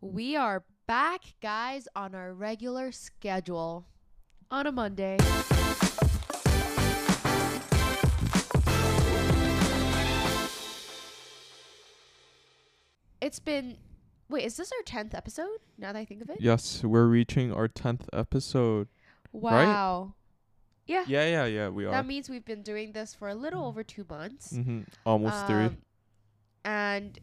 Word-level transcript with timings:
We 0.00 0.36
are 0.36 0.64
back, 0.86 1.22
guys, 1.42 1.86
on 1.94 2.14
our 2.14 2.32
regular 2.32 2.90
schedule 2.92 3.86
on 4.50 4.66
a 4.66 4.72
Monday. 4.72 5.18
It's 13.20 13.38
been. 13.38 13.76
Wait, 14.28 14.44
is 14.44 14.56
this 14.56 14.70
our 14.72 14.82
10th 14.84 15.14
episode 15.14 15.58
now 15.76 15.92
that 15.92 15.98
I 15.98 16.04
think 16.04 16.22
of 16.22 16.30
it? 16.30 16.38
Yes, 16.40 16.84
we're 16.84 17.06
reaching 17.06 17.52
our 17.52 17.66
10th 17.68 18.02
episode. 18.12 18.88
Wow. 19.32 20.14
Yeah. 20.86 21.04
Yeah, 21.06 21.26
yeah, 21.26 21.44
yeah, 21.46 21.68
we 21.68 21.84
are. 21.84 21.90
That 21.90 22.06
means 22.06 22.30
we've 22.30 22.44
been 22.44 22.62
doing 22.62 22.92
this 22.92 23.12
for 23.12 23.28
a 23.28 23.34
little 23.34 23.64
over 23.64 23.82
two 23.82 24.06
months. 24.08 24.52
hmm 24.56 24.82
Almost 25.04 25.46
three. 25.46 25.66
Um, 25.66 25.78
And 26.64 27.18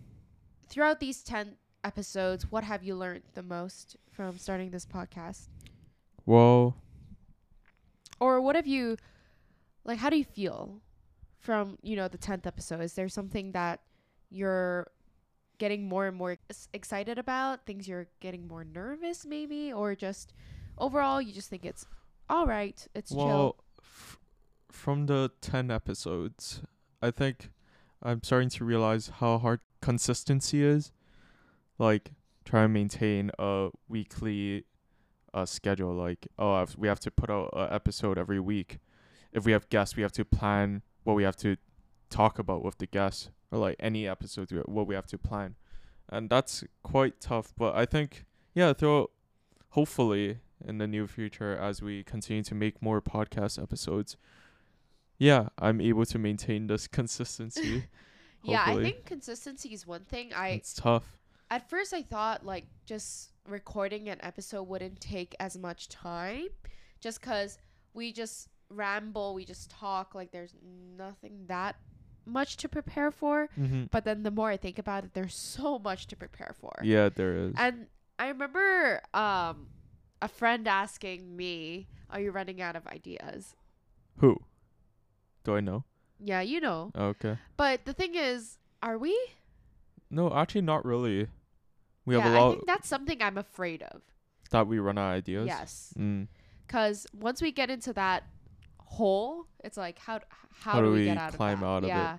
throughout 0.68 1.00
these 1.00 1.24
10 1.24 1.56
episodes, 1.84 2.52
what 2.52 2.64
have 2.64 2.84
you 2.84 2.96
learned 2.96 3.24
the 3.34 3.44
most 3.44 3.96
from 4.12 4.38
starting 4.38 4.72
this 4.72 4.86
podcast? 4.86 5.48
Well, 6.26 6.76
Or 8.20 8.42
what 8.42 8.56
have 8.56 8.68
you, 8.68 8.98
like, 9.86 10.00
how 10.00 10.10
do 10.10 10.18
you 10.18 10.26
feel 10.26 10.82
from, 11.40 11.78
you 11.84 11.96
know, 11.96 12.08
the 12.08 12.18
10th 12.18 12.46
episode? 12.48 12.82
Is 12.82 12.94
there 12.94 13.08
something 13.10 13.52
that 13.52 13.82
you're 14.30 14.88
getting 15.60 15.88
more 15.88 16.08
and 16.08 16.18
more 16.18 16.32
ex- 16.50 16.68
excited 16.74 17.18
about? 17.20 17.66
Things 17.66 17.88
you're 17.88 18.08
getting 18.20 18.48
more 18.48 18.64
nervous, 18.64 19.26
maybe? 19.26 19.72
Or 19.72 19.96
just 19.96 20.34
overall, 20.78 21.22
you 21.22 21.32
just 21.32 21.50
think 21.50 21.64
it's 21.66 21.86
all 22.30 22.46
right, 22.48 22.86
it's 22.94 23.12
chill? 23.12 23.26
well, 23.26 23.56
f- 23.80 24.18
from 24.72 25.06
the 25.06 25.32
10 25.42 25.72
episodes, 25.72 26.62
I 27.02 27.12
think 27.12 27.52
I'm 28.04 28.22
starting 28.24 28.50
to 28.50 28.66
realize 28.66 29.12
how 29.20 29.38
hard 29.38 29.62
consistency 29.82 30.62
is. 30.64 30.92
Like, 31.78 32.12
try 32.46 32.64
and 32.64 32.74
maintain 32.74 33.32
a 33.38 33.70
weekly 33.88 34.66
uh, 35.34 35.46
schedule. 35.46 35.94
Like, 35.94 36.28
oh, 36.40 36.54
I've, 36.54 36.76
we 36.78 36.88
have 36.88 37.00
to 37.02 37.12
put 37.12 37.30
out 37.30 37.50
an 37.54 37.70
episode 37.72 38.18
every 38.18 38.40
week. 38.40 38.80
If 39.32 39.46
we 39.46 39.52
have 39.52 39.70
guests, 39.70 39.96
we 39.96 40.04
have 40.04 40.14
to 40.14 40.26
plan 40.26 40.82
what 41.04 41.16
we 41.16 41.24
have 41.24 41.36
to 41.38 41.58
talk 42.10 42.40
about 42.40 42.64
with 42.64 42.78
the 42.78 42.88
guests, 42.88 43.30
or 43.52 43.60
like 43.60 43.76
any 43.80 44.08
episode, 44.08 44.52
what 44.66 44.88
we 44.88 44.96
have 44.96 45.08
to 45.08 45.18
plan. 45.18 45.56
And 46.10 46.30
that's 46.30 46.64
quite 46.84 47.20
tough. 47.20 47.54
But 47.58 47.76
I 47.76 47.86
think, 47.86 48.26
yeah, 48.56 48.74
through 48.74 49.10
hopefully 49.70 50.40
in 50.66 50.78
the 50.78 50.88
near 50.88 51.08
future 51.08 51.56
as 51.56 51.82
we 51.82 52.04
continue 52.04 52.44
to 52.44 52.56
make 52.56 52.82
more 52.82 53.02
podcast 53.02 53.62
episodes 53.62 54.18
yeah 55.18 55.50
i'm 55.60 55.80
able 55.80 56.06
to 56.06 56.18
maintain 56.18 56.68
this 56.68 56.88
consistency 57.00 57.84
yeah, 58.44 58.64
I 58.66 58.76
think 58.76 59.06
consistency 59.06 59.74
is 59.74 59.86
one 59.86 60.06
thing. 60.06 60.32
I 60.34 60.50
it's 60.50 60.74
tough 60.74 61.18
at 61.50 61.70
first 61.70 61.94
I 61.94 62.02
thought 62.02 62.46
like 62.46 62.66
just 62.86 63.32
recording 63.48 64.10
an 64.10 64.20
episode 64.22 64.64
wouldn't 64.64 65.00
take 65.00 65.36
as 65.40 65.58
much 65.58 65.88
time 65.90 66.48
just 67.00 67.22
cuz 67.22 67.58
we 67.94 68.12
just 68.12 68.50
ramble, 68.70 69.34
we 69.34 69.46
just 69.46 69.70
talk 69.72 70.14
like 70.14 70.32
there's 70.32 70.54
nothing 70.98 71.46
that 71.48 71.78
much 72.26 72.58
to 72.58 72.68
prepare 72.68 73.10
for. 73.12 73.48
mm-hmm. 73.58 73.86
But 73.90 74.04
then 74.04 74.24
the 74.24 74.32
more 74.32 74.50
I 74.50 74.58
think 74.58 74.78
about 74.78 75.06
it, 75.06 75.14
there's 75.14 75.34
so 75.34 75.80
much 75.80 76.08
to 76.08 76.16
prepare 76.18 76.54
for. 76.60 76.74
yeah 76.84 77.10
there 77.10 77.34
is 77.38 77.54
And 77.58 77.88
I 78.20 78.28
remember 78.28 79.02
um 79.14 79.68
a 80.22 80.28
friend 80.28 80.68
asking 80.68 81.36
me, 81.38 81.88
"Are 82.10 82.20
you 82.20 82.32
running 82.32 82.60
out 82.62 82.76
of 82.76 82.86
ideas?" 82.88 83.56
who 84.18 84.36
do 85.44 85.56
i 85.56 85.60
know 85.62 85.84
Yeah, 86.20 86.42
you 86.42 86.60
know. 86.60 86.92
okay 86.98 87.38
But 87.56 87.86
the 87.86 87.94
thing 87.94 88.16
is, 88.16 88.58
are 88.82 88.98
we? 88.98 89.14
no 90.10 90.34
actually 90.34 90.62
not 90.62 90.84
really 90.86 91.28
we 92.08 92.16
yeah, 92.16 92.24
have 92.24 92.32
a 92.34 92.36
I 92.36 92.40
lot 92.40 92.52
think 92.54 92.66
that's 92.66 92.88
something 92.88 93.22
I'm 93.22 93.38
afraid 93.38 93.84
of. 93.84 94.02
that 94.50 94.66
we 94.66 94.80
run 94.80 94.98
out 94.98 95.12
of 95.12 95.18
ideas 95.18 95.46
Yes. 95.48 95.94
mm. 96.00 96.28
because 96.66 97.06
once 97.14 97.42
we 97.42 97.52
get 97.52 97.70
into 97.70 97.94
that 97.94 98.24
hole, 98.80 99.46
it's 99.64 99.78
like 99.78 100.00
how 100.00 100.22
how, 100.50 100.72
How 100.72 100.82
do 100.82 100.88
we, 100.92 101.00
we 101.00 101.06
get 101.06 101.18
out 101.18 101.34
climb 101.34 101.56
of 101.56 101.60
that? 101.60 101.66
out 101.68 101.78
of 101.80 101.84
it? 101.84 101.88
yeah. 101.90 102.18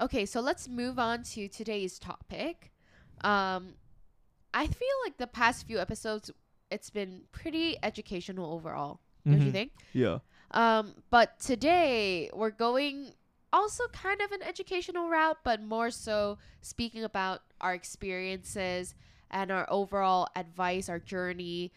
Okay, 0.00 0.24
so 0.26 0.40
let's 0.40 0.68
move 0.68 0.98
on 0.98 1.22
to 1.34 1.46
today's 1.48 1.98
topic. 1.98 2.72
Um, 3.22 3.74
I 4.52 4.66
feel 4.66 4.96
like 5.04 5.16
the 5.18 5.26
past 5.26 5.66
few 5.66 5.78
episodes, 5.78 6.30
it's 6.70 6.90
been 6.90 7.22
pretty 7.32 7.76
educational 7.82 8.52
overall. 8.52 9.00
Don't 9.26 9.40
you 9.40 9.48
Mhm. 9.48 9.52
think? 9.52 9.72
yeah 9.92 10.18
Um, 10.52 10.94
but 11.10 11.38
today 11.40 12.30
we're 12.32 12.50
going 12.50 13.12
also 13.54 13.84
kind 13.92 14.20
of 14.20 14.32
an 14.32 14.42
educational 14.42 15.08
route, 15.08 15.38
but 15.44 15.62
more 15.62 15.90
so 15.90 16.38
speaking 16.60 17.04
about 17.04 17.42
our 17.60 17.72
experiences 17.72 18.94
and 19.30 19.52
our 19.52 19.66
overall 19.70 20.26
advice, 20.34 20.88
our 20.88 20.98
journey 20.98 21.72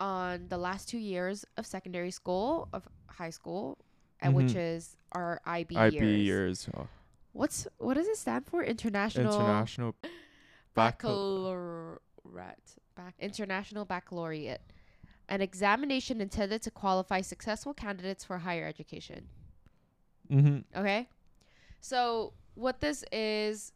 on 0.00 0.46
the 0.48 0.58
last 0.58 0.88
two 0.88 0.98
years 0.98 1.44
of 1.56 1.64
secondary 1.64 2.10
school, 2.10 2.68
of 2.72 2.88
high 3.06 3.30
school, 3.30 3.78
and 4.20 4.34
mm-hmm. 4.34 4.44
which 4.44 4.56
is 4.56 4.96
our 5.12 5.40
IB, 5.46 5.76
ib 5.76 5.94
years. 5.94 6.18
years 6.18 6.68
oh, 6.76 6.88
What's 7.32 7.66
what 7.78 7.94
does 7.94 8.08
it 8.08 8.16
stand 8.16 8.46
for? 8.46 8.62
International 8.64 9.32
international 9.32 9.94
baccalaureate 10.74 12.00
baccalaureate, 12.24 12.76
bac- 12.96 13.14
international 13.20 13.84
baccalaureate, 13.84 14.62
an 15.28 15.40
examination 15.40 16.20
intended 16.20 16.60
to 16.62 16.70
qualify 16.70 17.20
successful 17.20 17.72
candidates 17.72 18.24
for 18.24 18.38
higher 18.38 18.66
education. 18.66 19.28
Mm-hmm. 20.32 20.78
Okay, 20.80 21.08
so 21.80 22.32
what 22.54 22.80
this 22.80 23.04
is, 23.12 23.72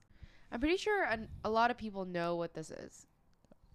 I'm 0.50 0.60
pretty 0.60 0.76
sure 0.76 1.04
an, 1.04 1.28
a 1.44 1.50
lot 1.50 1.70
of 1.70 1.76
people 1.76 2.04
know 2.04 2.36
what 2.36 2.54
this 2.54 2.70
is. 2.70 3.06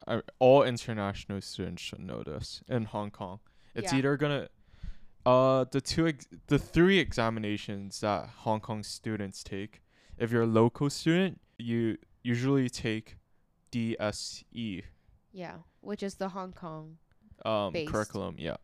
I, 0.07 0.21
all 0.39 0.63
international 0.63 1.41
students 1.41 1.81
should 1.81 1.99
know 1.99 2.23
this 2.23 2.63
in 2.67 2.85
Hong 2.85 3.11
Kong. 3.11 3.39
It's 3.75 3.91
Yeah. 3.93 3.99
either 3.99 4.17
gonna 4.17 4.49
uh 5.25 5.65
the 5.71 5.79
two 5.81 6.07
ex- 6.07 6.27
the 6.47 6.57
three 6.57 6.97
examinations 6.97 7.99
that 8.01 8.27
Hong 8.43 8.59
Kong 8.59 8.81
students 8.83 9.43
take. 9.43 9.81
If 10.17 10.31
you're 10.31 10.43
a 10.43 10.47
local 10.47 10.89
student, 10.89 11.39
you 11.59 11.97
usually 12.23 12.69
take 12.69 13.17
DSE 13.71 14.83
Yeah, 15.31 15.57
which 15.81 16.03
is 16.03 16.15
the 16.15 16.29
Hong 16.29 16.53
Kong. 16.53 16.97
um 17.45 17.73
curriculum, 17.85 18.35
yeah. 18.39 18.57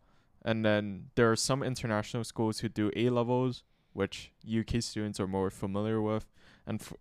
And 0.43 0.63
then 0.65 1.09
there 1.15 1.31
are 1.31 1.35
some 1.35 1.61
international 1.63 2.23
schools 2.23 2.59
who 2.59 2.69
do 2.69 2.91
A 2.95 3.09
levels, 3.09 3.63
which 3.97 4.31
UK 4.59 4.81
students 4.81 5.19
are 5.19 5.27
more 5.27 5.49
familiar 5.49 5.99
with, 6.01 6.25
and 6.67 6.79
f- 6.81 6.93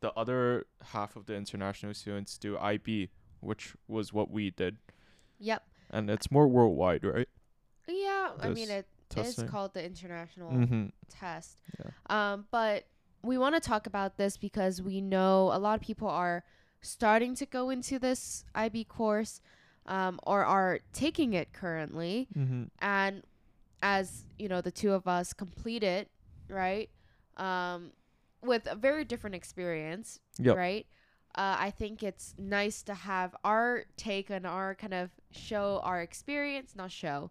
the 0.00 0.12
other 0.12 0.66
half 0.92 1.16
of 1.16 1.24
the 1.26 1.34
international 1.34 1.94
students 1.94 2.36
do 2.36 2.58
IB, 2.58 3.08
which 3.40 3.74
was 3.88 4.12
what 4.12 4.30
we 4.30 4.50
did, 4.50 4.76
Yep. 5.38 5.62
and 5.90 6.10
it's 6.10 6.30
more 6.30 6.46
worldwide, 6.46 7.04
right? 7.04 7.28
Yeah, 7.88 8.32
I 8.38 8.48
mean 8.48 8.68
This 8.68 8.84
it 8.84 8.86
is 9.18 9.24
testing. 9.34 9.48
called 9.48 9.72
the 9.72 9.84
international 9.84 10.50
Mm-hmm. 10.52 10.86
test. 11.08 11.62
Yeah. 11.78 11.90
Um, 12.32 12.46
but 12.50 12.84
we 13.22 13.38
want 13.38 13.54
to 13.54 13.60
talk 13.60 13.86
about 13.86 14.16
this 14.18 14.36
because 14.36 14.82
we 14.82 15.00
know 15.00 15.50
a 15.52 15.58
lot 15.66 15.74
of 15.74 15.80
people 15.80 16.08
are 16.08 16.44
starting 16.82 17.34
to 17.36 17.46
go 17.46 17.70
into 17.70 17.98
this 17.98 18.44
IB 18.54 18.84
course 18.84 19.40
um, 19.86 20.20
or 20.24 20.44
are 20.44 20.80
taking 20.92 21.32
it 21.32 21.52
currently. 21.54 22.28
Mm-hmm. 22.36 22.64
And 22.80 23.22
as 23.82 24.24
you 24.38 24.48
know, 24.48 24.60
the 24.60 24.70
two 24.70 24.92
of 24.92 25.06
us 25.08 25.32
complete 25.32 25.82
it, 25.82 26.08
right? 26.52 26.90
Um, 27.36 27.92
with 28.42 28.66
a 28.70 28.74
very 28.74 29.04
different 29.04 29.34
experience, 29.36 30.20
Yep. 30.38 30.56
right? 30.56 30.86
Uh, 31.34 31.56
I 31.58 31.70
think 31.70 32.02
it's 32.02 32.34
nice 32.38 32.82
to 32.82 32.94
have 32.94 33.34
our 33.44 33.84
take 33.96 34.28
and 34.30 34.46
our 34.46 34.74
kind 34.74 34.92
of 34.92 35.10
show 35.30 35.80
our 35.82 36.02
experience, 36.02 36.74
not 36.76 36.90
show, 36.90 37.30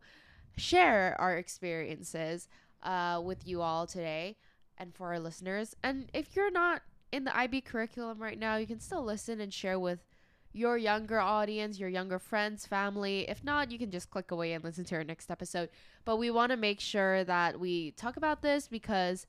share 0.57 1.15
our 1.19 1.37
experiences 1.37 2.47
uh, 2.83 3.21
with 3.23 3.47
you 3.47 3.61
all 3.61 3.85
today 3.85 4.37
and 4.77 4.95
for 4.95 5.07
our 5.13 5.19
listeners. 5.19 5.75
And 5.83 6.09
if 6.13 6.35
you're 6.35 6.49
not 6.51 6.81
in 7.11 7.25
the 7.25 7.37
IB 7.37 7.61
curriculum 7.61 8.19
right 8.19 8.39
now, 8.39 8.55
you 8.55 8.65
can 8.65 8.79
still 8.79 9.03
listen 9.03 9.39
and 9.39 9.53
share 9.53 9.77
with 9.77 9.99
your 10.53 10.77
younger 10.77 11.19
audience, 11.19 11.79
your 11.79 11.89
younger 11.89 12.19
friends, 12.19 12.65
family. 12.65 13.29
If 13.29 13.43
not, 13.43 13.71
you 13.71 13.77
can 13.79 13.89
just 13.91 14.09
click 14.09 14.31
away 14.31 14.53
and 14.53 14.63
listen 14.63 14.83
to 14.85 14.95
our 14.95 15.03
next 15.03 15.31
episode. 15.31 15.69
But 16.05 16.17
we 16.17 16.29
want 16.31 16.51
to 16.51 16.57
make 16.57 16.79
sure 16.79 17.23
that 17.23 17.59
we 17.59 17.91
talk 17.91 18.17
about 18.17 18.41
this 18.41 18.67
because 18.67 19.25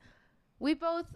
we 0.58 0.74
both, 0.74 1.06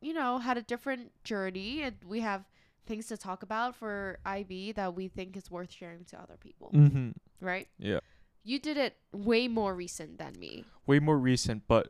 you 0.00 0.12
know, 0.12 0.38
had 0.38 0.56
a 0.56 0.62
different 0.62 1.10
journey 1.24 1.82
and 1.82 1.96
we 2.06 2.20
have 2.20 2.44
things 2.86 3.06
to 3.08 3.16
talk 3.16 3.42
about 3.42 3.74
for 3.76 4.18
IB 4.24 4.72
that 4.72 4.94
we 4.94 5.08
think 5.08 5.36
is 5.36 5.50
worth 5.50 5.70
sharing 5.72 6.04
to 6.06 6.18
other 6.20 6.36
people, 6.38 6.70
Mm-hmm. 6.74 7.10
right? 7.40 7.68
Yeah. 7.78 8.00
You 8.42 8.58
did 8.58 8.76
it 8.76 8.96
way 9.12 9.48
more 9.48 9.74
recent 9.74 10.18
than 10.18 10.38
me. 10.38 10.64
Way 10.86 10.98
more 10.98 11.18
recent, 11.18 11.64
but 11.68 11.88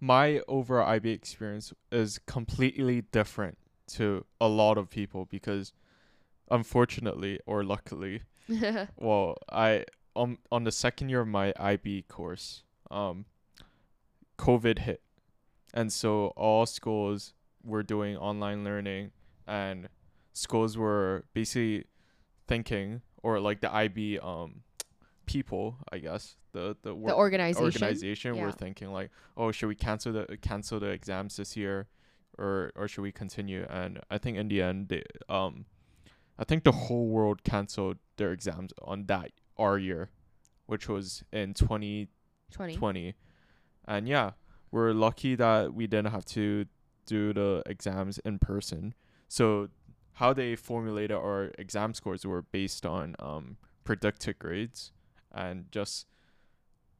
my 0.00 0.40
overall 0.48 0.88
IB 0.88 1.10
experience 1.10 1.72
is 1.92 2.18
completely 2.26 3.02
different 3.02 3.58
to 3.88 4.24
a 4.40 4.48
lot 4.48 4.78
of 4.78 4.88
people 4.88 5.26
because 5.26 5.72
unfortunately 6.52 7.40
or 7.46 7.64
luckily, 7.64 8.22
well, 8.96 9.38
I 9.50 9.84
on 10.14 10.38
on 10.52 10.64
the 10.64 10.72
second 10.72 11.08
year 11.08 11.22
of 11.22 11.28
my 11.28 11.52
IB 11.58 12.02
course, 12.02 12.62
um 12.90 13.24
COVID 14.38 14.78
hit. 14.80 15.00
And 15.74 15.92
so 15.92 16.28
all 16.36 16.66
schools 16.66 17.32
were 17.64 17.82
doing 17.82 18.16
online 18.16 18.62
learning 18.64 19.10
and 19.46 19.88
schools 20.32 20.76
were 20.76 21.24
basically 21.32 21.86
thinking 22.46 23.00
or 23.22 23.40
like 23.40 23.60
the 23.60 23.72
IB 23.74 24.18
um 24.18 24.62
people, 25.26 25.76
I 25.90 25.98
guess 25.98 26.36
the 26.52 26.76
the, 26.82 26.90
the 26.90 26.94
work- 26.94 27.16
organization. 27.16 27.64
organization 27.64 28.34
Yeah. 28.34 28.42
were 28.44 28.52
thinking 28.52 28.92
like, 28.92 29.10
oh, 29.36 29.52
should 29.52 29.68
we 29.68 29.74
cancel 29.76 30.12
the 30.12 30.36
cancel 30.42 30.78
the 30.80 30.88
exams 30.88 31.36
this 31.36 31.56
year, 31.56 31.88
or 32.38 32.72
or 32.76 32.88
should 32.88 33.02
we 33.02 33.12
continue? 33.12 33.64
And 33.70 34.00
I 34.10 34.18
think 34.18 34.36
in 34.36 34.48
the 34.48 34.60
end, 34.60 34.88
they, 34.88 35.04
um, 35.28 35.64
I 36.42 36.44
think 36.44 36.64
the 36.64 36.72
whole 36.72 37.06
world 37.06 37.44
canceled 37.44 37.98
their 38.16 38.32
exams 38.32 38.72
on 38.82 39.06
that 39.06 39.30
our 39.56 39.78
year, 39.78 40.10
which 40.66 40.88
was 40.88 41.22
in 41.32 41.54
2020. 41.54 42.74
20. 42.76 43.14
and 43.86 44.08
yeah, 44.08 44.32
we're 44.72 44.92
lucky 44.92 45.36
that 45.36 45.72
we 45.72 45.86
didn't 45.86 46.10
have 46.10 46.24
to 46.24 46.66
do 47.06 47.32
the 47.32 47.62
exams 47.66 48.18
in 48.18 48.40
person. 48.40 48.92
So 49.28 49.68
how 50.14 50.32
they 50.32 50.56
formulated 50.56 51.16
our 51.16 51.52
exam 51.58 51.94
scores 51.94 52.26
were 52.26 52.42
based 52.42 52.84
on 52.84 53.14
um 53.20 53.56
predicted 53.84 54.40
grades 54.40 54.90
and 55.30 55.70
just 55.70 56.08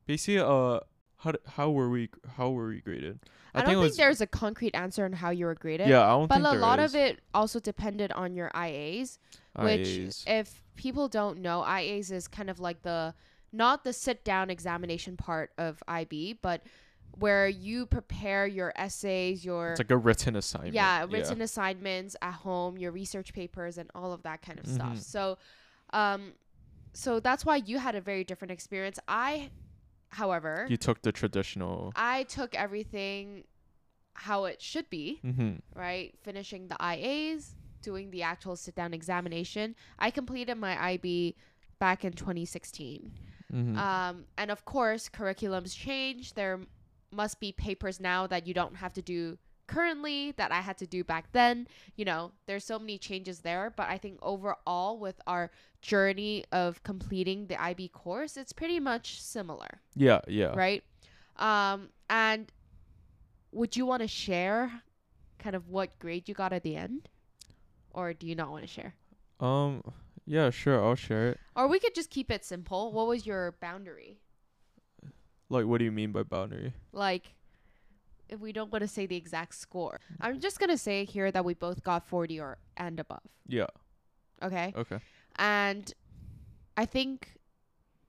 basically 0.06 0.38
uh 0.38 0.78
how 1.22 1.32
d- 1.32 1.38
how 1.56 1.70
were 1.70 1.88
we 1.88 2.08
how 2.36 2.50
were 2.50 2.68
we 2.68 2.80
graded? 2.80 3.18
I, 3.54 3.60
don't 3.60 3.68
it 3.68 3.72
think 3.74 3.82
was 3.82 3.96
there's 3.96 4.20
a 4.20 4.26
concrete 4.26 4.74
answer 4.74 5.04
on 5.04 5.12
how 5.12 5.30
you 5.30 5.44
were 5.46 5.54
graded. 5.54 5.88
yeah 5.88 6.02
I 6.04 6.10
don't 6.10 6.28
But 6.28 6.36
think 6.42 6.46
a 6.46 6.58
lot 6.58 6.78
is. 6.80 6.94
of 6.94 7.00
it 7.00 7.20
also 7.34 7.60
depended 7.60 8.10
on 8.12 8.34
your 8.34 8.50
IAs, 8.54 9.18
which 9.58 9.86
IAs. 9.88 10.24
if 10.26 10.62
people 10.76 11.08
don't 11.08 11.38
know, 11.40 11.62
IAs 11.62 12.10
is 12.10 12.26
kind 12.28 12.48
of 12.50 12.58
like 12.60 12.82
the 12.82 13.14
not 13.52 13.84
the 13.84 13.92
sit 13.92 14.24
down 14.24 14.48
examination 14.50 15.16
part 15.16 15.50
of 15.58 15.82
IB, 15.86 16.38
but 16.40 16.62
where 17.18 17.46
you 17.46 17.84
prepare 17.84 18.46
your 18.46 18.72
essays, 18.74 19.44
your 19.44 19.72
it's 19.72 19.80
like 19.80 19.90
a 19.90 19.96
written 19.98 20.34
assignment. 20.34 20.72
yeah, 20.74 21.04
written 21.08 21.42
assignments 21.42 22.16
at 22.22 22.32
home, 22.32 22.78
your 22.78 22.90
research 22.90 23.34
papers 23.34 23.76
and 23.76 23.90
all 23.94 24.14
of 24.14 24.22
that 24.22 24.40
kind 24.40 24.58
of 24.58 24.66
stuff. 24.66 24.94
Mhm. 24.96 25.02
So 25.02 25.38
um 25.92 26.32
so 26.94 27.20
that's 27.20 27.44
why 27.44 27.56
you 27.56 27.78
had 27.78 27.94
a 27.94 28.00
very 28.00 28.24
different 28.24 28.50
experience. 28.50 28.98
I 29.06 29.50
however, 30.12 30.66
You 30.68 30.76
took 30.76 31.02
the 31.02 31.12
traditional. 31.12 31.92
I 31.96 32.22
took 32.24 32.54
everything 32.54 33.44
how 34.14 34.44
it 34.44 34.60
should 34.60 34.88
be 34.90 35.20
Mm-hmm. 35.24 35.52
right? 35.74 36.14
Finishing 36.22 36.68
the 36.68 36.76
IAs, 36.76 37.54
doing 37.80 38.10
the 38.10 38.22
actual 38.22 38.56
sit 38.56 38.74
down 38.74 38.92
examination. 38.94 39.74
I 39.98 40.10
completed 40.10 40.56
my 40.56 40.74
IB 40.92 41.34
back 41.78 42.04
in 42.04 42.12
2016. 42.12 43.10
Mm-hmm. 43.52 43.76
Um, 43.78 44.24
and 44.38 44.50
of 44.50 44.64
course, 44.64 45.08
curriculums 45.08 45.76
change. 45.76 46.34
There 46.34 46.60
must 47.10 47.40
be 47.40 47.52
papers 47.52 48.00
now 48.00 48.26
that 48.28 48.46
you 48.46 48.54
don't 48.54 48.76
have 48.76 48.92
to 48.94 49.02
do 49.02 49.38
currently 49.72 50.32
that 50.32 50.52
I 50.52 50.60
had 50.60 50.78
to 50.78 50.86
do 50.86 51.04
back 51.04 51.32
then. 51.32 51.66
You 51.96 52.04
know, 52.04 52.32
there's 52.46 52.64
so 52.64 52.78
many 52.78 52.98
changes 52.98 53.40
there. 53.40 53.72
But 53.74 53.88
I 53.88 53.98
think 53.98 54.18
overall, 54.22 54.98
with 54.98 55.20
our 55.26 55.50
journey 55.80 56.44
of 56.52 56.82
completing 56.82 57.46
the 57.46 57.60
IB 57.60 57.88
course, 57.88 58.36
it's 58.36 58.52
pretty 58.52 58.80
much 58.80 59.20
similar 59.20 59.80
yeah, 59.94 60.20
yeah. 60.28 60.52
right? 60.54 60.82
Um, 61.36 61.88
and 62.08 62.52
would 63.52 63.76
you 63.76 63.86
want 63.86 64.02
to 64.02 64.08
share 64.08 64.82
kind 65.38 65.56
of 65.56 65.68
what 65.68 65.98
grade 65.98 66.28
you 66.28 66.34
got 66.34 66.52
at 66.52 66.62
the 66.62 66.76
end? 66.76 67.08
Or 67.90 68.14
do 68.14 68.26
you 68.26 68.34
not 68.34 68.50
want 68.50 68.62
to 68.62 68.68
share? 68.68 68.94
Um, 69.40 69.82
yeah, 70.24 70.50
sure, 70.50 70.82
I'll 70.82 70.94
share 70.94 71.30
it. 71.30 71.40
Or 71.56 71.68
we 71.68 71.78
could 71.78 71.94
just 71.94 72.10
keep 72.10 72.30
it 72.30 72.44
simple. 72.44 72.92
What 72.92 73.06
was 73.06 73.26
your 73.26 73.52
boundary? 73.60 74.20
Like, 75.50 75.66
what 75.66 75.78
do 75.78 75.84
you 75.84 75.92
mean 75.92 76.12
by 76.12 76.22
boundary? 76.22 76.72
Like, 76.92 77.34
if 78.32 78.40
we 78.40 78.52
don't 78.52 78.72
want 78.72 78.82
to 78.82 78.88
say 78.88 79.04
the 79.06 79.16
exact 79.16 79.54
score, 79.54 80.00
I'm 80.20 80.40
just 80.40 80.58
going 80.58 80.70
to 80.70 80.78
say 80.78 81.04
here 81.04 81.30
that 81.30 81.44
we 81.44 81.54
both 81.54 81.82
got 81.84 82.00
40 82.08 82.40
or 82.40 82.58
and 82.76 82.98
above. 82.98 83.22
Yeah. 83.46 83.66
Okay. 84.42 84.72
Okay. 84.82 84.98
And 85.36 85.92
I 86.76 86.86
think 86.86 87.34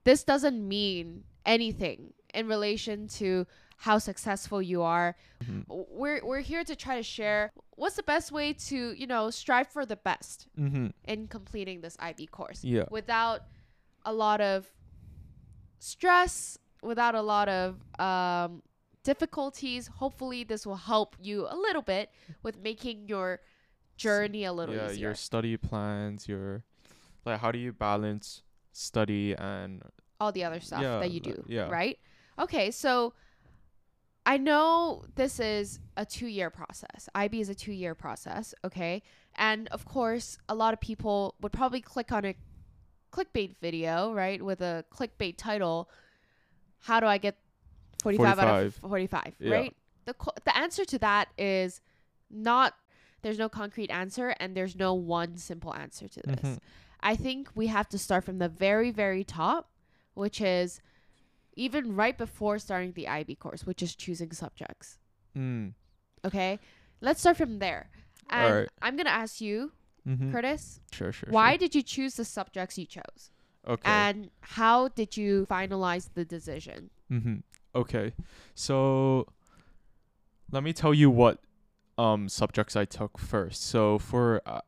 this 0.04 0.24
doesn't 0.24 0.60
mean 0.78 1.24
anything 1.46 2.14
in 2.34 2.48
relation 2.48 3.08
to 3.20 3.46
how 3.78 3.98
successful 3.98 4.62
you 4.62 4.82
are. 4.82 5.16
Mhm. 5.44 5.66
We're 6.00 6.22
we're 6.26 6.40
here 6.52 6.64
to 6.64 6.76
try 6.76 6.96
to 6.96 7.04
share 7.04 7.52
what's 7.76 7.98
the 7.98 8.04
best 8.04 8.32
way 8.32 8.54
to, 8.70 8.78
you 9.02 9.08
know, 9.08 9.30
strive 9.30 9.68
for 9.68 9.86
the 9.86 9.98
best 9.98 10.48
Mm-hmm. 10.58 10.88
in 11.06 11.28
completing 11.28 11.82
this 11.82 11.96
IB 12.00 12.28
course 12.28 12.64
Yeah. 12.64 12.86
without 12.90 13.42
a 14.06 14.14
lot 14.14 14.40
of 14.42 14.72
stress, 15.80 16.58
without 16.82 17.16
a 17.16 17.22
lot 17.22 17.50
of 17.50 17.68
um 18.00 18.62
difficulties. 19.04 19.88
Hopefully 19.88 20.44
this 20.44 20.66
will 20.66 20.76
help 20.76 21.16
you 21.22 21.48
a 21.50 21.56
little 21.56 21.82
bit 21.82 22.10
with 22.42 22.58
making 22.62 23.08
your 23.08 23.40
journey 23.98 24.44
a 24.46 24.54
little 24.54 24.76
yeah, 24.76 24.90
easier. 24.92 25.08
your 25.08 25.16
study 25.16 25.58
plans, 25.58 26.28
your 26.28 26.64
like, 27.26 27.40
how 27.40 27.52
do 27.52 27.60
you 27.60 27.72
balance 27.72 28.42
study 28.72 29.34
and 29.38 29.84
all 30.20 30.32
the 30.32 30.44
other 30.44 30.60
stuff 30.60 30.82
Yeah, 30.82 31.00
that 31.00 31.12
you 31.12 31.20
do. 31.20 31.44
yeah. 31.48 31.70
Right? 31.70 32.00
Okay, 32.40 32.72
so 32.72 33.14
I 34.26 34.38
know 34.38 35.04
this 35.16 35.40
is 35.40 35.80
a 35.98 36.06
two 36.06 36.28
year 36.28 36.50
process. 36.50 37.10
IB 37.14 37.42
is 37.42 37.50
a 37.50 37.56
two 37.56 37.74
year 37.74 37.94
process, 37.94 38.54
okay? 38.64 39.04
And 39.36 39.68
of 39.70 39.86
course, 39.86 40.38
a 40.48 40.56
lot 40.56 40.74
of 40.74 40.80
people 40.80 41.36
would 41.42 41.52
probably 41.52 41.82
click 41.82 42.12
on 42.12 42.26
a 42.26 42.36
clickbait 43.12 43.56
video, 43.62 44.14
right? 44.14 44.42
With 44.42 44.62
a 44.62 44.86
clickbait 44.94 45.36
title. 45.38 45.90
How 46.80 47.00
do 47.00 47.06
I 47.06 47.18
get 47.18 47.38
45, 48.04 48.40
out 48.40 48.64
of 48.66 48.76
45. 48.76 48.90
45, 48.90 49.36
Yeah. 49.40 49.56
right? 49.56 49.76
The, 50.06 50.14
co- 50.14 50.34
the 50.44 50.56
answer 50.58 50.86
to 50.86 51.00
that 51.00 51.30
is 51.38 51.82
not, 52.30 52.74
there's 53.22 53.40
no 53.40 53.50
concrete 53.50 53.90
answer 53.90 54.36
and 54.40 54.56
there's 54.56 54.76
no 54.76 54.94
one 54.94 55.38
simple 55.38 55.74
answer 55.74 56.08
to 56.08 56.22
this. 56.26 56.40
Mhm. 56.42 56.58
I 57.02 57.16
think 57.16 57.50
we 57.56 57.68
have 57.68 57.88
to 57.90 57.98
start 57.98 58.24
from 58.24 58.38
the 58.40 58.50
very, 58.50 58.92
very 58.92 59.24
top, 59.24 59.70
which 60.14 60.40
is 60.42 60.82
even 61.56 61.96
right 61.96 62.18
before 62.18 62.60
starting 62.60 62.94
the 62.94 63.08
IB 63.08 63.36
course, 63.36 63.66
which 63.66 63.82
is 63.82 63.96
choosing 63.96 64.32
subjects. 64.32 64.98
Mm. 65.38 65.74
Okay? 66.26 66.60
Let's 67.02 67.20
start 67.22 67.38
from 67.38 67.60
there. 67.60 67.90
And. 68.30 68.68
I'm 68.82 68.96
going 68.96 69.06
to 69.06 69.12
ask 69.12 69.40
you, 69.42 69.72
Mm-hmm. 70.08 70.34
Curtis, 70.34 70.82
Sure, 70.92 71.14
sure. 71.14 71.30
why 71.32 71.52
Sure. 71.52 71.60
did 71.60 71.76
you 71.76 71.82
choose 71.82 72.16
the 72.16 72.26
subjects 72.26 72.78
you 72.78 72.86
chose? 72.86 73.32
Okay. 73.66 73.90
And 73.90 74.30
how 74.42 74.90
did 74.90 75.16
you 75.16 75.48
finalize 75.50 76.10
the 76.14 76.26
decision? 76.26 76.90
Mm-hmm. 77.10 77.36
Okay. 77.76 78.14
So 78.56 79.28
let 80.52 80.64
me 80.64 80.74
tell 80.74 80.94
you 80.94 81.10
what 81.10 81.40
um 81.98 82.30
subjects 82.30 82.76
I 82.76 82.86
took 82.86 83.18
first. 83.18 83.66
So 83.66 83.98
for 84.00 84.42
uh, 84.46 84.62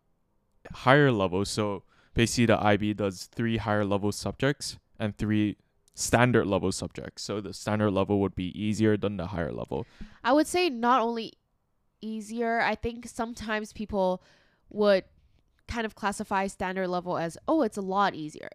higher 0.71 1.11
level, 1.11 1.45
so 1.45 1.83
basically 2.13 2.47
the 2.47 2.63
IB 2.63 2.93
does 2.93 3.25
three 3.25 3.57
higher 3.57 3.85
level 3.85 4.11
subjects 4.11 4.77
and 4.99 5.17
three 5.17 5.57
standard 5.93 6.45
level 6.45 6.71
subjects. 6.71 7.23
So 7.23 7.41
the 7.41 7.53
standard 7.53 7.91
level 7.91 8.19
would 8.21 8.35
be 8.35 8.51
easier 8.59 8.97
than 8.97 9.17
the 9.17 9.27
higher 9.27 9.51
level. 9.51 9.85
I 10.23 10.33
would 10.33 10.47
say 10.47 10.69
not 10.69 11.01
only 11.01 11.33
easier, 12.01 12.61
I 12.61 12.75
think 12.75 13.07
sometimes 13.07 13.73
people 13.73 14.21
would 14.69 15.05
kind 15.67 15.85
of 15.85 15.95
classify 15.95 16.47
standard 16.47 16.87
level 16.89 17.17
as, 17.17 17.37
oh, 17.47 17.61
it's 17.61 17.77
a 17.77 17.81
lot 17.81 18.13
easier. 18.13 18.49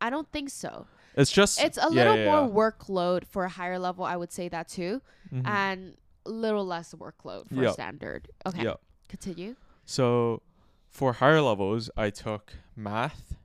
I 0.00 0.10
don't 0.10 0.30
think 0.30 0.50
so. 0.50 0.86
It's 1.16 1.30
just 1.30 1.60
It's 1.60 1.76
a 1.78 1.88
little 1.88 2.16
yeah, 2.16 2.30
more 2.46 2.48
workload 2.72 3.26
for 3.26 3.44
a 3.44 3.48
higher 3.48 3.78
level. 3.78 4.04
I 4.04 4.16
would 4.16 4.32
say 4.32 4.48
that 4.48 4.68
too, 4.68 5.02
yeah. 5.32 5.38
Mhm. 5.40 5.46
and 5.48 5.96
a 6.26 6.30
little 6.30 6.64
less 6.64 6.94
workload 6.94 7.48
for 7.48 7.62
Yep. 7.62 7.72
standard. 7.72 8.28
Okay, 8.46 8.62
Yeah. 8.64 8.74
continue. 9.08 9.56
So 9.84 10.42
for 10.88 11.14
higher 11.14 11.40
levels, 11.40 11.90
I 11.96 12.10
took 12.10 12.52
math, 12.76 13.36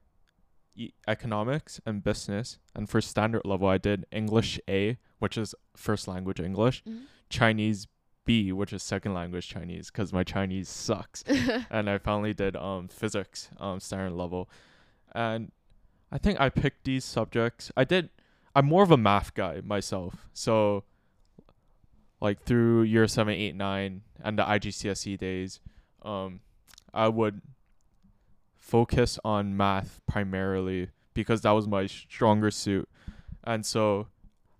e- 0.75 0.91
economics, 1.07 1.79
and 1.85 2.03
business. 2.03 2.59
And 2.75 2.89
for 2.89 3.01
standard 3.01 3.43
level, 3.45 3.67
I 3.67 3.77
did 3.77 4.05
English 4.11 4.59
A, 4.69 4.97
which 5.19 5.37
is 5.37 5.55
first 5.75 6.07
language 6.07 6.39
English, 6.39 6.83
Mhm. 6.83 7.05
Chinese 7.29 7.87
B, 8.25 8.51
which 8.51 8.73
is 8.73 8.83
second 8.83 9.13
language 9.13 9.47
Chinese, 9.47 9.89
because 9.91 10.11
my 10.11 10.23
Chinese 10.23 10.67
sucks. 10.69 11.23
and 11.71 11.89
I 11.89 11.97
finally 11.97 12.33
did 12.33 12.55
um 12.55 12.87
physics 12.89 13.49
um 13.57 13.79
standard 13.79 14.11
level, 14.13 14.49
and 15.13 15.51
I 16.11 16.17
think 16.17 16.39
I 16.39 16.49
picked 16.49 16.85
these 16.85 17.03
subjects. 17.03 17.71
I 17.75 17.83
did. 17.83 18.09
I'm 18.55 18.65
more 18.65 18.83
of 18.83 18.91
a 18.91 18.97
math 18.97 19.33
guy 19.33 19.61
myself, 19.63 20.29
so 20.33 20.83
like 22.21 22.43
through 22.43 22.83
year 22.83 23.07
seven, 23.07 23.33
eight, 23.33 23.55
nine, 23.55 24.01
and 24.23 24.39
the 24.39 24.43
IGCSE 24.43 25.17
days, 25.17 25.59
um, 26.03 26.39
I 26.93 27.09
would 27.09 27.41
focus 28.55 29.19
on 29.25 29.57
math 29.57 29.99
primarily 30.07 30.89
because 31.13 31.41
that 31.41 31.51
was 31.51 31.67
my 31.67 31.85
stronger 31.85 32.49
suit, 32.49 32.87
and 33.43 33.65
so 33.65 34.07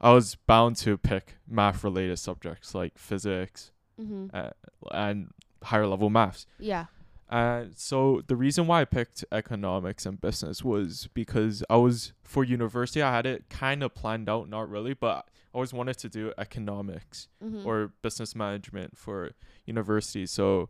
I 0.01 0.11
was 0.11 0.35
bound 0.35 0.75
to 0.77 0.97
pick 0.97 1.35
math 1.47 1.83
related 1.83 2.19
subjects 2.19 2.75
like 2.75 2.97
physics 2.97 3.71
hmm 3.97 4.27
uh, 4.33 4.49
and 4.91 5.29
higher 5.63 5.87
level 5.87 6.09
maths. 6.09 6.45
Yeah. 6.59 6.85
And 7.29 7.75
so 7.75 8.21
the 8.27 8.35
reason 8.35 8.67
why 8.67 8.81
I 8.81 8.85
picked 8.85 9.25
economics 9.31 10.05
and 10.05 10.21
business 10.21 10.63
was 10.63 11.09
because 11.13 11.63
I 11.69 11.77
was 11.77 12.13
for 12.23 12.43
university 12.43 13.01
I 13.01 13.15
had 13.15 13.25
it 13.25 13.49
kind 13.49 13.81
of 13.81 13.95
planned 13.95 14.29
out, 14.29 14.47
not 14.47 14.69
really, 14.69 14.93
but 14.93 15.25
I 15.27 15.57
always 15.57 15.73
wanted 15.73 15.97
to 15.99 16.09
do 16.09 16.33
economics 16.37 17.27
hmm 17.41 17.65
or 17.65 17.93
business 18.01 18.35
management 18.35 18.97
for 18.97 19.31
university. 19.65 20.25
So 20.27 20.69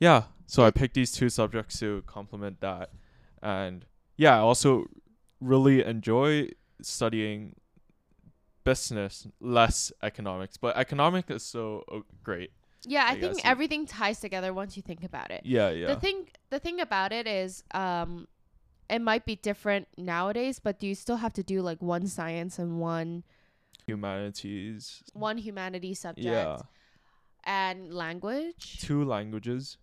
yeah, 0.00 0.24
so 0.46 0.64
I 0.64 0.70
picked 0.70 0.94
these 0.94 1.12
two 1.12 1.28
subjects 1.28 1.78
to 1.80 2.02
complement 2.06 2.60
that. 2.60 2.90
and 3.42 3.86
yeah, 4.16 4.36
I 4.36 4.40
also 4.40 4.86
really 5.40 5.84
enjoy 5.84 6.48
studying 6.82 7.54
business, 8.64 9.26
less 9.40 9.92
economics. 10.02 10.56
But 10.56 10.76
economics 10.76 11.30
is 11.30 11.42
so 11.42 11.84
uh, 11.90 12.00
great. 12.22 12.50
Yeah, 12.84 13.04
I, 13.06 13.12
I 13.12 13.14
think 13.16 13.40
everything 13.44 13.86
ties 13.86 14.20
together 14.20 14.52
once 14.54 14.76
you 14.76 14.82
think 14.82 15.04
about 15.04 15.30
it. 15.30 15.42
Yeah, 15.44 15.70
yeah. 15.70 15.88
The 15.94 15.96
thing 16.00 16.28
the 16.50 16.58
thing 16.58 16.80
about 16.80 17.12
it 17.12 17.26
is 17.26 17.62
um 17.72 18.26
it 18.88 19.00
might 19.00 19.24
be 19.24 19.36
different 19.36 19.86
nowadays, 19.96 20.58
but 20.58 20.80
do 20.80 20.86
you 20.86 20.94
still 20.94 21.16
have 21.16 21.32
to 21.34 21.42
do 21.42 21.62
like 21.62 21.80
one 21.80 22.06
science 22.06 22.58
and 22.58 22.80
one 22.80 23.22
Humanities. 23.86 25.02
one 25.12 25.38
humanity 25.38 25.94
subject 25.94 26.26
Yeah. 26.26 26.58
and 27.44 27.92
language 27.92 28.80
Two 28.80 29.04
languages 29.04 29.76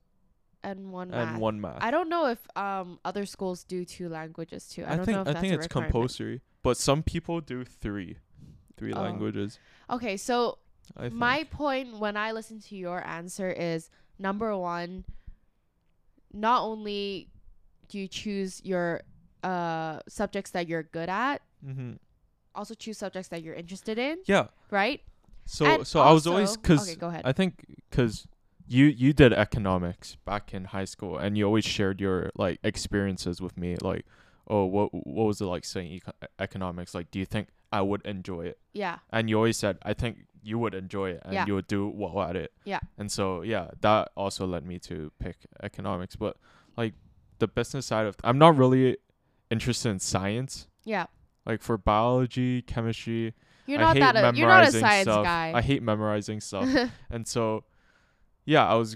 and 0.63 0.91
one 0.91 1.11
and 1.13 1.31
math? 1.33 1.39
one 1.39 1.61
math. 1.61 1.77
I 1.81 1.91
don't 1.91 2.09
know 2.09 2.27
if 2.27 2.39
um 2.57 2.99
other 3.05 3.25
schools 3.25 3.63
do 3.63 3.85
two 3.85 4.09
languages 4.09 4.67
too. 4.67 4.83
I, 4.85 4.93
I 4.93 4.95
don't 4.97 5.05
think 5.05 5.15
know 5.17 5.31
if 5.31 5.37
I 5.37 5.39
think 5.41 5.53
it's 5.53 5.67
compulsory, 5.67 6.41
but 6.63 6.77
some 6.77 7.03
people 7.03 7.41
do 7.41 7.63
three, 7.63 8.17
three, 8.77 8.91
three 8.91 8.93
Oh. 8.93 9.01
languages. 9.01 9.59
Okay, 9.89 10.17
so 10.17 10.57
I 10.95 11.01
think. 11.03 11.13
my 11.13 11.43
point 11.45 11.99
when 11.99 12.15
I 12.17 12.31
listen 12.31 12.59
to 12.61 12.75
your 12.75 13.05
answer 13.05 13.49
is 13.51 13.89
number 14.19 14.55
one, 14.57 15.03
not 16.33 16.61
only 16.61 17.29
do 17.89 17.99
you 17.99 18.07
choose 18.07 18.61
your 18.63 19.01
uh 19.43 19.99
subjects 20.07 20.51
that 20.51 20.67
you're 20.67 20.83
good 20.83 21.09
at, 21.09 21.41
mm-hmm. 21.65 21.93
also 22.55 22.73
choose 22.73 22.97
subjects 22.97 23.29
that 23.29 23.41
you're 23.43 23.55
interested 23.55 23.97
in, 23.97 24.19
Yeah. 24.25 24.47
right? 24.71 25.01
So 25.45 25.65
And 25.65 25.87
so 25.87 26.01
I 26.01 26.11
was 26.11 26.27
always 26.27 26.57
because 26.57 26.87
okay, 26.89 26.95
go 26.99 27.07
ahead. 27.07 27.21
I 27.25 27.31
think 27.31 27.65
because 27.89 28.27
you 28.67 28.85
you 28.85 29.13
did 29.13 29.31
economics 29.33 30.17
back 30.25 30.53
in 30.53 30.65
high 30.65 30.85
school 30.85 31.17
and 31.17 31.37
you 31.37 31.45
always 31.45 31.65
shared 31.65 32.01
your 32.01 32.29
like 32.35 32.59
experiences 32.63 33.41
with 33.41 33.57
me 33.57 33.77
like 33.81 34.05
oh 34.49 34.65
what 34.65 34.93
what 34.93 35.25
was 35.25 35.39
it 35.39 35.45
like 35.45 35.63
studying 35.63 35.93
eco- 35.93 36.11
economics 36.39 36.93
like 36.93 37.09
do 37.09 37.17
you 37.19 37.25
think 37.25 37.47
I 37.71 37.81
would 37.81 38.05
enjoy 38.05 38.45
it 38.45 38.59
yeah, 38.73 38.99
and 39.09 39.29
you 39.29 39.37
always 39.37 39.57
said 39.57 39.77
I 39.83 39.93
think 39.93 40.25
you 40.47 40.57
would 40.57 40.73
enjoy 40.73 41.09
it 41.15 41.21
and 41.25 41.33
Yeah. 41.33 41.45
you 41.47 41.53
would 41.55 41.67
do 41.67 41.81
well 42.01 42.21
at 42.29 42.35
it 42.43 42.51
Yeah. 42.63 42.79
and 42.97 43.11
so 43.11 43.41
yeah 43.41 43.65
that 43.81 44.03
also 44.15 44.47
led 44.47 44.63
me 44.65 44.79
to 44.89 45.11
pick 45.19 45.37
economics 45.61 46.15
but 46.15 46.37
like 46.77 46.93
the 47.39 47.47
business 47.47 47.85
side 47.85 48.05
of 48.07 48.15
I'm 48.23 48.37
not 48.37 48.55
really 48.57 48.97
interested 49.51 49.89
in 49.89 49.99
science 49.99 50.67
yeah. 50.85 51.05
like 51.45 51.61
for 51.61 51.77
biology 51.77 52.61
chemistry 52.61 53.33
You're 53.65 53.79
I 53.79 53.81
not 53.83 53.93
hate 53.97 53.99
that. 54.13 54.33
A, 54.35 54.37
you're 54.37 54.47
not 54.47 54.67
a 54.67 54.71
science 54.71 55.03
stuff. 55.09 55.23
guy. 55.25 55.51
I 55.53 55.61
hate 55.61 55.83
memorizing 55.83 56.39
stuff 56.41 56.67
and 57.09 57.27
so 57.27 57.63
yeah 58.45 58.65
i 58.65 58.75
was 58.75 58.95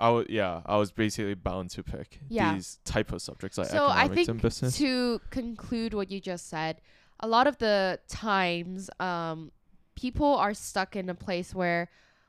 i 0.00 0.08
was 0.08 0.24
yeah 0.30 0.62
i 0.64 0.76
was 0.82 0.90
basically 0.92 1.34
bound 1.34 1.68
to 1.76 1.82
pick 1.82 2.18
Yeah. 2.28 2.54
these 2.54 2.78
type 2.84 3.12
of 3.12 3.20
subjects 3.20 3.58
like 3.58 3.68
so 3.68 3.84
I 3.86 4.04
economics 4.04 4.14
think 4.16 4.28
and 4.30 4.40
business 4.42 4.76
to 4.78 5.20
conclude 5.30 5.92
what 5.94 6.10
you 6.10 6.18
just 6.20 6.48
said, 6.48 6.80
a 7.20 7.28
lot 7.28 7.46
of 7.46 7.56
the 7.58 8.00
times, 8.08 8.90
um, 8.98 9.52
people 9.94 10.34
are 10.36 10.54
stuck 10.54 10.96
in 10.96 11.08
a 11.08 11.14
place 11.14 11.54
where, 11.54 11.88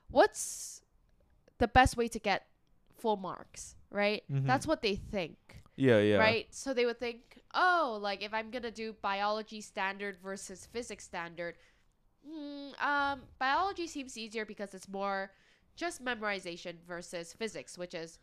what's 0.10 0.82
the 1.60 1.68
best 1.68 1.98
way 1.98 2.08
to 2.08 2.20
get 2.20 2.46
full 2.98 3.18
marks, 3.18 3.76
right? 3.92 4.24
Mhm. 4.32 4.46
That's 4.46 4.68
what 4.68 4.82
they 4.82 4.96
think. 4.96 5.38
yeah 5.76 5.98
yeah 6.00 6.18
right? 6.18 6.48
So 6.54 6.74
they 6.74 6.86
would 6.86 7.00
think, 7.00 7.42
oh, 7.56 7.98
like 8.02 8.22
if 8.22 8.32
I'm 8.34 8.52
gonna 8.52 8.70
do 8.72 8.94
biology 9.02 9.60
standard 9.62 10.18
versus 10.22 10.68
physics 10.68 11.04
standard, 11.04 11.56
mm, 12.28 12.80
um, 12.80 13.24
biology 13.40 13.88
seems 13.88 14.16
easier 14.18 14.46
because 14.46 14.74
it's 14.76 14.88
more 14.88 15.32
just 15.76 16.04
memorization 16.06 16.76
versus 16.88 17.34
physics, 17.34 17.76
which 17.78 17.96
is 17.96 18.20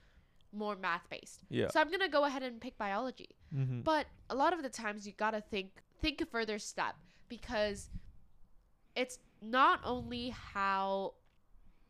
more 0.53 0.77
math 0.77 1.09
based. 1.11 1.41
yeah 1.49 1.69
So 1.69 1.81
I'm 1.81 1.91
gonna 1.91 2.09
go 2.09 2.25
ahead 2.25 2.43
and 2.45 2.61
pick 2.61 2.79
biology. 2.79 3.31
mm-hmm. 3.55 3.81
But 3.81 4.07
a 4.29 4.35
lot 4.35 4.53
of 4.53 4.63
the 4.63 4.69
times 4.71 5.07
you 5.07 5.13
gotta 5.17 5.41
think 5.41 5.83
think 6.01 6.21
a 6.21 6.27
further 6.27 6.59
step 6.59 6.95
because 7.29 7.91
it's 8.95 9.19
not 9.43 9.81
only 9.85 10.31
how 10.31 11.15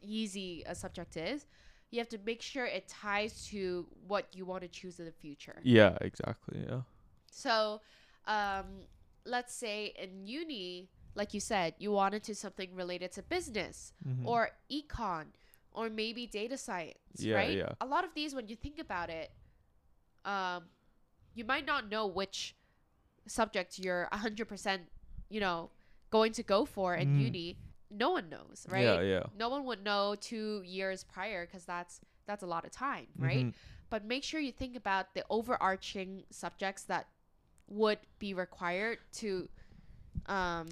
easy 0.01 0.63
a 0.67 0.75
subject 0.75 1.17
is, 1.17 1.47
you 1.91 1.99
have 1.99 2.09
to 2.09 2.19
make 2.25 2.41
sure 2.43 2.65
it 2.67 2.89
ties 2.89 3.47
to 3.47 3.87
what 4.07 4.27
you 4.35 4.45
want 4.45 4.63
to 4.63 4.69
choose 4.69 4.99
in 4.99 5.05
the 5.07 5.13
future. 5.13 5.57
yeah 5.63 5.97
exactly 6.01 6.65
yeah 6.69 6.83
So, 7.33 7.81
um, 8.27 8.67
let's 9.25 9.55
say 9.55 9.93
in 9.99 10.27
uni, 10.27 10.89
like 11.15 11.35
you 11.35 11.41
said, 11.41 11.75
you 11.79 11.91
wanted 11.93 12.23
to 12.25 12.35
something 12.35 12.75
related 12.75 13.13
to 13.13 13.23
business 13.23 13.93
Mhm. 14.07 14.27
or 14.27 14.51
econ 14.71 15.27
or 15.73 15.89
maybe 15.91 16.27
data 16.27 16.57
science, 16.57 17.17
Yeah, 17.19 17.37
right? 17.37 17.57
yeah. 17.57 17.73
A 17.81 17.87
lot 17.87 18.05
of 18.05 18.15
these, 18.15 18.35
when 18.35 18.49
you 18.49 18.57
think 18.57 18.79
about 18.79 19.11
it, 19.11 19.31
um, 20.25 20.65
you 21.35 21.45
might 21.45 21.67
not 21.67 21.89
know 21.89 22.07
which 22.07 22.55
subject 23.27 23.79
you're 23.79 24.09
100%, 24.13 24.83
you 25.29 25.41
know, 25.41 25.71
going 26.11 26.33
to 26.33 26.43
go 26.43 26.65
for 26.65 26.95
in 26.95 27.09
Mm. 27.09 27.21
uni. 27.25 27.59
No 27.91 28.11
one 28.11 28.29
knows, 28.29 28.67
right? 28.69 28.85
yeah 28.85 29.01
yeah 29.01 29.23
No 29.37 29.49
one 29.49 29.65
would 29.65 29.83
know 29.85 30.15
two 30.15 30.63
years 30.65 31.05
prior 31.05 31.47
because 31.47 31.65
that's 31.65 32.01
that's 32.27 32.43
a 32.43 32.47
lot 32.47 32.65
of 32.65 32.71
time, 32.71 33.07
right? 33.19 33.47
Mhm. 33.47 33.55
but 33.91 34.05
make 34.05 34.23
sure 34.23 34.39
you 34.41 34.53
think 34.53 34.77
about 34.77 35.15
the 35.15 35.25
overarching 35.31 36.25
subjects 36.31 36.85
that 36.85 37.09
would 37.69 37.99
be 38.19 38.35
required 38.35 38.99
to 39.13 39.49
um 40.27 40.69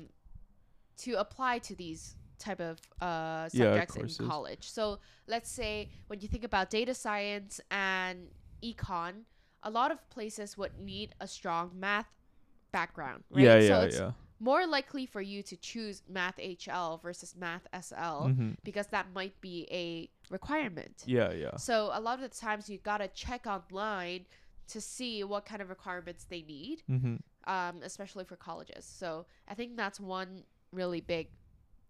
to 0.98 1.14
apply 1.14 1.58
to 1.58 1.74
these 1.74 2.16
type 2.38 2.60
of 2.60 2.78
uh 3.00 3.48
Yeah, 3.52 3.74
subjects 3.74 3.96
in 3.96 4.14
college. 4.14 4.70
So 4.70 5.00
let's 5.26 5.50
say 5.50 5.88
when 6.06 6.20
you 6.20 6.28
think 6.28 6.44
about 6.44 6.70
data 6.70 6.94
science 6.94 7.60
and 7.70 8.28
econ, 8.62 9.24
a 9.62 9.70
lot 9.70 9.90
of 9.90 10.08
places 10.10 10.56
would 10.56 10.78
need 10.78 11.14
a 11.20 11.26
strong 11.26 11.72
math 11.74 12.08
background, 12.72 13.24
right? 13.30 13.42
yeah 13.42 13.58
so 13.58 13.80
yeah 13.80 13.84
it's 13.84 13.96
yeah 13.96 14.10
more 14.40 14.66
likely 14.66 15.04
for 15.06 15.20
you 15.20 15.42
to 15.42 15.56
choose 15.56 16.02
math 16.08 16.36
HL 16.38 17.00
versus 17.02 17.34
math 17.36 17.66
SL 17.72 18.28
Mhm. 18.30 18.56
because 18.64 18.86
that 18.88 19.12
might 19.12 19.40
be 19.40 19.66
a 19.70 20.08
requirement. 20.30 21.02
yeah 21.06 21.32
yeah 21.32 21.56
So 21.56 21.90
a 21.92 22.00
lot 22.00 22.14
of 22.22 22.30
the 22.30 22.36
times 22.36 22.68
you 22.70 22.78
gotta 22.78 23.08
check 23.08 23.46
online 23.46 24.26
to 24.68 24.80
see 24.80 25.24
what 25.24 25.44
kind 25.46 25.62
of 25.62 25.68
requirements 25.70 26.24
they 26.24 26.42
need, 26.42 26.82
mm-hmm. 26.88 27.16
um, 27.50 27.80
especially 27.82 28.24
for 28.24 28.36
colleges. 28.36 28.84
So 28.84 29.26
I 29.48 29.54
think 29.54 29.76
that's 29.76 29.98
one 29.98 30.44
really 30.72 31.00
big 31.00 31.28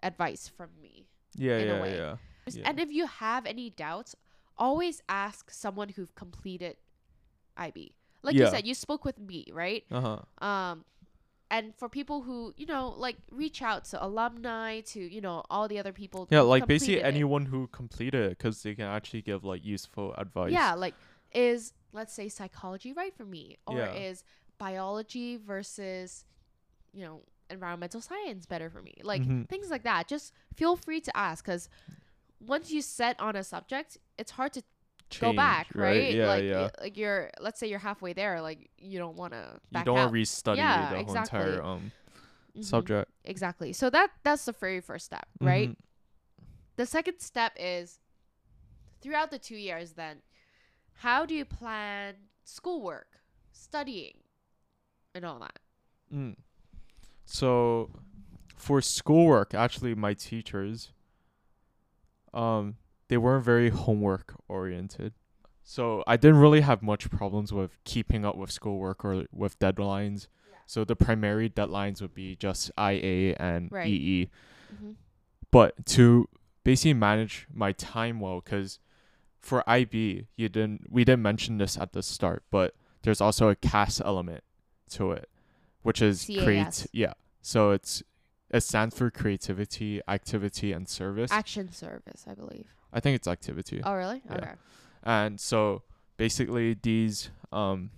advice 0.02 0.48
from 0.48 0.70
me. 0.80 1.06
yeah 1.34 1.58
in 1.58 1.68
a 1.68 1.74
yeah 1.74 1.82
way. 1.82 1.96
yeah 1.96 2.16
Yeah. 2.54 2.62
And 2.68 2.80
if 2.80 2.90
you 2.90 3.06
have 3.06 3.44
any 3.44 3.68
doubts, 3.68 4.16
always 4.56 5.02
ask 5.08 5.50
someone 5.50 5.90
who've 5.90 6.14
completed 6.14 6.76
IB. 7.58 7.94
Like 8.22 8.34
you 8.36 8.46
said, 8.48 8.66
you 8.66 8.74
spoke 8.74 9.04
with 9.04 9.18
me, 9.18 9.44
right? 9.52 9.84
uh-huh 9.90 10.22
Um, 10.44 10.84
and 11.50 11.74
for 11.76 11.88
people 11.88 12.22
who 12.22 12.52
you 12.56 12.66
know 12.66 12.94
like 12.96 13.16
reach 13.30 13.62
out 13.62 13.84
to 13.84 14.04
alumni 14.04 14.80
to 14.80 15.00
you 15.00 15.20
know 15.20 15.42
all 15.50 15.66
the 15.68 15.78
other 15.78 15.92
people 15.92 16.26
yeah 16.30 16.40
like 16.40 16.66
basically 16.66 16.94
completed 16.96 17.08
it. 17.08 17.14
anyone 17.14 17.46
who 17.46 17.66
completed 17.68 18.22
it 18.22 18.30
because 18.38 18.62
they 18.62 18.74
can 18.74 18.84
actually 18.84 19.22
give 19.22 19.44
like 19.44 19.64
useful 19.64 20.14
advice 20.18 20.52
Yeah, 20.52 20.74
like 20.74 20.94
is 21.32 21.72
let's 21.92 22.12
say 22.12 22.28
psychology 22.28 22.92
right 22.92 23.14
for 23.14 23.24
me, 23.24 23.56
or 23.66 23.78
Yeah. 23.78 23.94
is 23.94 24.24
biology 24.58 25.36
versus 25.36 26.24
you 26.92 27.04
know 27.04 27.22
environmental 27.50 28.00
science 28.00 28.44
better 28.46 28.68
for 28.70 28.82
me? 28.82 28.94
Like 29.02 29.22
Mhm. 29.22 29.48
things 29.48 29.70
like 29.70 29.84
that. 29.84 30.06
Just 30.08 30.32
feel 30.54 30.76
free 30.76 31.00
to 31.00 31.16
ask 31.16 31.44
because 31.44 31.68
once 32.40 32.70
you 32.70 32.82
set 32.82 33.18
on 33.20 33.36
a 33.36 33.42
subject, 33.44 33.98
it's 34.18 34.32
hard 34.32 34.52
to 34.52 34.62
go 35.20 35.32
back, 35.32 35.68
right? 35.74 36.14
yeah 36.14 36.26
like, 36.26 36.44
yeah 36.44 36.68
like 36.80 36.96
you're 36.96 37.30
let's 37.40 37.58
say 37.58 37.66
you're 37.68 37.78
halfway 37.78 38.12
there, 38.12 38.40
like 38.40 38.70
you 38.78 38.98
don't 38.98 39.16
want 39.16 39.32
to 39.32 39.60
you 39.70 39.84
don't 39.84 39.94
want 39.94 40.12
to 40.12 40.18
restudy 40.18 40.56
Yeah, 40.56 40.90
the 40.90 40.98
exactly. 40.98 41.04
whole 41.04 41.16
entire 41.16 41.62
um 41.62 41.92
Mhm, 42.56 42.64
subject 42.64 43.10
Exactly. 43.24 43.72
So 43.72 43.90
that 43.90 44.10
that's 44.24 44.44
the 44.46 44.52
very 44.52 44.80
first 44.80 45.04
step, 45.06 45.26
right? 45.40 45.68
Mhm. 45.70 45.76
The 46.76 46.86
second 46.86 47.20
step 47.20 47.52
is 47.58 48.00
throughout 49.00 49.30
the 49.30 49.38
two 49.38 49.56
years, 49.56 49.92
then, 49.92 50.22
how 50.94 51.26
do 51.26 51.34
you 51.34 51.44
plan 51.44 52.14
schoolwork, 52.44 53.20
studying, 53.52 54.18
and 55.14 55.24
all 55.24 55.38
that? 55.40 55.58
Mm. 56.12 56.36
So, 57.26 57.90
for 58.56 58.80
schoolwork, 58.80 59.54
actually, 59.54 59.94
my 59.94 60.14
teachers, 60.14 60.90
um, 62.32 62.76
they 63.08 63.16
weren't 63.16 63.44
very 63.44 63.70
homework 63.70 64.34
oriented. 64.48 65.12
So 65.62 66.02
I 66.06 66.16
didn't 66.16 66.38
really 66.38 66.62
have 66.62 66.82
much 66.82 67.10
problems 67.10 67.52
with 67.52 67.76
keeping 67.84 68.24
up 68.24 68.36
with 68.36 68.50
schoolwork 68.50 69.04
or 69.04 69.24
with 69.32 69.58
deadlines. 69.58 70.28
So 70.66 70.84
the 70.84 70.96
primary 70.96 71.48
deadlines 71.50 72.00
would 72.00 72.14
be 72.14 72.36
just 72.36 72.70
IA 72.78 73.34
and 73.38 73.70
Right. 73.72 73.86
EE. 73.86 74.30
Mm-hmm. 74.74 74.92
But 75.50 75.84
to 75.86 76.28
basically 76.64 76.94
manage 76.94 77.46
my 77.52 77.72
time 77.72 78.20
well, 78.20 78.40
because 78.42 78.78
for 79.40 79.68
IB, 79.68 80.26
you 80.36 80.48
didn't 80.48 80.86
we 80.90 81.04
didn't 81.04 81.22
mention 81.22 81.56
this 81.58 81.78
at 81.78 81.92
the 81.92 82.02
start, 82.02 82.42
but 82.50 82.74
there's 83.02 83.20
also 83.20 83.48
a 83.48 83.56
CAS 83.56 84.00
element 84.02 84.44
to 84.90 85.12
it, 85.12 85.28
which 85.82 86.02
is 86.02 86.24
create. 86.24 86.86
Yeah, 86.92 87.14
so 87.40 87.70
it's 87.70 88.02
it 88.50 88.60
stands 88.60 88.96
for 88.96 89.10
creativity, 89.10 90.00
activity, 90.08 90.72
and 90.72 90.88
service. 90.88 91.30
Action 91.32 91.72
service, 91.72 92.24
I 92.26 92.34
believe. 92.34 92.66
I 92.92 93.00
think 93.00 93.16
it's 93.16 93.28
activity. 93.28 93.80
Oh, 93.84 93.94
really? 93.94 94.22
Yeah. 94.26 94.34
Okay. 94.36 94.52
And 95.02 95.40
so 95.40 95.82
basically 96.16 96.74
these 96.82 97.30
um 97.52 97.90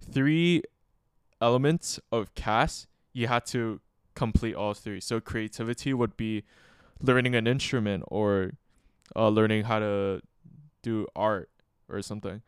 three 0.00 0.62
elements 1.40 1.98
of 2.12 2.34
CAS, 2.34 2.86
you 3.12 3.26
had 3.28 3.46
to 3.46 3.80
complete 4.14 4.54
all 4.54 4.74
three. 4.74 5.00
So 5.00 5.20
creativity 5.20 5.92
would 5.94 6.16
be 6.16 6.44
learning 7.00 7.34
an 7.34 7.46
instrument 7.46 8.04
or 8.08 8.52
uh, 9.16 9.28
learning 9.28 9.64
how 9.64 9.78
to 9.80 10.20
do 10.82 11.06
art 11.16 11.50
or 11.88 12.00
something. 12.02 12.42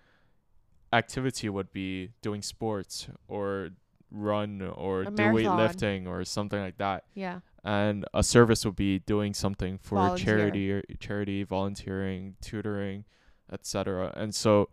Activity 0.92 1.48
would 1.48 1.72
be 1.72 2.10
doing 2.22 2.42
sports 2.42 3.08
or 3.28 3.70
run 4.10 4.62
or 4.62 5.02
A 5.02 5.04
do 5.06 5.10
marathon. 5.10 5.58
weightlifting 5.58 6.06
or 6.06 6.24
something 6.24 6.60
like 6.60 6.78
that. 6.78 7.04
Yeah. 7.14 7.40
And 7.66 8.04
a 8.14 8.22
service 8.22 8.64
would 8.64 8.76
be 8.76 9.00
doing 9.00 9.34
something 9.34 9.78
for 9.78 9.96
Volunteer. 9.96 10.24
charity 10.38 10.72
or 10.72 10.82
charity, 11.00 11.42
volunteering, 11.42 12.36
tutoring, 12.40 13.04
etc. 13.52 14.12
And 14.16 14.34
so 14.34 14.68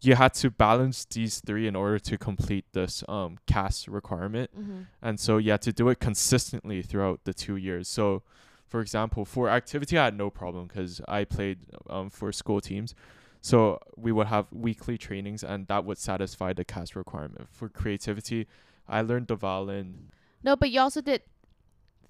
you 0.00 0.14
had 0.14 0.32
to 0.34 0.50
balance 0.50 1.04
these 1.04 1.40
three 1.40 1.66
in 1.66 1.76
order 1.76 1.98
to 1.98 2.16
complete 2.16 2.64
this 2.72 3.04
um 3.08 3.36
CAS 3.46 3.86
requirement 3.88 4.50
Mm-hmm. 4.58 4.80
and 5.02 5.20
so 5.20 5.36
you 5.36 5.50
had 5.50 5.60
to 5.62 5.72
do 5.72 5.88
it 5.90 5.98
consistently 6.00 6.80
throughout 6.82 7.20
the 7.24 7.34
two 7.34 7.56
years. 7.56 7.86
So, 7.88 8.22
for 8.66 8.80
example, 8.80 9.24
for 9.26 9.50
activity, 9.50 9.98
I 9.98 10.04
had 10.06 10.16
no 10.16 10.30
problem 10.30 10.68
because 10.68 11.02
I 11.06 11.24
played 11.24 11.58
um, 11.90 12.08
for 12.08 12.32
school 12.32 12.60
teams. 12.62 12.94
So 13.42 13.78
we 13.96 14.12
would 14.12 14.28
have 14.28 14.46
weekly 14.52 14.96
trainings, 14.96 15.42
and 15.42 15.66
that 15.68 15.84
would 15.86 15.98
satisfy 15.98 16.52
the 16.54 16.64
CAS 16.64 16.94
requirement. 16.96 17.48
For 17.50 17.68
creativity, 17.68 18.46
I 18.88 19.02
learned 19.02 19.26
the 19.28 19.34
violin. 19.36 20.08
No, 20.42 20.56
but 20.56 20.70
you 20.70 20.80
also 20.80 21.00
did 21.02 21.22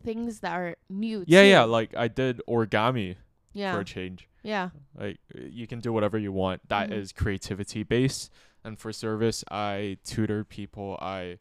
things 0.03 0.41
that 0.41 0.53
are 0.53 0.77
new. 0.89 1.25
Yeah, 1.27 1.43
too. 1.43 1.49
yeah. 1.49 1.63
Like 1.65 1.95
I 1.97 2.09
did 2.09 2.41
origami 2.49 3.17
for 3.55 3.81
a 3.81 3.85
change. 3.85 4.29
yeah. 4.43 4.71
Like 4.99 5.19
you 5.35 5.67
can 5.67 5.81
do 5.81 5.93
whatever 5.93 6.19
you 6.19 6.33
want. 6.33 6.69
That 6.69 6.93
is 6.93 7.13
Mhm. 7.13 7.17
creativity 7.17 7.83
based. 7.83 8.31
And 8.65 8.79
for 8.79 8.93
service, 8.93 9.45
I 9.51 9.99
tutored 10.05 10.49
people. 10.49 10.99
I 11.01 11.39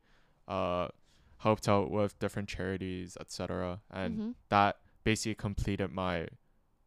uh 0.48 0.88
helped 1.38 1.70
out 1.70 1.90
with 1.92 2.18
different 2.20 2.50
charities, 2.50 3.16
etc. 3.20 3.80
And 3.92 4.18
Mhm. 4.20 4.36
that 4.50 4.78
basically 5.04 5.36
completed 5.36 5.92
my 5.92 6.28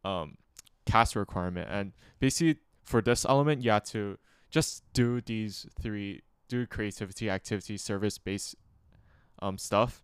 um 0.03 0.37
CAS 0.85 1.15
requirement. 1.15 1.69
And 1.71 1.93
basically 2.19 2.59
for 2.83 3.01
this 3.01 3.25
element, 3.25 3.63
you 3.63 3.71
had 3.71 3.85
to 3.85 4.17
just 4.51 4.83
do 4.93 5.21
these 5.21 5.65
three 5.81 6.21
do 6.49 6.67
creativity, 6.67 7.29
activity, 7.29 7.77
service 7.77 8.17
based 8.19 8.55
um 9.39 9.57
stuff 9.57 10.02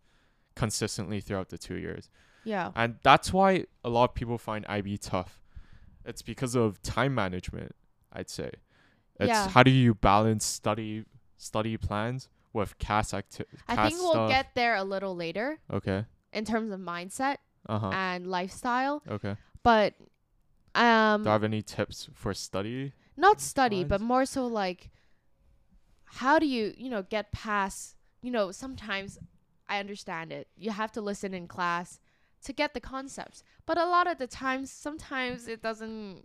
consistently 0.63 1.19
throughout 1.21 1.49
the 1.49 1.57
two 1.57 1.75
years. 1.85 2.09
yeah, 2.43 2.71
And 2.75 2.89
that's 3.09 3.31
why 3.37 3.49
a 3.83 3.89
lot 3.89 4.05
of 4.09 4.13
people 4.15 4.37
find 4.37 4.65
IB 4.77 4.97
tough. 4.97 5.33
It's 6.09 6.21
because 6.31 6.53
of 6.63 6.81
time 6.81 7.13
management, 7.23 7.71
I'd 8.17 8.29
say. 8.29 8.51
It's 9.19 9.29
Yeah. 9.29 9.47
how 9.55 9.63
do 9.63 9.71
you 9.71 9.93
balance 9.93 10.45
study 10.59 11.05
study 11.37 11.77
plans 11.77 12.21
with 12.57 12.77
CAS 12.79 13.13
acti- 13.13 13.45
I 13.67 13.75
think 13.87 13.95
we'll 14.01 14.11
stuff? 14.11 14.29
get 14.37 14.45
there 14.55 14.75
a 14.75 14.83
little 14.93 15.15
later 15.15 15.47
Okay. 15.79 16.05
in 16.33 16.43
terms 16.45 16.69
of 16.75 16.79
mindset 16.79 17.37
Uh-huh. 17.67 17.89
and 17.93 18.27
lifestyle, 18.27 18.95
okay. 19.15 19.35
but 19.63 19.93
um, 20.75 21.23
Do 21.23 21.29
I 21.29 21.33
have 21.33 21.43
any 21.53 21.61
tips 21.75 22.09
for 22.13 22.33
study? 22.33 22.93
not 23.17 23.39
study, 23.41 23.83
but 23.83 23.99
more 24.01 24.25
so 24.25 24.41
like, 24.47 24.91
how 26.21 26.39
do 26.39 26.45
you, 26.45 26.73
you 26.77 26.89
know, 26.89 27.03
get 27.03 27.31
past, 27.31 27.95
you 28.21 28.31
know, 28.31 28.51
sometimes 28.51 29.17
I 29.69 29.79
understand 29.79 30.31
it. 30.33 30.47
You 30.57 30.71
have 30.71 30.91
to 30.93 31.01
listen 31.01 31.33
in 31.33 31.47
class 31.47 31.99
to 32.43 32.53
get 32.53 32.73
the 32.73 32.79
concepts. 32.81 33.43
But 33.65 33.77
a 33.77 33.85
lot 33.85 34.07
of 34.07 34.17
the 34.17 34.27
times, 34.27 34.71
sometimes 34.71 35.47
it 35.47 35.61
doesn't, 35.61 36.23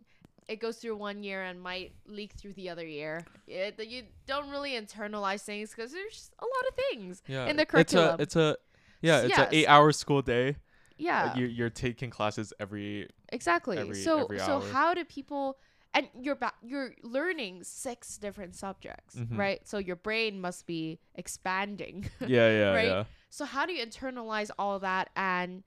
it 0.48 0.60
goes 0.60 0.78
through 0.78 0.96
one 0.96 1.22
year 1.22 1.42
and 1.42 1.60
might 1.60 1.92
leak 2.06 2.32
through 2.32 2.54
the 2.54 2.70
other 2.70 2.86
year. 2.86 3.24
It, 3.46 3.76
that 3.76 3.88
you 3.88 4.04
don't 4.26 4.48
really 4.50 4.72
internalize 4.72 5.42
things 5.42 5.70
because 5.70 5.92
there's 5.92 6.30
a 6.38 6.44
lot 6.44 6.68
of 6.68 6.74
things. 6.90 7.22
Yeah. 7.26 7.46
In 7.46 7.56
the 7.56 7.66
curriculum. 7.66 8.16
It's 8.20 8.36
a 8.36 8.50
it's 8.50 8.60
a 9.02 9.06
yeah, 9.06 9.20
it's 9.20 9.36
Yes. 9.36 9.48
an 9.52 9.54
8-hour 9.54 9.92
school 9.92 10.22
day. 10.22 10.48
Uh, 10.50 10.52
Yeah. 10.96 11.36
You 11.36 11.46
you're 11.46 11.70
taking 11.70 12.08
classes 12.10 12.52
every 12.60 13.08
Exactly. 13.30 13.76
every- 13.78 13.94
so 13.96 14.24
every 14.24 14.38
so 14.38 14.60
how 14.60 14.94
do 14.94 15.04
people 15.04 15.58
and 15.96 16.08
you're 16.20 16.34
ba- 16.36 16.52
you're 16.62 16.92
learning 17.02 17.62
six 17.64 18.18
different 18.18 18.54
subjects, 18.56 19.14
Mhm. 19.16 19.36
right? 19.38 19.60
So 19.68 19.78
your 19.78 19.96
brain 19.96 20.40
must 20.40 20.66
be 20.66 20.98
expanding. 21.14 22.08
Yeah, 22.20 22.48
yeah, 22.50 22.70
Right? 22.78 22.86
yeah. 22.88 23.04
So 23.34 23.44
how 23.44 23.66
do 23.66 23.72
you 23.72 23.84
internalize 23.84 24.48
all 24.60 24.78
that 24.78 25.10
and 25.16 25.64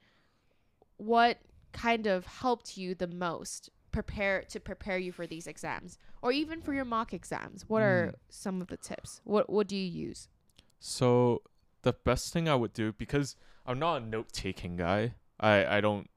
what 0.96 1.38
kind 1.74 2.08
of 2.08 2.26
helped 2.26 2.78
you 2.78 2.96
the 2.96 3.08
most 3.08 3.70
prepare 3.92 4.44
to 4.44 4.60
prepare 4.60 4.98
you 4.98 5.12
for 5.12 5.28
these 5.28 5.48
exams 5.48 5.98
or 6.22 6.32
even 6.32 6.62
for 6.62 6.74
your 6.74 6.86
mock 6.86 7.14
exams? 7.14 7.66
What 7.68 7.82
are 7.84 8.14
Mm. 8.14 8.16
some 8.30 8.62
of 8.62 8.68
the 8.70 8.78
tips? 8.78 9.20
What 9.26 9.50
what 9.50 9.68
do 9.68 9.76
you 9.76 9.84
use? 10.08 10.30
So 10.80 11.42
the 11.82 11.92
best 11.94 12.32
thing 12.32 12.48
I 12.48 12.56
would 12.56 12.72
do 12.72 12.94
because 12.94 13.36
I'm 13.66 13.80
not 13.80 14.02
a 14.02 14.06
note 14.06 14.32
taking 14.32 14.78
guy. 14.78 15.16
I 15.40 15.78
I 15.78 15.82
don't 15.82 16.10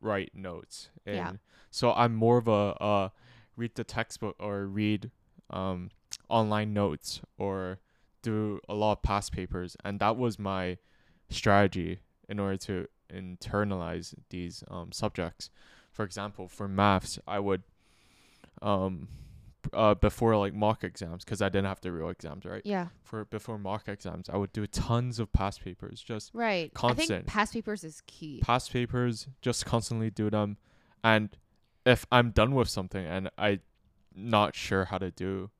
write 0.00 0.34
notes. 0.34 0.88
And 1.04 1.16
Yeah. 1.16 1.32
So 1.70 1.92
I'm 1.92 2.14
more 2.14 2.38
of 2.38 2.48
a 2.48 2.74
uh 2.80 3.08
read 3.56 3.74
the 3.74 3.84
textbook 3.84 4.36
or 4.38 4.66
read 4.66 5.10
um 5.50 5.90
online 6.30 6.72
notes 6.72 7.20
or 7.36 7.78
do 8.22 8.60
a 8.68 8.74
lot 8.74 8.92
of 8.92 9.02
past 9.02 9.32
papers 9.32 9.76
and 9.84 10.00
that 10.00 10.16
was 10.16 10.38
my 10.38 10.78
strategy 11.30 12.00
in 12.28 12.38
order 12.38 12.56
to 12.56 12.86
internalize 13.12 14.14
these 14.30 14.62
um 14.68 14.92
subjects. 14.92 15.50
For 15.92 16.04
example, 16.04 16.48
for 16.48 16.68
maths, 16.68 17.18
I 17.26 17.38
would 17.38 17.62
um 18.62 19.08
uh 19.72 19.94
before 19.94 20.36
like 20.36 20.54
mock 20.54 20.82
exams 20.84 21.24
because 21.24 21.42
I 21.42 21.48
didn't 21.48 21.66
have 21.66 21.80
the 21.80 21.92
real 21.92 22.08
exams, 22.08 22.44
right? 22.44 22.62
Yeah. 22.64 22.88
for 23.02 23.24
before 23.24 23.58
mock 23.58 23.88
exams, 23.88 24.28
I 24.28 24.36
would 24.36 24.52
do 24.52 24.66
tons 24.66 25.18
of 25.18 25.32
past 25.32 25.62
papers, 25.62 26.02
just 26.02 26.30
Right. 26.34 26.70
I 26.74 26.78
Constant. 26.78 27.08
think 27.08 27.26
past 27.26 27.52
papers 27.52 27.84
is 27.84 28.02
key. 28.06 28.40
past 28.42 28.72
papers, 28.72 29.28
just 29.42 29.64
constantly 29.66 30.10
do 30.10 30.30
them. 30.30 30.56
And 31.04 31.30
if 31.86 32.06
I'm 32.10 32.30
done 32.30 32.54
with 32.54 32.68
something 32.68 33.04
and 33.04 33.30
I 33.38 33.60
not 34.14 34.54
sure 34.54 34.86
how 34.86 34.98
to 34.98 35.10
do 35.10 35.50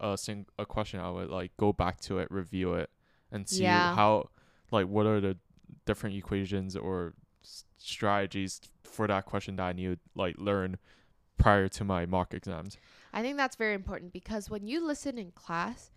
a 0.00 0.16
sing 0.18 0.46
a 0.58 0.66
question, 0.66 1.00
I 1.00 1.10
would 1.10 1.30
like 1.30 1.56
go 1.56 1.72
back 1.72 2.00
to 2.02 2.18
it, 2.18 2.30
review 2.30 2.74
it, 2.74 2.90
and 3.32 3.48
see 3.48 3.62
Yeah. 3.64 3.94
how 3.94 4.30
like 4.70 4.86
what 4.88 5.06
are 5.06 5.20
the 5.20 5.36
different 5.84 6.16
equations 6.16 6.76
or 6.76 7.14
s- 7.42 7.64
strategies 7.78 8.60
for 8.84 9.06
that 9.06 9.24
question 9.26 9.56
that 9.56 9.64
I 9.64 9.72
need 9.72 9.98
like 10.14 10.36
learn 10.38 10.78
prior 11.38 11.68
to 11.68 11.84
my 11.84 12.06
mock 12.06 12.32
exams. 12.34 12.78
I 13.12 13.22
think 13.22 13.36
that's 13.36 13.56
very 13.56 13.74
important 13.74 14.12
because 14.12 14.48
when 14.50 14.66
you 14.66 14.84
listen 14.86 15.18
in 15.18 15.30
class, 15.32 15.90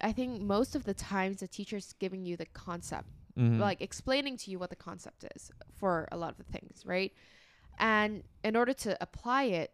I 0.00 0.12
think 0.12 0.40
most 0.40 0.74
of 0.74 0.84
the 0.84 0.94
times 0.94 1.40
the 1.40 1.48
teacher's 1.48 1.92
giving 1.98 2.24
you 2.24 2.36
the 2.36 2.46
concept, 2.46 3.08
Mm-hmm. 3.38 3.60
like 3.60 3.80
explaining 3.80 4.36
to 4.38 4.50
you 4.50 4.58
what 4.58 4.68
the 4.68 4.76
concept 4.76 5.24
is 5.34 5.50
for 5.78 6.06
a 6.12 6.18
lot 6.18 6.32
of 6.32 6.36
the 6.36 6.44
things, 6.52 6.84
right? 6.84 7.12
And 7.78 8.24
in 8.44 8.56
order 8.56 8.74
to 8.74 8.96
apply 9.02 9.44
it, 9.44 9.72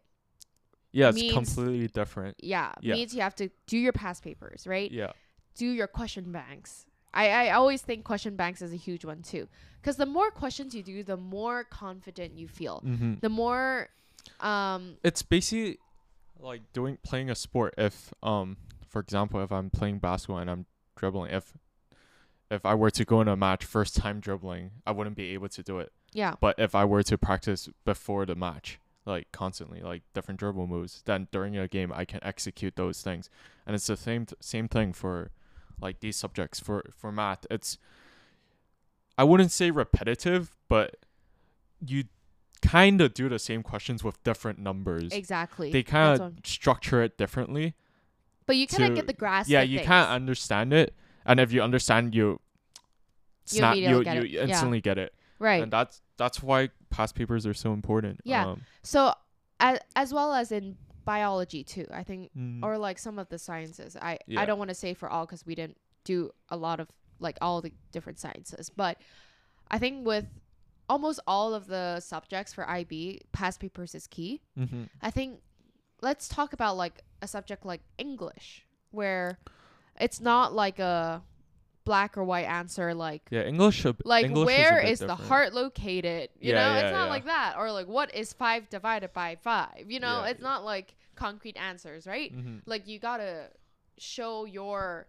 yeah, 0.91 1.09
it's 1.09 1.15
means- 1.15 1.33
completely 1.33 1.87
different. 1.87 2.37
yeah, 2.41 2.73
Yeah. 2.81 2.95
means 2.95 3.13
you 3.13 3.21
have 3.21 3.35
to 3.35 3.49
do 3.67 3.77
your 3.77 3.93
past 3.93 4.23
papers, 4.23 4.65
right? 4.67 4.91
Yeah. 4.91 5.11
Do 5.55 5.67
your 5.67 5.87
question 5.87 6.31
banks. 6.31 6.85
I, 7.13 7.29
I 7.29 7.49
always 7.51 7.81
think 7.81 8.03
question 8.03 8.35
banks 8.35 8.61
is 8.61 8.71
a 8.71 8.75
huge 8.77 9.03
one 9.03 9.21
too. 9.23 9.47
Because 9.81 9.97
the 9.97 10.05
more 10.05 10.29
questions 10.29 10.75
you 10.75 10.83
do, 10.83 11.03
the 11.03 11.17
more 11.17 11.63
confident 11.63 12.37
you 12.37 12.47
feel. 12.47 12.83
Mm-hmm. 12.85 13.15
The 13.21 13.29
more 13.29 13.89
um 14.41 14.97
it's 15.03 15.21
basically 15.21 15.79
like 16.39 16.61
doing 16.73 16.97
playing 17.03 17.29
a 17.29 17.35
sport 17.35 17.73
if 17.77 18.13
um 18.21 18.57
for 18.87 18.99
example 18.99 19.41
if 19.41 19.51
i'm 19.51 19.69
playing 19.69 19.97
basketball 19.97 20.37
and 20.37 20.49
i'm 20.49 20.65
dribbling 20.95 21.31
if 21.31 21.53
if 22.51 22.65
i 22.65 22.73
were 22.75 22.91
to 22.91 23.05
go 23.05 23.21
in 23.21 23.27
a 23.27 23.35
match 23.35 23.63
first 23.65 23.95
time 23.95 24.19
dribbling 24.19 24.71
i 24.85 24.91
wouldn't 24.91 25.15
be 25.15 25.33
able 25.33 25.49
to 25.49 25.63
do 25.63 25.79
it 25.79 25.91
yeah. 26.13 26.35
but 26.39 26.53
if 26.59 26.75
i 26.75 26.83
were 26.85 27.01
to 27.01 27.17
practice 27.17 27.69
before 27.85 28.25
the 28.25 28.35
match 28.35 28.77
like 29.05 29.31
constantly 29.31 29.81
like 29.81 30.01
different 30.13 30.39
dribble 30.39 30.67
moves 30.67 31.01
then 31.05 31.27
during 31.31 31.57
a 31.57 31.67
game 31.67 31.91
i 31.95 32.05
can 32.05 32.19
execute 32.23 32.75
those 32.75 33.01
things 33.01 33.29
and 33.65 33.75
it's 33.75 33.87
the 33.87 33.97
same 33.97 34.25
th- 34.25 34.37
same 34.41 34.67
thing 34.67 34.93
for 34.93 35.31
like 35.81 35.99
these 36.01 36.15
subjects 36.17 36.59
for 36.59 36.83
for 36.95 37.11
math 37.11 37.45
it's 37.49 37.77
i 39.17 39.23
wouldn't 39.23 39.51
say 39.51 39.71
repetitive 39.71 40.55
but 40.67 40.97
you 41.85 42.03
kind 42.61 42.99
of 42.99 43.13
do 43.13 43.29
the 43.29 43.39
same 43.39 43.63
questions 43.63 44.03
with 44.03 44.21
different 44.23 44.59
numbers 44.59 45.13
Exactly. 45.13 45.71
they 45.71 45.81
kind 45.81 46.19
of 46.19 46.33
structure 46.43 47.01
it 47.01 47.17
differently. 47.17 47.73
but 48.45 48.57
you 48.57 48.67
kind 48.67 48.83
of 48.83 48.95
get 48.95 49.07
the 49.07 49.13
grasp. 49.13 49.49
yeah, 49.49 49.61
you 49.61 49.77
things. 49.77 49.87
can't 49.87 50.09
understand 50.09 50.73
it, 50.73 50.93
and 51.25 51.39
if 51.39 51.53
you 51.53 51.61
understand, 51.61 52.13
you 52.13 52.41
snap, 53.45 53.77
you 53.77 54.03
get 54.03 54.15
you 54.17 54.21
it. 54.23 54.29
Yeah. 54.29 54.41
instantly 54.43 54.81
get 54.81 54.97
it, 54.97 55.13
right. 55.39 55.63
and 55.63 55.71
that's 55.71 56.01
that's 56.17 56.43
why 56.43 56.69
past 56.89 57.15
papers 57.15 57.45
are 57.45 57.53
so 57.53 57.73
important. 57.73 58.21
Yeah. 58.23 58.47
Um, 58.47 58.61
So, 58.83 59.13
as, 59.59 59.79
as 59.95 60.13
well 60.13 60.33
as 60.33 60.51
in 60.51 60.77
biology 61.05 61.63
too, 61.63 61.85
I 61.91 62.03
think, 62.03 62.31
mm, 62.37 62.63
or 62.63 62.77
like 62.77 62.99
some 62.99 63.19
of 63.19 63.29
the 63.29 63.37
sciences. 63.39 63.95
I 63.95 64.19
Yeah. 64.27 64.41
I 64.41 64.45
don't 64.45 64.59
want 64.59 64.69
to 64.69 64.75
say 64.75 64.93
for 64.93 65.09
all 65.09 65.25
because 65.25 65.45
we 65.45 65.55
didn't 65.55 65.77
do 66.03 66.31
a 66.49 66.57
lot 66.57 66.79
of 66.79 66.87
like 67.19 67.37
all 67.41 67.61
the 67.61 67.73
different 67.91 68.19
sciences, 68.19 68.69
but 68.69 68.97
I 69.69 69.77
think 69.79 70.05
with 70.05 70.25
almost 70.87 71.19
all 71.27 71.53
of 71.53 71.67
the 71.67 71.99
subjects 71.99 72.53
for 72.53 72.67
IB, 72.67 73.21
past 73.31 73.59
papers 73.59 73.93
is 73.95 74.07
key. 74.07 74.41
mhm. 74.57 74.89
I 75.01 75.11
think 75.11 75.41
let's 76.01 76.27
talk 76.27 76.53
about 76.53 76.77
like 76.77 77.03
a 77.21 77.27
subject 77.27 77.65
like 77.65 77.81
English, 77.97 78.65
where 78.91 79.39
it's 79.99 80.21
not 80.21 80.53
like 80.53 80.79
a 80.79 81.21
black 81.85 82.17
or 82.17 82.23
white 82.23 82.45
answer 82.45 82.93
like 82.93 83.23
Yeah, 83.31 83.43
English. 83.43 83.83
B- 83.83 83.93
like 84.05 84.25
English 84.25 84.45
where 84.45 84.79
is, 84.79 85.01
is 85.01 85.07
the 85.07 85.15
heart 85.15 85.53
located 85.53 86.29
you 86.39 86.51
Yeah, 86.53 86.55
know 86.55 86.75
yeah, 86.75 86.79
it's 86.81 86.91
not 86.91 87.05
yeah. 87.05 87.09
like 87.09 87.25
that 87.25 87.55
or 87.57 87.71
like 87.71 87.87
what 87.87 88.13
is 88.13 88.33
5 88.33 88.69
divided 88.69 89.13
by 89.13 89.35
5 89.35 89.85
you 89.87 89.99
know 89.99 90.23
it's 90.23 90.41
not 90.41 90.63
like 90.63 90.95
concrete 91.15 91.57
answers 91.57 92.05
right 92.05 92.35
Mhm. 92.35 92.61
like 92.65 92.87
you 92.87 92.99
got 92.99 93.17
to 93.17 93.49
show 93.97 94.45
your 94.45 95.07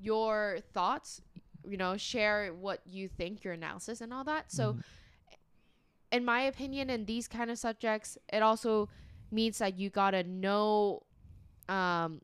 your 0.00 0.58
thoughts 0.74 1.20
you 1.68 1.76
know 1.76 1.96
share 1.96 2.52
what 2.52 2.80
you 2.86 3.08
think 3.08 3.44
your 3.44 3.52
analysis 3.54 4.00
and 4.00 4.12
all 4.12 4.24
that 4.24 4.50
so 4.52 4.74
Mhm. 4.74 4.82
in 6.12 6.24
my 6.24 6.40
opinion 6.42 6.90
in 6.90 7.04
these 7.04 7.28
kind 7.28 7.50
of 7.50 7.58
subjects 7.58 8.18
it 8.32 8.42
also 8.42 8.88
means 9.30 9.58
that 9.58 9.78
you 9.78 9.90
got 9.90 10.10
to 10.12 10.22
know 10.24 11.02
um 11.68 12.20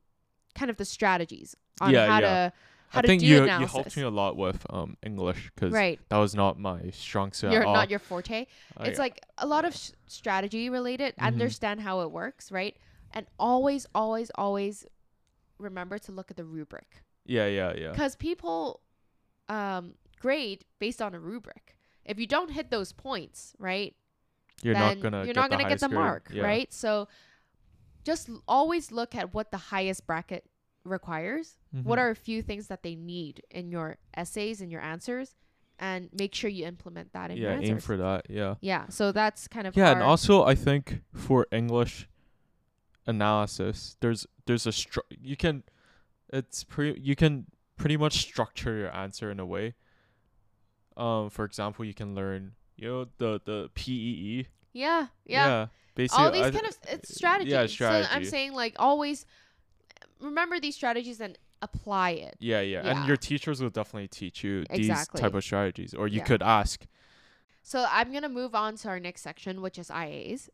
kind 0.55 0.69
of 0.69 0.77
the 0.77 0.85
strategies 0.85 1.55
on 1.81 1.93
how 2.07 2.19
to 2.19 2.53
how 2.93 2.99
I 2.99 3.01
to 3.01 3.07
think 3.07 3.21
do 3.21 3.25
you 3.27 3.43
you 3.43 3.65
helped 3.65 3.97
me 3.97 4.03
a 4.03 4.09
lot 4.09 4.37
with 4.37 4.65
um 4.69 4.97
English 5.03 5.51
because 5.53 5.73
right. 5.73 5.99
that 6.09 6.17
was 6.17 6.35
not 6.35 6.59
my 6.59 6.91
strong 6.91 7.31
suit 7.33 7.51
you're 7.51 7.63
not 7.63 7.89
your 7.89 7.99
forte? 7.99 8.45
I- 8.77 8.87
it's 8.87 8.99
like 8.99 9.19
a 9.39 9.47
lot 9.47 9.65
of 9.65 9.75
strategy 10.07 10.69
related 10.69 11.15
Mhm. 11.15 11.23
understand 11.25 11.81
how 11.81 12.01
it 12.01 12.11
works 12.11 12.51
right? 12.51 12.77
And 13.11 13.25
always 13.39 13.87
always 13.95 14.29
always 14.35 14.85
remember 15.57 15.97
to 15.99 16.11
look 16.11 16.29
at 16.31 16.37
the 16.37 16.45
rubric. 16.45 17.01
Yeah, 17.25 17.47
yeah, 17.47 17.73
yeah. 17.75 17.91
because 17.91 18.15
people 18.15 18.81
um 19.49 19.95
grade 20.19 20.65
based 20.79 21.01
on 21.01 21.13
a 21.15 21.19
rubric. 21.19 21.75
If 22.05 22.19
you 22.19 22.27
don't 22.27 22.51
hit 22.51 22.69
those 22.69 22.91
points 22.93 23.55
right 23.57 23.95
You're 24.61 24.75
not 24.75 24.99
gonna 25.01 25.17
you're 25.25 25.33
get 25.33 25.35
not 25.35 25.49
the 25.49 25.57
gonna 25.57 25.69
get 25.69 25.79
the 25.79 25.89
mark 25.89 26.29
Yeah. 26.31 26.43
right? 26.43 26.71
So 26.71 27.07
just 28.03 28.29
always 28.47 28.91
look 28.91 29.15
at 29.15 29.33
what 29.33 29.51
the 29.51 29.57
highest 29.73 30.05
bracket 30.05 30.45
requires 30.83 31.57
what 31.71 31.97
Mhm. 31.97 32.01
are 32.01 32.09
a 32.09 32.15
few 32.15 32.41
things 32.41 32.67
that 32.67 32.83
they 32.83 32.95
need 32.95 33.41
in 33.49 33.71
your 33.71 33.97
essays 34.15 34.61
and 34.61 34.71
your 34.71 34.81
answers 34.81 35.35
and 35.79 36.09
make 36.13 36.35
sure 36.35 36.49
you 36.49 36.65
implement 36.65 37.13
that 37.13 37.31
in 37.31 37.37
your 37.37 37.49
yeah 37.51 37.55
answers. 37.55 37.69
aim 37.69 37.79
for 37.79 37.97
that 37.97 38.29
yeah. 38.29 38.55
Yeah 38.61 38.87
so 38.89 39.11
that's 39.11 39.47
kind 39.47 39.65
of 39.65 39.75
yeah 39.75 39.91
and 39.91 40.01
also 40.03 40.43
i 40.43 40.55
think 40.55 41.01
for 41.13 41.47
english 41.51 42.07
analysis 43.07 43.97
there's 43.99 44.25
there's 44.45 44.65
a 44.67 44.71
stru- 44.71 45.09
you 45.09 45.35
can 45.35 45.63
it's 46.31 46.63
pretty 46.63 46.99
you 47.01 47.15
can 47.15 47.45
pretty 47.75 47.97
much 47.97 48.13
structure 48.13 48.75
your 48.77 48.95
answer 48.95 49.29
in 49.31 49.39
a 49.39 49.45
way. 49.45 49.73
Um 50.95 51.29
for 51.29 51.43
example 51.45 51.83
you 51.85 51.93
can 51.93 52.13
learn 52.15 52.53
you 52.75 52.87
know 52.87 53.07
the 53.17 53.41
the 53.43 53.69
PEE 53.73 54.47
yeah 54.73 55.07
yeah, 55.25 55.47
yeah 55.47 55.67
basically 55.95 56.23
all 56.25 56.31
these 56.31 56.41
I 56.45 56.51
kind 56.51 56.65
of 56.67 56.77
it's 56.89 57.15
strategies 57.15 57.53
yeah 57.53 57.65
so 57.67 58.07
i'm 58.11 58.25
saying 58.25 58.53
like 58.53 58.75
always 58.79 59.25
remember 60.19 60.59
these 60.59 60.75
strategies 60.75 61.19
and 61.21 61.37
apply 61.61 62.11
it 62.11 62.35
yeah, 62.39 62.59
yeah 62.61 62.83
Yeah. 62.83 62.97
and 62.99 63.07
your 63.07 63.17
teachers 63.17 63.61
will 63.61 63.69
definitely 63.69 64.07
teach 64.09 64.43
you 64.43 64.65
these 64.69 65.07
type 65.09 65.33
of 65.33 65.43
strategies 65.43 65.93
or 65.93 66.07
you 66.07 66.17
Yeah. 66.19 66.23
could 66.25 66.43
ask 66.43 66.85
So 67.61 67.85
I'm 67.89 68.11
gonna 68.11 68.27
move 68.29 68.53
on 68.55 68.75
to 68.77 68.89
our 68.89 68.99
next 68.99 69.21
section, 69.21 69.61
which 69.61 69.79
is 69.79 69.89
IAs, 69.89 70.49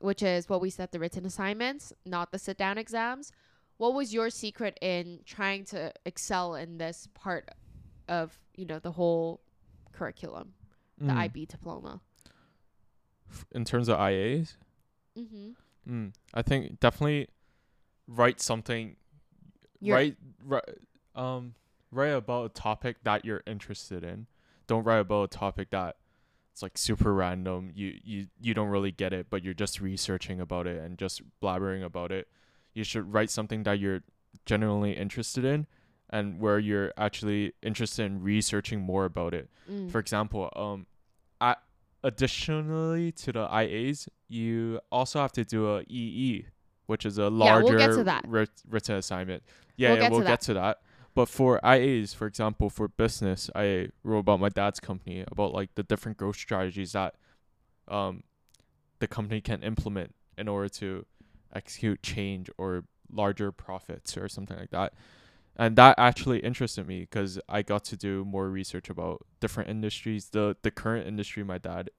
which 0.00 0.22
is 0.22 0.48
what 0.50 0.60
we 0.60 0.68
said 0.68 0.92
the 0.92 0.98
written 0.98 1.24
assignments, 1.24 1.94
not 2.04 2.30
the 2.32 2.38
sit 2.38 2.58
down 2.58 2.76
exams. 2.76 3.32
What 3.78 3.94
was 3.94 4.12
your 4.12 4.28
secret 4.28 4.76
in 4.82 5.20
trying 5.24 5.64
to 5.66 5.92
excel 6.04 6.54
in 6.54 6.76
this 6.76 7.08
part 7.14 7.48
of 8.08 8.38
you 8.54 8.66
know 8.66 8.78
the 8.78 8.92
whole 8.92 9.40
curriculum, 9.92 10.52
the 10.98 11.12
Mm. 11.14 11.16
IB 11.16 11.46
diploma? 11.46 12.02
F- 13.30 13.46
in 13.52 13.64
terms 13.64 13.88
of 13.88 13.96
ias 13.98 14.56
Mm-hmm. 15.16 15.50
Mm, 15.88 16.12
I 16.34 16.42
think 16.42 16.80
definitely 16.80 17.28
write 18.06 18.40
something. 18.40 18.96
You're- 19.80 19.96
write, 19.96 20.16
write, 20.44 20.78
um, 21.14 21.54
write 21.90 22.08
about 22.08 22.46
a 22.46 22.48
topic 22.50 22.96
that 23.04 23.24
you're 23.24 23.42
interested 23.46 24.04
in. 24.04 24.26
Don't 24.66 24.84
write 24.84 25.00
about 25.00 25.24
a 25.24 25.28
topic 25.28 25.70
that 25.70 25.96
it's 26.52 26.62
like 26.62 26.76
super 26.78 27.12
random. 27.14 27.70
You 27.74 27.98
you 28.04 28.26
you 28.40 28.54
don't 28.54 28.68
really 28.68 28.92
get 28.92 29.12
it, 29.12 29.26
but 29.30 29.42
you're 29.42 29.54
just 29.54 29.80
researching 29.80 30.40
about 30.40 30.66
it 30.66 30.80
and 30.82 30.98
just 30.98 31.22
blabbering 31.42 31.82
about 31.84 32.12
it. 32.12 32.28
You 32.74 32.84
should 32.84 33.12
write 33.12 33.30
something 33.30 33.62
that 33.64 33.78
you're 33.80 34.02
genuinely 34.46 34.92
interested 34.92 35.44
in, 35.44 35.66
and 36.10 36.38
where 36.40 36.58
you're 36.58 36.92
actually 36.96 37.54
interested 37.62 38.04
in 38.04 38.22
researching 38.22 38.80
more 38.80 39.04
about 39.04 39.34
it. 39.34 39.50
Mm. 39.70 39.90
For 39.90 39.98
example, 39.98 40.50
um, 40.54 40.86
I, 41.40 41.56
additionally 42.04 43.12
to 43.12 43.32
the 43.32 43.46
IAs, 43.46 44.08
you 44.28 44.80
also 44.90 45.20
have 45.20 45.32
to 45.32 45.44
do 45.44 45.68
a 45.76 45.82
EE, 45.88 46.46
which 46.86 47.06
is 47.06 47.18
a 47.18 47.28
larger 47.30 47.74
we'll 47.74 47.96
to 47.98 48.04
that. 48.04 48.24
writ- 48.26 48.62
written 48.68 48.96
assignment. 48.96 49.42
Yeah, 49.76 49.90
We'll 49.90 49.96
yeah, 49.96 50.02
get 50.02 50.08
to 50.08 50.12
we'll 50.12 50.20
that. 50.20 50.28
get 50.28 50.40
to 50.42 50.54
that. 50.54 50.78
But 51.14 51.28
for 51.28 51.60
IAs, 51.62 52.14
for 52.14 52.26
example, 52.26 52.70
for 52.70 52.88
business, 52.88 53.50
I 53.54 53.88
wrote 54.02 54.20
about 54.20 54.40
my 54.40 54.48
dad's 54.48 54.80
company 54.80 55.24
about 55.30 55.52
like 55.52 55.74
the 55.74 55.82
different 55.82 56.16
growth 56.18 56.36
strategies 56.36 56.92
that 56.92 57.14
um 57.88 58.22
the 59.00 59.06
company 59.08 59.40
can 59.40 59.62
implement 59.62 60.14
in 60.38 60.48
order 60.48 60.68
to 60.68 61.04
execute 61.54 62.02
change 62.02 62.48
or 62.58 62.84
larger 63.12 63.52
profits 63.52 64.16
or 64.16 64.28
something 64.28 64.56
like 64.56 64.70
that. 64.70 64.94
And 65.56 65.76
that 65.76 65.98
actually 65.98 66.38
interested 66.40 66.86
me 66.86 67.00
because 67.00 67.38
I 67.48 67.62
got 67.62 67.84
to 67.86 67.96
do 67.96 68.24
more 68.24 68.48
research 68.48 68.88
about 68.88 69.26
different 69.40 69.68
industries, 69.68 70.30
the 70.30 70.56
the 70.62 70.70
current 70.70 71.06
industry 71.06 71.42
my 71.44 71.58
dad 71.58 71.90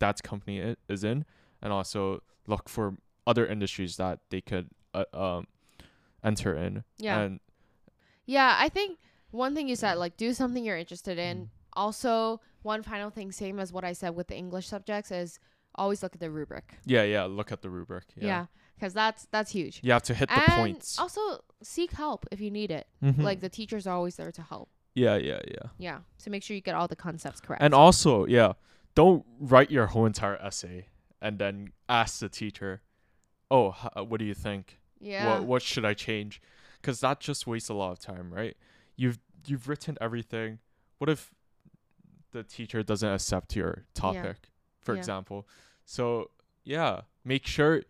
dad's 0.00 0.20
company 0.20 0.76
is 0.88 1.04
in, 1.04 1.24
and 1.62 1.72
also 1.72 2.22
look 2.48 2.68
for 2.68 2.96
other 3.26 3.46
industries 3.46 3.96
that 3.96 4.20
they 4.30 4.40
could 4.40 4.68
uh, 4.94 5.04
um 5.12 5.46
enter 6.24 6.54
in. 6.56 6.84
Yeah. 6.98 7.20
And 7.20 7.40
Yeah, 8.26 8.56
I 8.58 8.68
think 8.68 8.98
one 9.30 9.54
thing 9.54 9.68
you 9.68 9.76
said, 9.76 9.94
like 9.98 10.16
do 10.16 10.32
something 10.32 10.64
you're 10.64 10.76
interested 10.78 11.18
in. 11.18 11.36
Mm. 11.38 11.48
Also, 11.74 12.40
one 12.62 12.82
final 12.82 13.10
thing, 13.10 13.30
same 13.32 13.58
as 13.60 13.72
what 13.72 13.84
I 13.84 13.92
said 13.92 14.16
with 14.16 14.28
the 14.28 14.36
English 14.36 14.66
subjects, 14.68 15.10
is 15.10 15.38
always 15.74 16.02
look 16.02 16.14
at 16.14 16.20
the 16.20 16.30
rubric. 16.30 16.74
yeah, 16.86 17.02
yeah, 17.04 17.24
look 17.24 17.52
at 17.52 17.60
the 17.62 17.68
rubric. 17.70 18.04
Yeah. 18.16 18.26
Yeah, 18.26 18.46
because 18.76 18.94
that's 18.94 19.26
that's 19.30 19.50
huge. 19.52 19.80
You 19.82 19.92
have 19.92 20.02
to 20.04 20.14
hit 20.14 20.28
the 20.30 20.42
points. 20.48 20.98
also 20.98 21.20
seek 21.62 21.92
help 21.92 22.26
if 22.32 22.40
you 22.40 22.50
need 22.50 22.70
it. 22.70 22.86
Mhm. 23.02 23.22
Like 23.22 23.40
the 23.40 23.48
teachers 23.50 23.86
are 23.86 23.94
always 23.94 24.16
there 24.16 24.32
to 24.32 24.42
help. 24.42 24.68
yeah, 24.94 25.16
yeah, 25.16 25.40
yeah. 25.46 25.68
Yeah, 25.78 25.98
so 26.16 26.30
make 26.30 26.42
sure 26.42 26.54
you 26.54 26.62
get 26.62 26.74
all 26.74 26.88
the 26.88 26.96
concepts 26.96 27.40
correct. 27.40 27.62
And 27.62 27.74
also, 27.74 28.24
yeah, 28.26 28.54
don't 28.94 29.24
write 29.38 29.70
your 29.70 29.86
whole 29.88 30.06
entire 30.06 30.36
essay 30.36 30.88
and 31.20 31.38
then 31.38 31.72
ask 31.88 32.20
the 32.20 32.30
teacher, 32.30 32.80
"Oh, 33.50 33.70
h- 33.70 33.90
uh, 33.96 34.04
what 34.04 34.18
do 34.18 34.24
you 34.26 34.34
think? 34.34 34.78
yeah, 34.98 35.26
What 35.26 35.44
what 35.46 35.62
should 35.62 35.84
I 35.84 35.94
change?" 35.94 36.40
Cuz 36.82 37.00
that 37.00 37.20
just 37.20 37.46
wastes 37.46 37.68
a 37.68 37.74
lot 37.74 37.92
of 37.92 37.98
time, 38.00 38.32
right? 38.32 38.56
You've 38.96 39.18
you've 39.46 39.68
written 39.68 39.96
everything. 40.00 40.58
What 40.98 41.10
if 41.10 41.32
the 42.32 42.42
teacher 42.42 42.82
doesn't 42.82 43.08
accept 43.08 43.56
your 43.56 43.86
topic, 43.94 44.50
for 44.80 44.94
Yeah. 44.94 44.98
example? 44.98 45.48
So, 45.84 46.30
yeah, 46.64 47.02
make 47.24 47.46
sure 47.46 47.82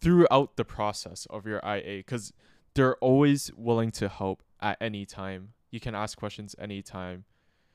throughout 0.00 0.56
the 0.56 0.64
process 0.64 1.26
of 1.26 1.46
your 1.46 1.60
IA 1.64 2.02
cuz 2.04 2.32
they're 2.74 2.96
always 2.98 3.52
willing 3.54 3.90
to 3.92 4.08
help 4.08 4.42
at 4.60 4.76
any 4.80 5.04
time. 5.06 5.54
You 5.70 5.80
can 5.80 5.94
ask 5.94 6.16
questions 6.18 6.54
anytime. 6.58 7.24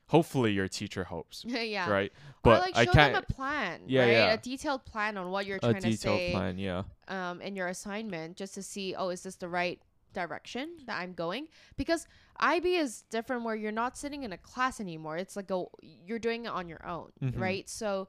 Hopefully 0.08 0.52
your 0.52 0.68
teacher 0.68 1.04
hopes. 1.04 1.44
yeah. 1.46 1.88
right? 1.88 2.12
or 2.12 2.40
But 2.42 2.60
like 2.62 2.76
I 2.76 2.84
show 2.84 2.92
can't 2.92 3.14
them 3.14 3.24
a 3.28 3.32
plan, 3.32 3.80
Yeah, 3.86 4.02
right? 4.02 4.10
yeah. 4.12 4.32
A 4.34 4.36
detailed 4.38 4.84
plan 4.84 5.16
on 5.16 5.30
what 5.30 5.46
you're 5.46 5.56
a 5.56 5.60
trying 5.60 5.74
to 5.76 5.80
detailed 5.90 6.18
say 6.18 6.30
plan, 6.32 6.58
yeah. 6.58 6.82
um, 7.08 7.40
in 7.40 7.56
your 7.56 7.68
assignment, 7.68 8.36
just 8.36 8.54
to 8.54 8.62
see, 8.62 8.94
oh, 8.94 9.08
is 9.08 9.22
this 9.22 9.36
the 9.36 9.48
right 9.48 9.80
direction 10.12 10.76
that 10.86 10.98
I'm 10.98 11.14
going? 11.14 11.48
Because 11.76 12.06
IB 12.38 12.76
is 12.76 13.02
different, 13.10 13.44
where 13.44 13.56
you're 13.56 13.72
not 13.72 13.96
sitting 13.96 14.22
in 14.24 14.32
a 14.32 14.38
class 14.38 14.78
anymore. 14.80 15.16
It's 15.16 15.36
like 15.36 15.50
a 15.50 15.64
you're 15.80 16.18
doing 16.18 16.44
it 16.44 16.48
on 16.52 16.68
your 16.68 16.84
own, 16.86 17.12
Mhm. 17.22 17.38
right? 17.40 17.68
So, 17.68 18.08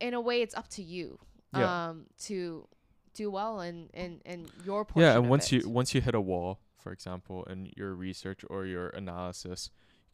in 0.00 0.14
a 0.14 0.20
way, 0.20 0.42
it's 0.42 0.54
up 0.54 0.68
to 0.70 0.82
you, 0.82 1.18
Yeah. 1.56 1.88
um, 1.90 2.06
to 2.24 2.66
do 3.14 3.30
well 3.30 3.60
in 3.60 3.88
in 3.94 4.20
in 4.24 4.48
your 4.64 4.84
portion. 4.84 5.02
Yeah, 5.08 5.16
and 5.16 5.30
once 5.30 5.52
it. 5.52 5.62
you 5.62 5.68
once 5.70 5.94
you 5.94 6.00
hit 6.00 6.14
a 6.16 6.20
wall, 6.20 6.58
for 6.76 6.90
example, 6.92 7.44
in 7.44 7.70
your 7.76 7.94
research 7.94 8.44
or 8.50 8.66
your 8.66 8.88
analysis, 8.88 9.70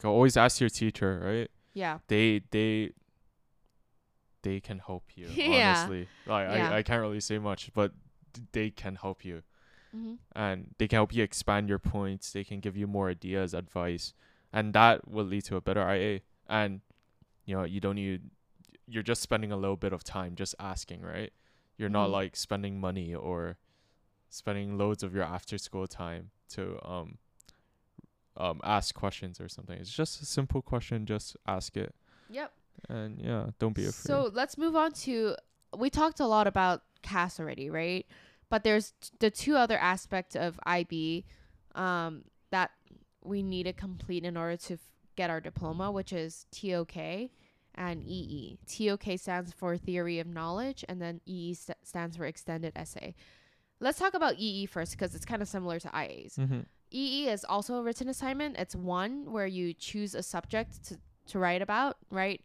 always 0.08 0.36
ask 0.36 0.60
your 0.60 0.70
teacher, 0.70 1.20
right? 1.24 1.50
yeah, 1.74 1.98
They 2.08 2.42
they 2.50 2.92
they 4.42 4.60
can 4.60 4.78
help 4.78 5.04
you. 5.16 5.28
Yeah. 5.36 5.52
Honestly, 5.52 6.08
like 6.26 6.48
Yeah. 6.48 6.70
I 6.70 6.78
I 6.78 6.82
can't 6.82 7.00
really 7.00 7.20
say 7.20 7.38
much, 7.38 7.70
but 7.74 7.92
they 8.52 8.70
can 8.70 8.96
help 8.96 9.24
you, 9.24 9.42
hmm 9.92 10.14
and 10.34 10.74
they 10.78 10.86
can 10.88 10.96
help 10.96 11.12
you 11.14 11.22
expand 11.22 11.68
your 11.68 11.78
points. 11.78 12.32
They 12.32 12.44
can 12.44 12.60
give 12.60 12.76
you 12.76 12.86
more 12.86 13.10
ideas, 13.10 13.52
advice, 13.54 14.14
and 14.52 14.72
that 14.74 15.08
will 15.08 15.24
lead 15.24 15.44
to 15.46 15.56
a 15.56 15.60
better 15.60 15.82
IA. 15.82 16.20
And 16.48 16.80
you 17.44 17.56
know, 17.56 17.64
you 17.64 17.80
don't 17.80 17.96
need. 17.96 18.30
You're 18.86 19.02
just 19.04 19.22
spending 19.22 19.52
a 19.52 19.56
little 19.56 19.76
bit 19.76 19.92
of 19.92 20.02
time 20.02 20.34
just 20.34 20.54
asking, 20.58 21.02
right? 21.02 21.32
You're 21.76 21.88
not 21.90 22.08
Mhm. 22.08 22.12
like 22.12 22.36
spending 22.36 22.80
money 22.80 23.14
or 23.14 23.56
spending 24.28 24.78
loads 24.78 25.02
of 25.02 25.14
your 25.14 25.24
after 25.24 25.58
school 25.58 25.86
time 25.86 26.30
to 26.50 26.78
um 26.86 27.18
um 28.36 28.60
ask 28.64 28.94
questions 28.94 29.40
or 29.40 29.48
something. 29.48 29.76
It's 29.78 29.90
just 29.90 30.22
a 30.22 30.26
simple 30.26 30.62
question, 30.62 31.06
just 31.06 31.36
ask 31.46 31.76
it. 31.76 31.94
yep. 32.30 32.52
And 32.88 33.20
yeah, 33.20 33.46
don't 33.58 33.74
be 33.74 33.82
afraid. 33.82 33.92
So 34.08 34.30
let's 34.32 34.56
move 34.56 34.74
on 34.74 34.92
to. 35.04 35.36
We 35.76 35.90
talked 35.90 36.18
a 36.20 36.26
lot 36.26 36.46
about 36.46 36.82
CAS 37.02 37.38
already, 37.38 37.68
right? 37.70 38.06
But 38.48 38.64
there's 38.64 38.92
t- 39.00 39.10
the 39.18 39.30
two 39.30 39.54
other 39.56 39.76
aspects 39.78 40.34
of 40.34 40.58
IB 40.64 41.24
um, 41.74 42.24
that 42.50 42.70
we 43.22 43.42
need 43.42 43.64
to 43.64 43.72
complete 43.72 44.24
in 44.24 44.36
order 44.36 44.56
to 44.56 44.74
f- 44.74 44.80
get 45.14 45.30
our 45.30 45.40
diploma, 45.40 45.90
which 45.92 46.12
is 46.12 46.46
TOK 46.50 46.96
and 47.74 48.02
EE. 48.02 48.58
TOK 48.66 49.18
stands 49.18 49.52
for 49.52 49.76
Theory 49.76 50.18
of 50.18 50.26
Knowledge, 50.26 50.84
and 50.88 51.00
then 51.00 51.20
EE 51.26 51.54
st- 51.54 51.78
stands 51.84 52.16
for 52.16 52.24
Extended 52.24 52.72
Essay. 52.74 53.14
Let's 53.78 53.98
talk 53.98 54.14
about 54.14 54.34
EE 54.38 54.66
first 54.66 54.92
because 54.92 55.14
it's 55.14 55.24
kind 55.24 55.42
of 55.42 55.48
similar 55.48 55.78
to 55.80 55.88
IAs. 55.88 56.36
Mm-hmm. 56.36 56.60
EE 56.90 57.28
is 57.28 57.44
also 57.44 57.76
a 57.76 57.82
written 57.82 58.08
assignment. 58.08 58.56
It's 58.58 58.74
one 58.74 59.30
where 59.32 59.46
you 59.46 59.72
choose 59.74 60.14
a 60.14 60.22
subject 60.22 60.84
to, 60.88 60.98
to 61.28 61.38
write 61.38 61.62
about, 61.62 61.96
right? 62.10 62.40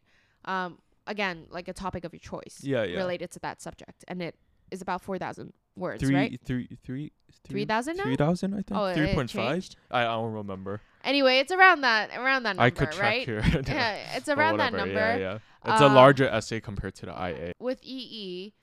Um, 0.46 0.80
again, 1.08 1.48
like 1.50 1.68
a 1.68 1.74
topic 1.74 2.04
of 2.04 2.14
your 2.14 2.20
choice 2.20 2.60
Yeah, 2.62 2.84
yeah. 2.84 2.98
related 2.98 3.32
to 3.32 3.40
that 3.40 3.62
subject. 3.62 4.06
And 4.08 4.22
it 4.22 4.36
is 4.72 4.82
about 4.82 5.02
4,000 5.02 5.54
words, 5.76 6.04
Three, 6.04 6.16
right? 6.16 6.40
three, 6.46 6.68
three, 6.84 7.12
three, 7.44 7.66
3,000 7.66 7.98
now? 7.98 8.04
three 8.04 8.16
thousand, 8.16 8.54
I 8.54 8.58
think. 8.62 8.72
Oh, 8.80 8.86
it- 8.86 8.96
three 8.96 9.10
it 9.10 9.16
point 9.16 9.30
five. 9.32 9.54
changed? 9.54 9.76
I, 9.92 10.02
I 10.02 10.04
don't 10.16 10.34
remember. 10.34 10.82
Anyway, 11.04 11.38
it's 11.40 11.52
around 11.52 11.82
that 11.82 12.10
around 12.18 12.44
that 12.44 12.56
number, 12.56 12.64
I 12.64 12.70
could 12.72 12.92
check 12.92 13.02
right? 13.02 13.26
here. 13.26 13.42
Yeah, 13.68 13.98
it's 14.16 14.28
around 14.30 14.58
that 14.58 14.74
number. 14.74 14.94
Yeah, 14.96 15.18
yeah. 15.18 15.38
It's 15.66 15.82
a 15.82 15.86
Um, 15.86 15.94
larger 15.94 16.28
essay 16.28 16.60
compared 16.60 16.96
to 16.96 17.06
the 17.08 17.12
IA. 17.12 17.54
With 17.60 17.80
EE, 17.84 18.54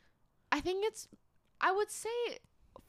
I 0.51 0.61
think 0.61 0.85
it's 0.85 1.07
I 1.61 1.71
would 1.71 1.91
say 1.91 2.09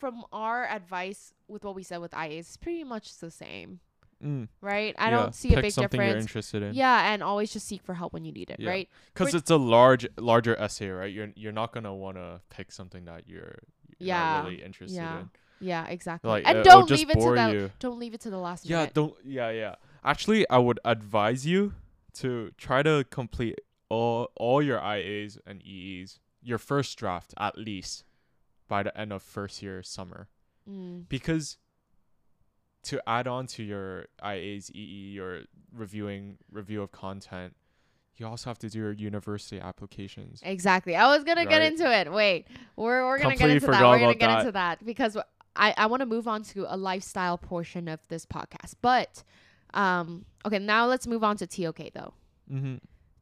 from 0.03 0.23
our 0.33 0.65
advice 0.67 1.33
with 1.47 1.63
what 1.63 1.75
we 1.75 1.83
said 1.83 1.99
with 1.99 2.11
IAs, 2.13 2.39
it's 2.49 2.57
pretty 2.57 2.83
much 2.83 3.17
the 3.19 3.31
same, 3.31 3.79
Mm. 4.21 4.47
right? 4.59 4.93
I 4.97 5.05
yeah. 5.05 5.09
don't 5.17 5.33
see 5.33 5.49
Pick 5.49 5.57
a 5.59 5.61
big 5.61 5.71
something 5.71 5.97
you're 5.99 6.07
difference. 6.09 6.25
interested 6.25 6.61
in. 6.63 6.73
Yeah, 6.73 7.11
and 7.13 7.23
always 7.23 7.53
just 7.53 7.65
seek 7.67 7.81
for 7.83 7.93
help 7.93 8.11
when 8.11 8.25
you 8.25 8.33
need 8.33 8.49
it, 8.49 8.59
Yeah. 8.59 8.69
right? 8.69 8.89
Because 9.13 9.33
it's 9.33 9.49
a 9.49 9.55
large, 9.55 10.05
larger 10.17 10.55
essay, 10.59 10.89
right? 10.89 11.13
You're 11.13 11.31
you're 11.35 11.53
not 11.61 11.71
gonna 11.73 11.95
wanna 11.95 12.41
pick 12.49 12.71
something 12.73 13.05
that 13.05 13.27
you're, 13.29 13.55
you're 13.99 14.07
Yeah. 14.11 14.33
not 14.41 14.45
really 14.45 14.61
interested 14.63 14.95
Yeah. 14.97 15.19
in. 15.21 15.29
Yeah, 15.61 15.85
exactly. 15.87 16.29
Like, 16.29 16.43
and 16.47 16.57
uh, 16.59 16.63
don't 16.63 16.89
leave 16.89 17.09
it 17.09 17.19
to 17.19 17.31
the 17.33 17.51
you. 17.53 17.71
don't 17.79 17.97
leave 17.99 18.13
it 18.13 18.21
to 18.21 18.29
the 18.29 18.39
last 18.47 18.65
Yeah, 18.65 18.79
minute. 18.79 18.93
don't. 18.93 19.13
Yeah, 19.23 19.49
yeah. 19.51 19.75
Actually, 20.03 20.41
I 20.49 20.57
would 20.57 20.79
advise 20.83 21.45
you 21.45 21.73
to 22.15 22.51
try 22.57 22.83
to 22.83 23.05
complete 23.09 23.59
all 23.87 24.29
all 24.35 24.61
your 24.61 24.79
IAs 24.81 25.37
and 25.47 25.61
EEs, 25.63 26.19
your 26.41 26.57
first 26.57 26.97
draft 26.97 27.33
at 27.37 27.57
least, 27.57 28.03
by 28.67 28.83
the 28.83 28.97
end 28.97 29.11
of 29.13 29.21
first 29.23 29.61
year 29.61 29.83
summer, 29.83 30.27
Mm. 30.69 31.07
because 31.09 31.57
to 32.83 33.01
add 33.07 33.27
on 33.27 33.47
to 33.47 33.63
your 33.63 34.07
IAs, 34.21 34.69
EE, 34.73 35.11
your 35.13 35.41
reviewing 35.73 36.37
review 36.51 36.81
of 36.81 36.91
content, 36.91 37.55
you 38.15 38.27
also 38.27 38.49
have 38.49 38.59
to 38.59 38.69
do 38.69 38.79
your 38.79 38.91
university 38.91 39.59
applications. 39.59 40.41
Exactly. 40.43 40.95
I 40.95 41.07
was 41.15 41.23
gonna 41.23 41.45
get 41.45 41.61
into 41.61 41.89
it. 41.91 42.11
Wait, 42.11 42.47
we're 42.75 43.05
we're 43.05 43.17
gonna 43.17 43.31
Completely 43.31 43.59
get 43.59 43.63
into 43.63 43.71
that. 43.71 43.89
We're 43.89 43.99
gonna 43.99 44.13
get 44.15 44.27
that. 44.27 44.39
into 44.41 44.51
that 44.51 44.85
because 44.85 45.17
I 45.55 45.73
I 45.77 45.85
want 45.87 46.01
to 46.01 46.05
move 46.05 46.27
on 46.27 46.43
to 46.43 46.65
a 46.73 46.77
lifestyle 46.77 47.37
portion 47.37 47.87
of 47.87 47.99
this 48.09 48.25
podcast. 48.25 48.75
But 48.81 49.23
um, 49.73 50.25
okay, 50.45 50.59
now 50.59 50.85
let's 50.85 51.07
move 51.07 51.23
on 51.23 51.37
to 51.37 51.47
TOK 51.47 51.91
though. 51.93 52.13
Mm-hmm. 52.51 52.75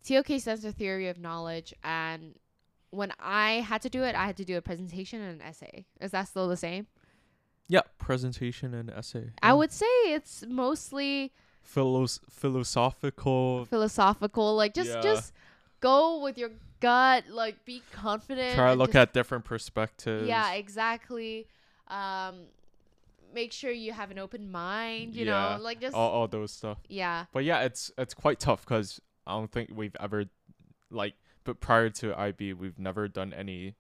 TOK 0.04 0.40
stands 0.42 0.66
for 0.66 0.72
Theory 0.72 1.08
of 1.08 1.20
Knowledge, 1.20 1.74
and 1.84 2.36
when 2.92 3.12
I 3.20 3.62
had 3.62 3.82
to 3.82 3.90
do 3.90 4.04
it, 4.04 4.16
I 4.16 4.26
had 4.26 4.38
to 4.38 4.46
do 4.46 4.58
a 4.58 4.62
presentation 4.62 5.22
and 5.22 5.42
an 5.42 5.48
essay. 5.48 5.86
Is 6.00 6.12
that 6.12 6.28
still 6.28 6.48
the 6.48 6.58
same? 6.58 6.88
Yeah, 7.68 7.82
presentation 7.98 8.74
and 8.74 8.90
essay. 8.90 9.32
I 9.42 9.48
yeah. 9.50 9.54
would 9.54 9.72
say 9.72 9.86
it's 10.06 10.44
mostly 10.48 11.32
Philos- 11.62 12.20
philosophical. 12.30 13.66
philosophical. 13.66 14.56
Like 14.56 14.74
just 14.74 14.90
Yeah. 14.90 15.02
just 15.02 15.34
go 15.80 16.22
with 16.22 16.38
your 16.38 16.52
gut. 16.80 17.26
Like 17.30 17.64
be 17.66 17.82
confident. 17.94 18.56
Try 18.56 18.72
to 18.72 18.76
look 18.76 18.96
at 18.96 19.14
different 19.14 19.46
perspectives. 19.46 20.28
Yeah, 20.28 20.54
exactly. 20.54 21.48
Um, 21.88 22.46
make 23.34 23.54
sure 23.54 23.72
you 23.72 23.94
have 23.94 24.12
an 24.12 24.20
open 24.20 24.52
mind. 24.52 25.16
You 25.16 25.26
Yeah, 25.26 25.56
know, 25.58 25.64
like 25.64 25.80
just 25.80 25.96
all, 25.96 26.10
all 26.12 26.28
those 26.28 26.52
stuff. 26.52 26.80
yeah, 26.90 27.26
But 27.32 27.44
yeah, 27.46 27.62
it's 27.62 27.92
it's 27.98 28.14
quite 28.14 28.40
tough 28.40 28.66
because 28.66 29.00
I 29.26 29.32
don't 29.38 29.52
think 29.52 29.70
we've 29.74 29.96
ever 30.00 30.26
like. 30.90 31.14
But 31.44 31.60
prior 31.60 31.90
to 31.90 32.20
IB, 32.20 32.54
we've 32.54 32.78
never 32.80 33.08
done 33.08 33.34
any 33.34 33.76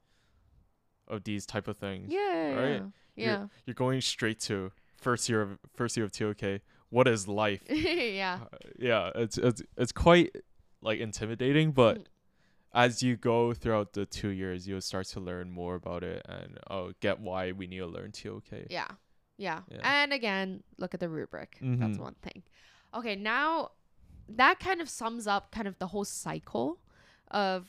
of 1.08 1.24
these 1.24 1.46
type 1.46 1.68
of 1.68 1.78
things. 1.78 2.12
yeah, 2.12 2.54
Right. 2.54 2.84
yeah, 3.16 3.38
You're- 3.38 3.50
You're 3.66 3.74
going 3.76 4.02
straight 4.02 4.40
to 4.42 4.72
first 4.98 5.28
year 5.30 5.42
of 5.42 5.60
first 5.76 5.98
year 5.98 6.06
of 6.06 6.12
TOK. 6.12 6.62
What 6.90 7.08
is 7.08 7.28
life? 7.28 7.64
yeah, 7.70 7.76
yeah. 8.04 8.40
Uh, 8.52 8.58
yeah, 8.80 9.12
it's 9.16 9.38
it's 9.38 9.62
it's 9.78 9.92
quite 9.92 10.36
like 10.82 11.00
intimidating, 11.00 11.72
but 11.72 11.98
Mm. 12.00 12.06
as 12.74 13.04
you 13.04 13.16
go 13.18 13.54
throughout 13.54 13.94
the 13.94 14.06
two 14.06 14.30
years, 14.30 14.68
you'll 14.68 14.82
start 14.82 15.08
to 15.08 15.20
learn 15.20 15.52
more 15.52 15.76
about 15.76 16.04
it 16.04 16.26
and 16.28 16.58
oh, 16.70 16.94
get 17.00 17.20
why 17.20 17.52
we 17.52 17.68
need 17.68 17.80
to 17.80 17.88
learn 17.88 18.12
TOK. 18.12 18.68
Yeah. 18.70 18.88
Yeah. 19.38 19.62
Yeah. 19.70 19.80
And 19.84 20.14
again, 20.14 20.64
look 20.78 20.94
at 20.94 21.00
the 21.00 21.10
rubric. 21.10 21.58
That's 21.62 21.98
Mhm. 21.98 22.00
one 22.00 22.16
thing. 22.22 22.44
Okay, 22.94 23.16
now 23.16 23.72
that 24.28 24.60
kind 24.60 24.82
of 24.82 24.90
sums 24.90 25.28
up 25.28 25.52
kind 25.52 25.68
of 25.68 25.78
the 25.80 25.88
whole 25.88 26.06
cycle 26.06 26.80
of 27.32 27.68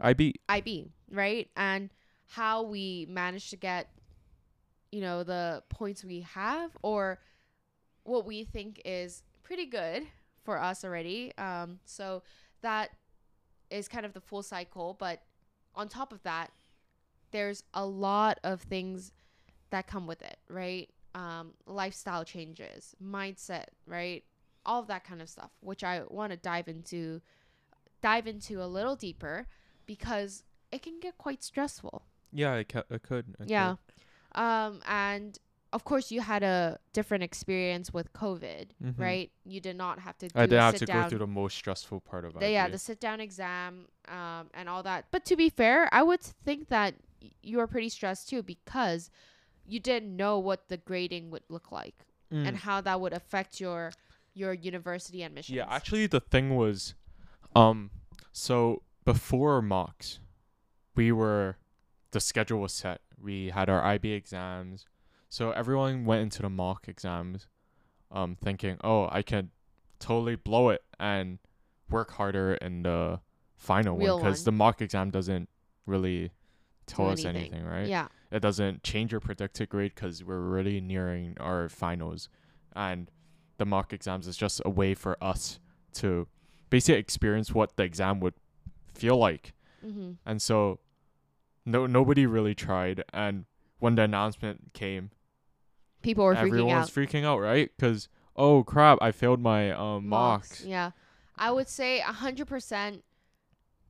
IB. 0.00 0.34
IB, 0.48 0.90
right? 1.10 1.48
And 1.56 1.90
how 2.26 2.62
we 2.62 3.06
managed 3.08 3.50
to 3.50 3.56
get, 3.56 3.90
you 4.90 5.00
know, 5.00 5.22
the 5.22 5.62
points 5.68 6.04
we 6.04 6.20
have 6.22 6.70
or 6.82 7.20
what 8.04 8.26
we 8.26 8.44
think 8.44 8.80
is 8.84 9.22
pretty 9.42 9.66
good 9.66 10.04
for 10.44 10.58
us 10.58 10.84
already. 10.84 11.32
Um, 11.38 11.78
so 11.84 12.22
that 12.62 12.90
is 13.70 13.88
kind 13.88 14.04
of 14.04 14.12
the 14.12 14.20
full 14.20 14.42
cycle. 14.42 14.96
But 14.98 15.22
on 15.74 15.88
top 15.88 16.12
of 16.12 16.22
that, 16.22 16.50
there's 17.30 17.64
a 17.74 17.84
lot 17.84 18.38
of 18.44 18.62
things 18.62 19.12
that 19.70 19.86
come 19.86 20.06
with 20.06 20.22
it, 20.22 20.38
right? 20.48 20.88
Um, 21.14 21.54
lifestyle 21.66 22.24
changes, 22.24 22.94
mindset, 23.02 23.66
right? 23.86 24.24
All 24.64 24.80
of 24.80 24.86
that 24.88 25.04
kind 25.04 25.20
of 25.20 25.28
stuff, 25.28 25.50
which 25.60 25.82
I 25.82 26.02
want 26.08 26.30
to 26.30 26.36
dive 26.36 26.68
into, 26.68 27.20
dive 28.02 28.26
into 28.26 28.62
a 28.62 28.66
little 28.66 28.96
deeper 28.96 29.46
because 29.86 30.42
it 30.70 30.82
can 30.82 31.00
get 31.00 31.18
quite 31.18 31.42
stressful. 31.42 32.02
Yeah, 32.32 32.54
it, 32.54 32.68
ca- 32.68 32.84
I 32.90 32.98
could. 32.98 33.34
I 33.40 33.44
Yeah. 33.46 33.74
Um, 34.34 34.80
and 34.86 35.38
of 35.72 35.84
course, 35.84 36.10
you 36.10 36.20
had 36.20 36.42
a 36.42 36.78
different 36.92 37.22
experience 37.24 37.92
with 37.92 38.12
COVID, 38.12 38.66
Mhm. 38.82 38.98
right? 38.98 39.30
You 39.44 39.60
did 39.60 39.76
not 39.76 39.98
have 40.00 40.16
to. 40.18 40.28
Do 40.28 40.38
I 40.38 40.46
didn't 40.46 40.60
have 40.60 40.76
to 40.76 40.86
go 40.86 41.08
through 41.08 41.18
the 41.20 41.26
most 41.26 41.56
stressful 41.56 42.00
part 42.00 42.24
of 42.24 42.36
IB. 42.36 42.52
yeah 42.52 42.68
the 42.68 42.78
sit 42.78 43.00
down 43.00 43.20
exam 43.20 43.86
um 44.08 44.50
and 44.54 44.68
all 44.68 44.82
that 44.82 45.06
but 45.12 45.24
to 45.26 45.36
be 45.36 45.48
fair 45.48 45.88
i 45.94 46.02
would 46.02 46.20
think 46.20 46.68
that 46.68 46.94
y- 47.22 47.30
you 47.42 47.58
were 47.58 47.68
pretty 47.68 47.88
stressed 47.88 48.28
too 48.28 48.42
because 48.42 49.10
you 49.64 49.78
didn't 49.78 50.14
know 50.16 50.38
what 50.40 50.68
the 50.68 50.76
grading 50.76 51.30
would 51.30 51.44
look 51.48 51.70
like 51.70 52.06
Mm. 52.32 52.48
and 52.48 52.56
how 52.56 52.80
that 52.80 53.00
would 53.00 53.12
affect 53.12 53.60
your 53.60 53.92
your 54.34 54.52
university 54.54 55.22
admissions 55.22 55.54
Yeah, 55.56 55.66
actually 55.68 56.06
the 56.08 56.20
thing 56.20 56.56
was 56.56 56.94
um 57.54 57.90
so 58.32 58.82
before 59.04 59.60
mocks 59.62 60.20
we 60.94 61.10
were 61.12 61.56
the 62.12 62.20
schedule 62.20 62.60
was 62.60 62.72
set. 62.72 63.00
We 63.20 63.48
had 63.48 63.70
our 63.70 63.82
IB 63.82 64.12
exams. 64.12 64.84
So 65.30 65.50
everyone 65.52 66.04
went 66.04 66.20
into 66.22 66.42
the 66.42 66.50
mock 66.50 66.88
exams 66.88 67.46
um 68.10 68.36
thinking, 68.36 68.76
"Oh, 68.84 69.08
I 69.10 69.22
can 69.22 69.50
totally 69.98 70.36
blow 70.36 70.68
it 70.68 70.82
and 71.00 71.38
work 71.88 72.12
harder 72.12 72.54
in 72.54 72.82
the 72.82 73.20
final 73.56 73.96
Real 73.96 74.16
one 74.16 74.24
because 74.24 74.44
the 74.44 74.52
mock 74.52 74.82
exam 74.82 75.10
doesn't 75.10 75.48
really 75.86 76.32
tell 76.86 77.08
us 77.08 77.24
anything. 77.24 77.52
anything, 77.54 77.64
right? 77.64 77.86
yeah 77.86 78.08
it 78.30 78.40
doesn't 78.40 78.82
change 78.82 79.12
your 79.12 79.20
predicted 79.20 79.68
grade 79.68 79.92
because 79.94 80.24
we're 80.24 80.40
really 80.40 80.80
nearing 80.80 81.36
our 81.38 81.68
finals 81.68 82.28
and 82.74 83.10
the 83.58 83.64
mock 83.64 83.92
exams 83.92 84.26
is 84.26 84.36
just 84.36 84.60
a 84.64 84.70
way 84.70 84.94
for 84.94 85.16
us 85.22 85.60
to 85.92 86.26
basically 86.72 86.98
experience 86.98 87.52
what 87.52 87.76
the 87.76 87.82
exam 87.82 88.18
would 88.20 88.34
feel 88.94 89.16
like. 89.16 89.52
Mm-hmm. 89.84 90.12
and 90.24 90.40
so 90.40 90.78
no 91.66 91.86
nobody 91.86 92.24
really 92.24 92.54
tried 92.54 93.02
and 93.12 93.46
when 93.80 93.96
the 93.96 94.02
announcement 94.02 94.72
came 94.74 95.10
people 96.02 96.24
were 96.24 96.36
freaking 96.36 96.46
everyone 96.46 96.76
out. 96.82 96.88
freaking 96.88 97.24
out 97.24 97.38
right? 97.40 97.68
Because 97.76 98.08
oh 98.36 98.62
crap 98.62 98.98
i 99.02 99.10
failed 99.10 99.40
my 99.40 99.72
um 99.72 100.06
mocks, 100.06 100.64
yeah. 100.64 100.92
I 101.36 101.50
would 101.50 101.68
say 101.68 102.00
100% 102.04 103.02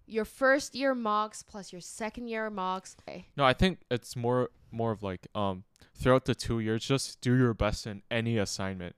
your 0.06 0.24
first 0.24 0.74
year 0.74 0.94
mocks 0.94 1.42
plus 1.42 1.72
your 1.72 1.82
second 1.82 2.28
year 2.28 2.48
mocks. 2.48 2.96
Okay. 3.00 3.26
no 3.36 3.44
i 3.44 3.52
think 3.52 3.80
it's 3.90 4.16
more 4.16 4.48
more 4.70 4.92
of 4.92 5.02
like 5.02 5.26
um 5.34 5.64
throughout 5.94 6.24
the 6.24 6.34
two 6.34 6.58
years 6.58 6.82
just 6.84 7.20
do 7.20 7.36
your 7.36 7.52
best 7.54 7.86
in 7.86 8.02
any 8.10 8.38
assignment. 8.38 8.96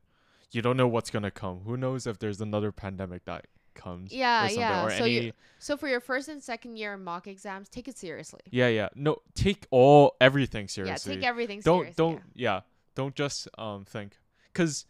You 0.53 0.63
don't 0.63 0.77
know 0.77 0.87
what's 0.87 1.11
gonna 1.11 1.33
come. 1.33 1.63
Who 1.67 1.77
knows 1.77 2.07
if 2.07 2.21
there's 2.21 2.41
another 2.41 2.71
pandemic 2.71 3.25
that 3.25 3.47
comes 3.75 4.13
Yeah, 4.13 4.47
or 4.47 4.51
yeah. 4.51 4.89
So 4.89 5.05
any 5.05 5.21
you- 5.27 5.33
so 5.59 5.77
for 5.77 5.89
your 5.89 6.01
first 6.01 6.29
and 6.29 6.43
second 6.43 6.77
year 6.77 6.97
mock 6.97 7.27
exams 7.27 7.69
take 7.69 7.89
it 7.89 7.97
seriously 7.97 8.41
yeah 8.51 8.69
yeah 8.69 8.89
no 8.95 9.17
take 9.35 9.67
all 9.71 10.15
everything 10.21 10.69
seriously 10.69 11.15
yeah 11.15 11.19
take 11.21 11.27
everything 11.27 11.63
seriously. 11.63 11.95
don't 11.97 12.13
don't 12.19 12.23
yeah. 12.35 12.55
yeah. 12.57 12.61
don't 12.95 13.15
just 13.15 13.49
um 13.59 13.85
think 13.85 14.19
because 14.53 14.87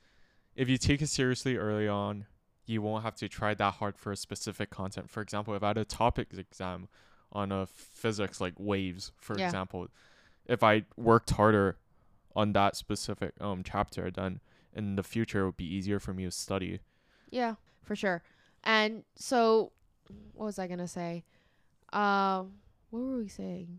if 0.56 0.68
you 0.68 0.76
take 0.78 1.00
it 1.02 1.08
seriously 1.08 1.56
early 1.56 1.86
on 1.88 2.26
you 2.66 2.80
won't 2.82 3.04
have 3.04 3.14
to 3.14 3.28
try 3.28 3.54
that 3.54 3.74
hard 3.74 3.96
for 3.96 4.10
a 4.12 4.16
specific 4.16 4.70
content 4.70 5.08
for 5.10 5.20
example 5.20 5.54
if 5.54 5.62
i 5.62 5.68
had 5.68 5.78
a 5.78 5.84
topics 5.84 6.36
exam 6.38 6.88
on 7.32 7.52
a 7.52 7.66
physics 7.66 8.40
like 8.40 8.54
waves 8.58 9.12
for 9.16 9.38
Yeah. 9.38 9.46
example 9.46 9.88
if 10.46 10.62
i 10.62 10.84
worked 10.96 11.30
harder 11.30 11.78
on 12.34 12.52
that 12.52 12.74
specific 12.74 13.32
um 13.40 13.62
chapter 13.64 14.10
then 14.10 14.40
in 14.74 14.96
the 14.96 15.02
future 15.04 15.42
it 15.42 15.46
would 15.46 15.56
be 15.56 15.72
easier 15.72 16.00
for 16.00 16.12
me 16.12 16.24
to 16.24 16.32
study. 16.32 16.80
Yeah, 17.30 17.54
for 17.84 17.94
sure. 17.94 18.24
And 18.64 19.04
so, 19.14 19.72
what 20.32 20.46
was 20.46 20.58
I 20.58 20.66
gonna 20.66 20.88
say? 20.88 21.24
Um, 21.92 22.54
what 22.90 23.00
were 23.02 23.18
we 23.18 23.28
saying? 23.28 23.78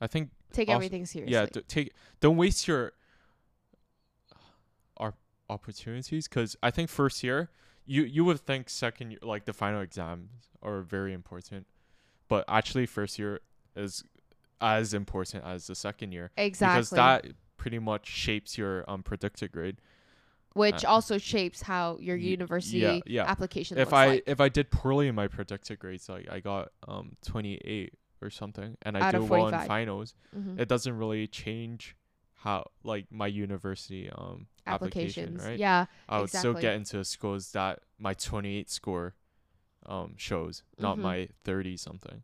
I 0.00 0.06
think 0.06 0.30
Take 0.52 0.68
Also- 0.68 0.76
everything 0.76 1.06
seriously. 1.06 1.32
yeah, 1.32 1.46
d- 1.46 1.62
take 1.66 1.92
don't 2.20 2.36
waste 2.36 2.68
your 2.68 2.92
our 4.96 5.14
opportunities 5.48 6.28
cuz 6.28 6.56
I 6.62 6.70
think 6.70 6.88
first 6.90 7.22
year 7.22 7.50
you 7.84 8.02
you 8.04 8.24
would 8.24 8.40
think 8.40 8.68
second 8.68 9.10
year 9.12 9.20
like 9.22 9.44
the 9.44 9.52
final 9.52 9.80
exams 9.80 10.30
are 10.62 10.82
very 10.82 11.12
important. 11.12 11.66
But 12.28 12.44
actually 12.48 12.86
first 12.86 13.18
year 13.18 13.40
is 13.74 14.04
as 14.60 14.92
important 14.94 15.44
as 15.44 15.66
the 15.66 15.74
second 15.74 16.12
year 16.12 16.30
exactly. 16.36 16.76
because 16.80 16.90
that 16.90 17.26
pretty 17.56 17.78
much 17.78 18.06
shapes 18.06 18.56
your 18.58 18.88
um 18.90 19.02
predicted 19.02 19.52
grade. 19.52 19.80
Which 20.56 20.84
uh, 20.84 20.88
also 20.88 21.18
shapes 21.18 21.62
how 21.62 21.98
your 22.00 22.16
university 22.16 22.78
yeah, 22.78 23.00
yeah. 23.06 23.24
application 23.30 23.78
if 23.78 23.92
I 23.92 24.06
like. 24.06 24.24
if 24.26 24.40
I 24.40 24.48
did 24.48 24.70
poorly 24.70 25.08
in 25.08 25.14
my 25.14 25.28
predicted 25.28 25.78
grades, 25.78 26.08
like 26.08 26.28
I 26.30 26.40
got 26.40 26.70
um 26.88 27.16
28 27.24 27.92
or 28.22 28.30
something, 28.30 28.76
and 28.82 28.96
I 28.96 29.00
Out 29.00 29.14
do 29.14 29.22
well 29.24 29.48
in 29.48 29.52
45. 29.52 29.66
finals, 29.66 30.14
Mhm. 30.34 30.58
it 30.58 30.68
doesn't 30.68 30.96
really 30.96 31.26
change 31.26 31.94
how 32.34 32.64
like 32.84 33.06
my 33.10 33.26
university 33.26 34.08
um 34.10 34.46
application, 34.66 35.36
applications. 35.36 35.44
right? 35.44 35.58
Yeah, 35.58 35.86
I 36.08 36.20
would 36.20 36.28
still 36.30 36.52
exactly. 36.52 36.62
get 36.62 36.74
into 36.74 37.04
schools 37.04 37.52
that 37.52 37.80
my 37.98 38.14
28 38.14 38.70
score 38.70 39.14
um 39.84 40.14
shows, 40.16 40.62
not 40.78 40.96
Mhm. 40.96 41.02
my 41.02 41.28
30 41.44 41.76
something. 41.76 42.22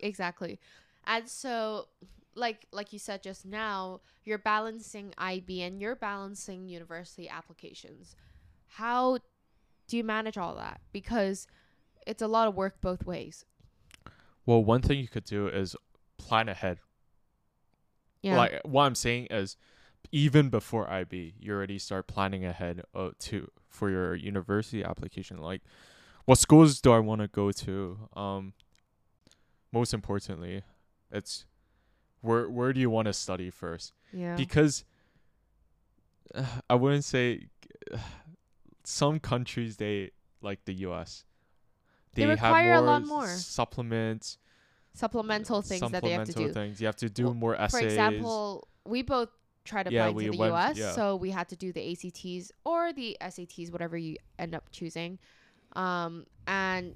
exactly. 0.00 0.58
And 1.06 1.28
so 1.28 1.88
like 2.36 2.66
like 2.72 2.92
you 2.92 2.98
said 2.98 3.22
just 3.22 3.44
now, 3.44 4.00
you're 4.24 4.38
balancing 4.38 5.14
IB 5.18 5.62
and 5.62 5.80
you're 5.80 5.96
balancing 5.96 6.68
university 6.68 7.28
applications. 7.28 8.16
How 8.66 9.18
do 9.88 9.96
you 9.96 10.04
manage 10.04 10.38
all 10.38 10.54
that? 10.56 10.80
Because 10.92 11.46
it's 12.06 12.22
a 12.22 12.26
lot 12.26 12.48
of 12.48 12.54
work 12.54 12.80
both 12.80 13.04
ways. 13.04 13.44
Well, 14.46 14.62
one 14.62 14.82
thing 14.82 14.98
you 14.98 15.08
could 15.08 15.24
do 15.24 15.48
is 15.48 15.76
plan 16.18 16.48
ahead. 16.48 16.78
Yeah. 18.22 18.36
Like 18.36 18.60
what 18.64 18.84
I'm 18.84 18.94
saying 18.94 19.28
is 19.30 19.56
even 20.12 20.48
before 20.48 20.90
IB, 20.90 21.34
you 21.38 21.52
already 21.52 21.78
start 21.78 22.06
planning 22.06 22.44
ahead 22.44 22.82
uh, 22.94 23.10
to 23.20 23.50
for 23.68 23.90
your 23.90 24.14
university 24.14 24.84
application. 24.84 25.38
Like 25.38 25.62
what 26.24 26.38
schools 26.38 26.80
do 26.80 26.92
I 26.92 26.98
want 26.98 27.20
to 27.20 27.28
go 27.28 27.52
to? 27.52 27.98
Um 28.14 28.54
most 29.72 29.92
importantly, 29.92 30.62
it's 31.10 31.46
where 32.24 32.48
where 32.48 32.72
do 32.72 32.80
you 32.80 32.90
want 32.90 33.06
to 33.06 33.12
study 33.12 33.50
first? 33.50 33.92
yeah. 34.12 34.36
Because 34.36 34.84
uh, 36.34 36.44
I 36.70 36.74
wouldn't 36.74 37.04
say 37.04 37.48
some 38.84 39.18
countries 39.20 39.76
they 39.76 40.10
like 40.42 40.64
the 40.64 40.74
US. 40.88 41.24
They 42.14 42.22
have 42.22 42.30
require 42.30 42.74
a 42.74 42.80
lot 42.80 43.04
more. 43.06 43.26
supplements 43.28 44.38
supplemental 44.96 45.60
things 45.60 45.80
that 45.90 46.02
they 46.04 46.10
have 46.10 46.24
to 46.26 46.32
supplemental 46.32 46.46
do. 46.46 46.52
things. 46.68 46.80
You 46.80 46.86
have 46.86 46.96
to 46.96 47.10
do 47.10 47.24
Well, 47.24 47.34
more 47.34 47.56
essays. 47.56 47.80
For 47.80 47.84
example, 47.84 48.68
we 48.86 49.02
both 49.02 49.28
tried 49.64 49.90
Yeah, 49.90 50.02
applying 50.06 50.14
we 50.14 50.24
to 50.26 50.30
the 50.30 50.36
went- 50.36 50.54
US, 50.54 50.78
yeah. 50.78 50.92
so 50.92 51.16
we 51.16 51.30
had 51.32 51.48
to 51.48 51.56
do 51.56 51.72
the 51.72 51.80
ACTs 51.92 52.52
or 52.64 52.92
the 52.92 53.16
SATs, 53.20 53.72
whatever 53.72 53.96
you 53.96 54.14
end 54.38 54.54
up 54.54 54.70
choosing. 54.70 55.18
Um, 55.74 56.26
and 56.46 56.94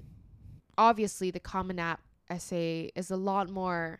obviously, 0.77 1.29
the 1.31 1.41
Common 1.41 1.77
App 1.77 1.99
essay 2.29 2.89
is 2.95 3.11
a 3.11 3.17
lot 3.17 3.49
more 3.49 3.99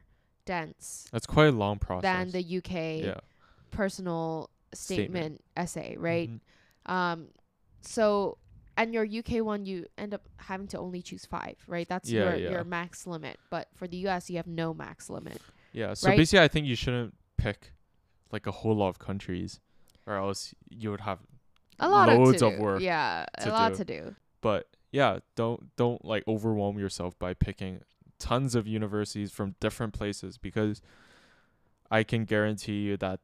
dense 0.53 1.07
That's 1.11 1.27
quite 1.27 1.49
a 1.55 1.57
long 1.63 1.77
process. 1.79 2.03
than 2.09 2.23
the 2.31 2.43
UK 2.57 2.73
yeah, 3.05 3.19
personal 3.71 4.49
statement, 4.73 5.39
Statement. 5.39 5.41
essay, 5.55 5.95
right? 5.97 6.29
Mhm. 6.29 6.91
Um, 6.91 7.27
so 7.81 8.37
and 8.77 8.93
your 8.93 9.05
UK 9.05 9.41
one, 9.43 9.65
you 9.65 9.85
end 9.97 10.13
up 10.13 10.23
having 10.37 10.67
to 10.67 10.77
only 10.79 11.01
choose 11.01 11.25
five, 11.25 11.57
right? 11.67 11.87
That's 11.87 12.09
Yeah, 12.09 12.23
your 12.23 12.35
yeah. 12.37 12.49
your 12.51 12.63
max 12.63 13.05
limit. 13.05 13.37
But 13.49 13.67
for 13.75 13.87
the 13.87 13.97
US, 14.07 14.29
you 14.29 14.37
have 14.37 14.47
no 14.47 14.73
max 14.73 15.09
limit. 15.09 15.41
Yeah. 15.73 15.93
So 15.93 16.07
right? 16.09 16.17
basically, 16.17 16.43
I 16.43 16.47
think 16.47 16.65
you 16.65 16.75
shouldn't 16.75 17.13
pick 17.37 17.73
like 18.31 18.47
a 18.47 18.51
whole 18.51 18.75
lot 18.75 18.89
of 18.89 18.97
countries, 18.99 19.59
or 20.07 20.15
else 20.15 20.53
you 20.69 20.91
would 20.91 21.01
have. 21.01 21.19
A 21.81 21.87
lot 21.89 22.09
Loads 22.09 22.41
of, 22.41 22.53
of 22.53 22.59
work 22.59 22.81
Yeah, 22.81 23.25
a 23.37 23.49
lot 23.49 23.71
do. 23.71 23.77
to 23.77 23.85
do. 23.85 24.15
But 24.41 24.67
yeah, 24.91 25.19
don't 25.35 25.75
don't 25.75 26.03
like 26.03 26.23
overwhelm 26.27 26.79
yourself 26.79 27.17
by 27.19 27.33
picking 27.33 27.81
tons 28.19 28.55
of 28.55 28.67
universities 28.67 29.31
from 29.31 29.55
different 29.59 29.93
places 29.93 30.37
because 30.37 30.81
I 31.89 32.03
can 32.03 32.25
guarantee 32.25 32.81
you 32.81 32.97
that 32.97 33.19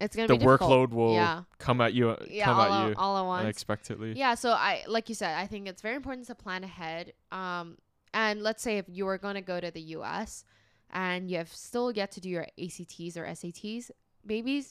It's 0.00 0.16
gonna 0.16 0.28
the 0.28 0.36
workload 0.38 0.90
will 0.90 1.14
yeah, 1.14 1.42
come 1.58 1.80
at 1.80 1.94
you 1.94 2.16
yeah, 2.28 2.44
come 2.46 2.56
all, 2.58 2.72
at 2.72 2.88
you 2.88 2.94
all 2.96 3.18
at 3.18 3.26
once. 3.26 3.42
unexpectedly. 3.44 4.12
Yeah, 4.16 4.34
so 4.34 4.50
I 4.50 4.84
like 4.88 5.08
you 5.08 5.14
said, 5.14 5.36
I 5.36 5.46
think 5.46 5.68
it's 5.68 5.82
very 5.82 5.96
important 5.96 6.26
to 6.28 6.34
plan 6.34 6.64
ahead. 6.64 7.12
Um, 7.30 7.78
and 8.12 8.42
let's 8.42 8.62
say 8.62 8.78
if 8.78 8.86
you 8.88 9.06
are 9.08 9.18
gonna 9.18 9.42
go 9.42 9.60
to 9.60 9.70
the 9.70 9.80
U.S. 9.98 10.44
and 10.90 11.30
you 11.30 11.36
have 11.38 11.52
still 11.52 11.92
yet 11.92 12.10
to 12.12 12.20
do 12.20 12.28
your 12.28 12.46
ACTs 12.58 13.16
or 13.16 13.24
SATs, 13.24 13.90
maybe 14.24 14.64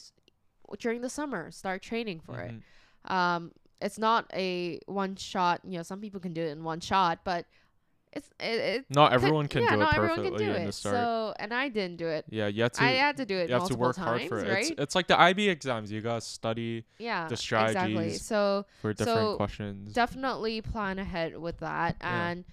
during 0.80 1.02
the 1.02 1.10
summer 1.10 1.50
start 1.52 1.82
training 1.82 2.20
for 2.20 2.40
it. 2.42 2.52
Mhm. 2.54 3.12
Um, 3.12 3.52
it's 3.82 3.98
not 3.98 4.26
a 4.34 4.80
one 4.88 5.16
shot. 5.16 5.62
You 5.64 5.78
know, 5.78 5.84
some 5.84 6.02
people 6.02 6.20
can 6.20 6.34
do 6.34 6.42
it 6.42 6.50
in 6.50 6.64
one 6.64 6.82
shot, 6.82 7.20
but 7.24 7.46
it's 8.12 8.28
it. 8.40 8.60
it 8.60 8.86
Not 8.90 9.10
could- 9.12 9.16
everyone 9.16 9.48
can 9.48 9.64
yeah, 9.64 9.76
do 9.76 9.82
it 9.82 9.90
perfectly 9.92 10.46
do 10.46 10.52
in 10.52 10.62
it. 10.64 10.66
the 10.66 10.72
start. 10.72 10.96
So, 10.96 11.34
and 11.40 11.54
I 11.54 11.70
didn't 11.70 11.98
do 11.98 12.08
it. 12.08 12.26
yeah, 12.30 12.48
you 12.48 12.64
have 12.64 12.72
to 12.74 12.84
I 12.84 12.92
had 12.92 13.18
to 13.18 13.26
do 13.26 13.38
it 13.38 13.50
you 13.50 13.56
have 13.56 13.68
to 13.68 13.76
work 13.76 13.96
times, 13.96 14.08
hard 14.08 14.28
for 14.30 14.40
it. 14.40 14.50
right? 14.52 14.72
It's 14.72 14.82
it's 14.82 14.96
like 14.96 15.08
the 15.08 15.20
IB 15.20 15.48
exams. 15.50 15.92
You 15.92 16.02
gotta 16.02 16.22
study 16.22 16.86
yeah, 16.98 17.28
the 17.28 17.34
exactly. 17.36 18.14
So 18.14 18.66
for 18.82 18.94
different 18.94 19.18
So, 19.20 19.36
questions. 19.36 19.94
definitely 19.94 20.62
plan 20.62 20.98
ahead 21.00 21.38
with 21.38 21.60
that 21.60 21.98
Yeah. 22.02 22.30
and 22.30 22.46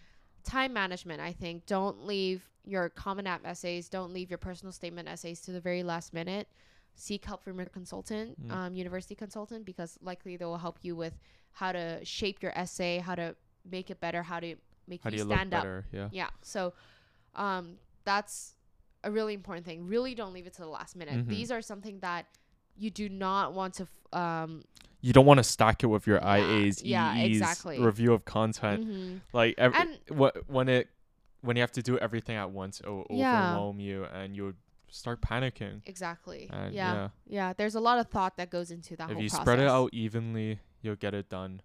time 0.45 0.73
management 0.73 1.21
i 1.21 1.33
think 1.33 1.67
don't 1.67 2.07
leave 2.07 2.49
your 2.65 2.89
common 2.89 3.27
app 3.27 3.45
essays 3.45 3.89
don't 3.89 4.13
leave 4.13 4.31
your 4.31 4.39
personal 4.39 4.71
statement 4.71 5.09
essays 5.09 5.41
to 5.41 5.51
the 5.51 5.61
very 5.61 5.83
last 5.83 6.15
minute 6.15 6.47
seek 6.95 7.25
help 7.25 7.43
from 7.43 7.57
your 7.59 7.67
consultant 7.67 8.41
Mm. 8.47 8.53
um, 8.53 8.75
university 8.75 9.17
consultant 9.17 9.65
because 9.65 9.99
likely 10.01 10.37
they 10.37 10.45
will 10.45 10.59
help 10.59 10.79
you 10.83 10.95
with 10.95 11.19
how 11.51 11.73
to 11.73 11.99
shape 12.05 12.43
your 12.45 12.57
essay 12.57 12.99
how 12.99 13.17
to 13.17 13.35
make 13.69 13.91
it 13.91 13.99
better 13.99 14.23
how 14.23 14.39
to 14.39 14.55
make 14.89 15.03
How 15.03 15.11
you 15.11 15.19
you 15.19 15.25
stand 15.25 15.53
up 15.55 15.63
better? 15.63 15.87
Yeah. 15.93 16.09
yeah 16.13 16.29
so 16.43 16.73
um, 17.35 17.77
that's 18.05 18.55
a 19.05 19.11
really 19.11 19.35
important 19.35 19.67
thing 19.67 19.87
really 19.87 20.15
don't 20.15 20.33
leave 20.33 20.47
it 20.47 20.55
to 20.55 20.63
the 20.63 20.69
last 20.69 20.97
minute 20.97 21.15
Mhm. 21.27 21.29
these 21.29 21.51
are 21.51 21.61
something 21.63 22.01
that 22.01 22.27
you 22.77 22.91
do 22.91 23.09
not 23.09 23.53
want 23.55 23.75
to 23.75 23.85
f- 23.85 24.19
um, 24.19 24.65
You 25.01 25.13
don't 25.13 25.27
want 25.27 25.39
to 25.39 25.45
stack 25.45 25.83
it 25.83 25.87
with 25.87 26.07
your 26.07 26.19
Yeah, 26.19 26.37
IAs, 26.37 26.83
yeah, 26.85 27.15
EEs, 27.17 27.37
exactly. 27.41 27.79
review 27.81 28.13
of 28.13 28.25
content. 28.25 28.87
mhm. 28.87 29.21
Like 29.33 29.55
every, 29.59 29.79
and 29.79 29.99
what 30.19 30.49
when 30.49 30.69
it 30.69 30.89
when 31.43 31.57
you 31.57 31.63
have 31.63 31.73
to 31.73 31.83
do 31.83 31.97
everything 31.99 32.37
at 32.37 32.51
once, 32.51 32.81
it 32.81 32.87
will 32.89 33.07
Yeah. 33.11 33.51
overwhelm 33.51 33.79
you 33.79 34.05
and 34.05 34.35
you 34.35 34.45
would 34.47 34.57
start 34.89 35.21
panicking. 35.21 35.83
Exactly. 35.87 36.49
Yeah. 36.51 36.69
yeah. 36.73 37.09
yeah. 37.27 37.53
There's 37.53 37.75
a 37.77 37.81
lot 37.81 37.99
of 37.99 38.09
thought 38.09 38.37
that 38.39 38.51
goes 38.51 38.71
into 38.71 38.97
that 38.97 39.11
If 39.11 39.15
whole 39.15 39.23
you 39.23 39.29
process. 39.31 39.45
spread 39.45 39.59
it 39.61 39.69
out 39.69 39.91
evenly, 39.95 40.59
you'll 40.83 40.97
get 40.97 41.15
it 41.15 41.29
done 41.29 41.61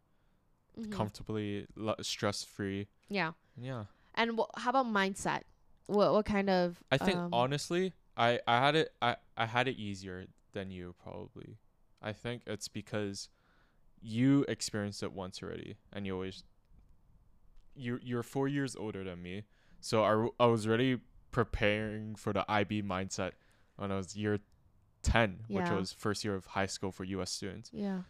Mhm. 0.80 0.92
comfortably, 0.92 1.68
lo- 1.76 1.96
stress 2.02 2.44
free. 2.44 2.88
Yeah. 3.10 3.34
Yeah. 3.58 3.86
And 4.16 4.38
wh- 4.40 4.60
how 4.60 4.70
about 4.72 4.86
mindset? 4.88 5.42
What 5.88 6.14
what 6.14 6.26
kind 6.26 6.50
of? 6.50 6.82
I 6.92 6.98
think 6.98 7.18
um, 7.18 7.34
honestly, 7.34 7.94
I 8.18 8.40
I 8.48 8.60
had 8.60 8.76
it 8.76 8.94
I 9.02 9.16
I 9.38 9.46
had 9.46 9.68
it 9.68 9.78
easier 9.78 10.28
than 10.54 10.72
you 10.72 10.96
probably. 11.02 11.58
I 12.02 12.14
think 12.14 12.44
it's 12.48 12.68
because 12.68 13.30
you 14.02 14.46
experienced 14.48 15.04
it 15.04 15.12
once 15.14 15.42
already, 15.44 15.78
and 15.94 16.06
you 16.06 16.14
always 16.14 16.44
you 17.76 18.00
you're 18.02 18.24
four 18.24 18.48
years 18.48 18.76
older 18.76 19.04
than 19.04 19.22
me, 19.22 19.44
so 19.80 20.04
I 20.04 20.44
I 20.44 20.48
was 20.48 20.68
already 20.68 21.00
preparing 21.32 22.16
for 22.16 22.34
the 22.34 22.44
IB 22.50 22.84
mindset 22.84 23.32
when 23.78 23.92
I 23.92 23.98
was 23.98 24.16
year 24.18 24.40
ten, 25.04 25.42
which 25.48 25.66
was 25.76 25.94
first 25.94 26.24
year 26.26 26.36
of 26.36 26.48
high 26.48 26.66
school 26.66 26.92
for 26.92 27.04
U.S. 27.06 27.32
students, 27.32 27.70
Yeah. 27.74 28.02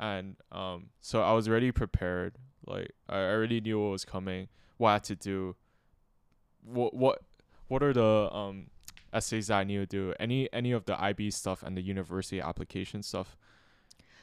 And 0.00 0.34
um 0.50 0.86
so 1.00 1.22
I 1.22 1.32
was 1.34 1.46
already 1.48 1.70
prepared. 1.70 2.34
Like 2.66 2.90
I 3.08 3.18
already 3.18 3.60
knew 3.60 3.80
what 3.80 3.90
was 3.92 4.04
coming, 4.04 4.48
what 4.78 4.88
I 4.90 4.92
had 4.94 5.04
to 5.04 5.16
do. 5.16 5.54
What 6.64 6.94
what 6.94 7.22
what 7.68 7.82
are 7.82 7.92
the 7.92 8.28
um 8.34 8.66
essays 9.12 9.46
that 9.48 9.58
I 9.58 9.64
need 9.64 9.78
to 9.78 9.86
do? 9.86 10.14
Any 10.18 10.52
any 10.52 10.72
of 10.72 10.84
the 10.86 11.00
IB 11.00 11.30
stuff 11.30 11.62
and 11.62 11.76
the 11.76 11.82
university 11.82 12.40
application 12.40 13.02
stuff. 13.02 13.36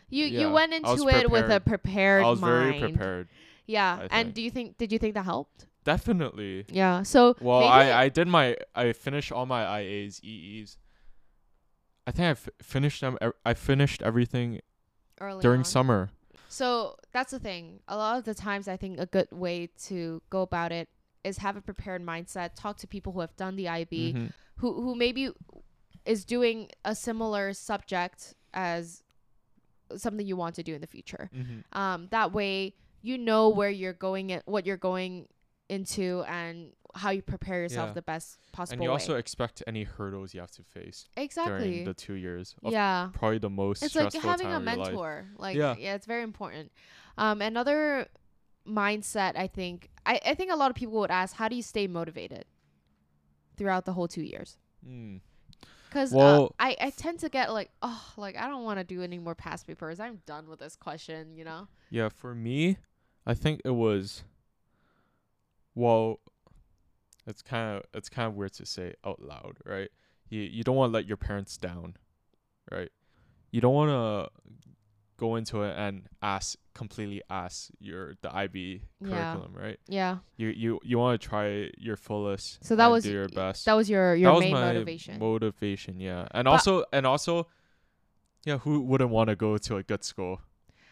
You 0.10 0.26
Yeah, 0.26 0.40
you 0.42 0.50
went 0.52 0.74
into 0.74 1.08
it 1.10 1.30
with 1.30 1.50
a 1.52 1.60
prepared. 1.60 2.24
I 2.24 2.30
was 2.30 2.42
mind. 2.42 2.80
very 2.80 2.92
prepared. 2.92 3.28
Yeah. 3.66 4.08
And 4.12 4.34
do 4.34 4.42
you 4.42 4.50
think 4.52 4.78
did 4.78 4.92
you 4.92 5.00
think 5.00 5.14
that 5.16 5.26
helped? 5.26 5.68
Definitely. 5.84 6.66
Yeah. 6.70 7.04
So 7.04 7.36
Well, 7.42 7.64
I 7.64 7.92
I 8.04 8.10
did 8.10 8.28
my 8.28 8.56
I 8.76 8.94
finished 8.94 9.32
all 9.32 9.46
my 9.46 9.64
IAs, 9.82 10.24
EEs. 10.24 10.78
I 12.06 12.12
think 12.12 12.26
I 12.26 12.32
f- 12.32 12.50
finished 12.62 13.02
them. 13.02 13.18
I 13.46 13.54
finished 13.54 14.02
everything 14.02 14.62
early 15.20 15.42
during 15.42 15.60
on. 15.62 15.66
summer. 15.66 16.10
So 16.50 16.96
that's 17.12 17.32
the 17.32 17.40
thing. 17.40 17.80
A 17.88 17.98
lot 17.98 18.18
of 18.18 18.24
the 18.26 18.34
times, 18.34 18.68
I 18.68 18.78
think 18.78 19.00
a 19.00 19.06
good 19.06 19.28
way 19.32 19.70
to 19.86 20.22
go 20.30 20.42
about 20.42 20.72
it 20.72 20.88
is 21.24 21.38
have 21.40 21.58
a 21.58 21.62
prepared 21.62 22.02
mindset. 22.06 22.52
Talk 22.56 22.78
to 22.78 22.88
people 22.88 23.12
who 23.14 23.20
have 23.20 23.36
done 23.36 23.56
the 23.56 23.68
IB, 23.68 24.14
Mhm. 24.14 24.32
who 24.58 24.82
who 24.82 24.96
maybe 24.96 25.30
is 26.06 26.24
doing 26.26 26.70
a 26.86 26.96
similar 26.96 27.54
subject 27.54 28.34
as 28.54 29.04
something 29.96 30.26
you 30.26 30.36
want 30.38 30.56
to 30.56 30.64
do 30.64 30.74
in 30.74 30.82
the 30.82 30.88
future. 30.88 31.30
Mm-hmm. 31.34 31.78
Um, 31.78 32.08
that 32.12 32.32
way 32.34 32.76
you 33.02 33.18
know 33.18 33.50
where 33.50 33.70
you're 33.70 33.94
going, 33.94 34.32
at, 34.32 34.48
what 34.48 34.66
you're 34.66 34.76
going 34.78 35.28
into, 35.70 36.24
and 36.28 36.74
how 36.98 37.10
you 37.12 37.22
prepare 37.22 37.62
yourself 37.62 37.90
Yeah. 37.90 37.94
the 37.94 38.02
best 38.02 38.38
possible 38.52 38.74
way. 38.74 38.76
And 38.78 38.84
you 38.84 38.92
also 38.92 39.16
expect 39.16 39.64
any 39.68 39.84
hurdles 39.84 40.34
you 40.34 40.40
have 40.42 40.52
to 40.52 40.64
face 40.64 41.08
Exactly. 41.16 41.70
during 41.70 41.86
the 41.86 41.94
two 41.94 42.14
years. 42.14 42.56
Yeah. 42.64 43.10
Probably 43.14 43.38
the 43.38 43.50
most 43.50 43.84
it's 43.84 43.96
like 43.96 44.10
stressful 44.10 44.30
having 44.30 44.48
a 44.48 44.52
time 44.52 44.68
of 44.68 44.74
your 44.76 44.76
life. 44.84 44.88
mentor 44.94 45.28
like 45.38 45.56
Yeah. 45.56 45.76
yeah. 45.78 45.96
it's 45.96 46.06
very 46.06 46.24
important 46.24 46.72
um 47.18 47.42
another 47.42 48.08
mindset 48.68 49.38
i 49.38 49.48
think 49.48 49.90
I, 50.06 50.20
I 50.26 50.34
think 50.36 50.52
a 50.52 50.56
lot 50.56 50.70
of 50.72 50.76
people 50.76 51.00
would 51.00 51.12
ask 51.12 51.36
how 51.36 51.48
do 51.48 51.56
you 51.56 51.62
stay 51.64 51.88
motivated 51.88 52.46
throughout 53.58 53.86
the 53.86 53.94
whole 53.94 54.08
two 54.10 54.24
years 54.24 54.58
Mm. 54.86 55.22
because 55.90 56.12
Well- 56.12 56.54
uh, 56.60 56.64
I, 56.68 56.76
I 56.82 56.90
tend 56.92 57.20
to 57.22 57.30
get 57.30 57.52
like 57.54 57.72
oh 57.82 58.14
like 58.18 58.36
i 58.38 58.48
don't 58.48 58.64
want 58.66 58.78
to 58.80 58.84
do 58.84 59.02
any 59.02 59.18
more 59.20 59.36
past 59.36 59.66
papers 59.68 60.00
i'm 60.00 60.22
done 60.26 60.48
with 60.50 60.60
this 60.60 60.76
question 60.76 61.36
you 61.36 61.44
know 61.46 61.68
Yeah, 61.90 62.10
for 62.10 62.36
me, 62.36 62.78
I 63.26 63.34
think 63.34 63.62
it 63.66 63.72
was. 63.72 64.24
Well, 65.76 66.20
it's 67.28 67.42
kind 67.42 67.78
of 67.78 67.84
it's 67.94 68.10
kind 68.10 68.28
of 68.28 68.36
weird 68.36 68.54
to 68.54 68.66
say 68.66 68.94
out 69.06 69.22
loud, 69.22 69.58
right? 69.66 69.90
You 70.30 70.42
you 70.42 70.64
don't 70.64 70.76
want 70.76 70.92
to 70.92 70.94
let 70.94 71.06
your 71.06 71.18
parents 71.18 71.58
down, 71.58 71.96
right? 72.72 72.90
You 73.52 73.62
don't 73.62 73.74
want 73.74 73.90
to 73.92 74.32
go 75.18 75.36
into 75.36 75.64
it 75.64 75.76
and 75.78 76.08
ask 76.22 76.58
completely 76.76 77.24
ask 77.30 77.70
your 77.80 78.14
the 78.22 78.30
IB 78.36 78.84
Yeah. 79.02 79.08
curriculum, 79.34 79.54
right? 79.56 79.80
yeah 79.88 80.18
You 80.38 80.50
you 80.50 80.80
you 80.84 80.98
want 81.00 81.20
to 81.20 81.28
try 81.28 81.72
your 81.78 81.96
fullest. 81.98 82.64
So 82.64 82.76
that 82.76 82.88
was 82.88 83.04
do 83.04 83.12
your 83.12 83.28
best. 83.30 83.66
that 83.66 83.74
was 83.74 83.90
your 83.90 84.14
your 84.16 84.30
that 84.32 84.36
was 84.36 84.42
main 84.44 84.54
my 84.54 84.74
motivation 84.74 85.20
Motivation, 85.20 86.00
yeah, 86.00 86.28
and 86.32 86.46
But- 86.46 86.52
also 86.52 86.84
and 86.94 87.06
also, 87.08 87.48
yeah, 88.46 88.60
who 88.60 88.82
wouldn't 88.82 89.10
want 89.10 89.30
to 89.30 89.36
go 89.36 89.58
to 89.58 89.78
a 89.78 89.84
good 89.84 90.04
school, 90.04 90.40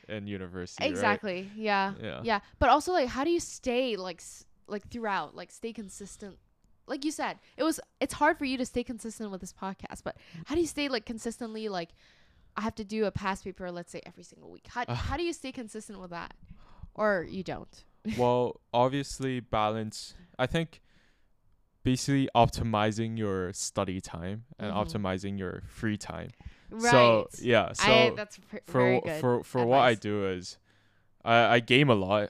and 0.09 0.27
university? 0.27 0.83
right? 0.83 0.89
exactly 0.91 1.51
yeah 1.55 1.93
Yeah. 2.01 2.21
yeah 2.23 2.39
but 2.59 2.69
also 2.69 2.93
like 2.93 3.09
how 3.09 3.23
do 3.23 3.29
you 3.29 3.39
stay 3.39 3.95
like 3.95 4.21
s- 4.21 4.45
like 4.67 4.87
throughout 4.89 5.35
like 5.35 5.51
stay 5.51 5.71
consistent 5.73 6.37
like 6.87 7.03
you 7.05 7.11
said 7.11 7.37
it 7.57 7.63
was 7.63 7.79
it's 7.99 8.13
hard 8.13 8.37
for 8.37 8.45
you 8.45 8.57
to 8.57 8.65
stay 8.65 8.83
consistent 8.83 9.31
with 9.31 9.41
this 9.41 9.53
podcast 9.53 10.01
but 10.03 10.15
how 10.45 10.55
do 10.55 10.61
you 10.61 10.67
stay 10.67 10.87
like 10.87 11.05
consistently 11.05 11.67
like 11.69 11.89
i 12.57 12.61
have 12.61 12.75
to 12.75 12.83
do 12.83 13.05
a 13.05 13.11
past 13.11 13.43
paper 13.43 13.71
let's 13.71 13.91
say 13.91 14.01
every 14.05 14.23
single 14.23 14.49
week 14.51 14.67
how, 14.67 14.83
Uh. 14.87 14.93
how 14.95 15.17
do 15.17 15.23
you 15.23 15.33
stay 15.33 15.51
consistent 15.51 15.99
with 15.99 16.09
that 16.11 16.33
or 16.93 17.25
you 17.29 17.43
don't 17.43 17.83
well, 18.19 18.61
obviously 18.71 19.39
balance. 19.39 20.13
I 20.37 20.45
think 20.45 20.79
basically 21.83 22.29
optimizing 22.35 23.17
your 23.17 23.51
study 23.53 23.99
time 23.99 24.43
and 24.59 24.71
Mhm. 24.71 24.75
optimizing 24.85 25.39
your 25.39 25.63
free 25.67 25.97
time. 25.97 26.29
right 26.69 26.91
So 26.91 27.27
yeah, 27.41 27.73
so 27.73 27.91
I, 27.91 28.09
that's 28.15 28.37
pr- 28.37 28.57
for 28.65 28.71
very 28.79 29.01
good 29.01 29.21
for 29.21 29.43
for 29.43 29.65
what 29.65 29.79
I 29.79 29.95
do 29.95 30.23
is 30.27 30.59
I 31.23 31.55
I 31.55 31.59
game 31.61 31.89
a 31.89 31.95
lot 31.95 32.29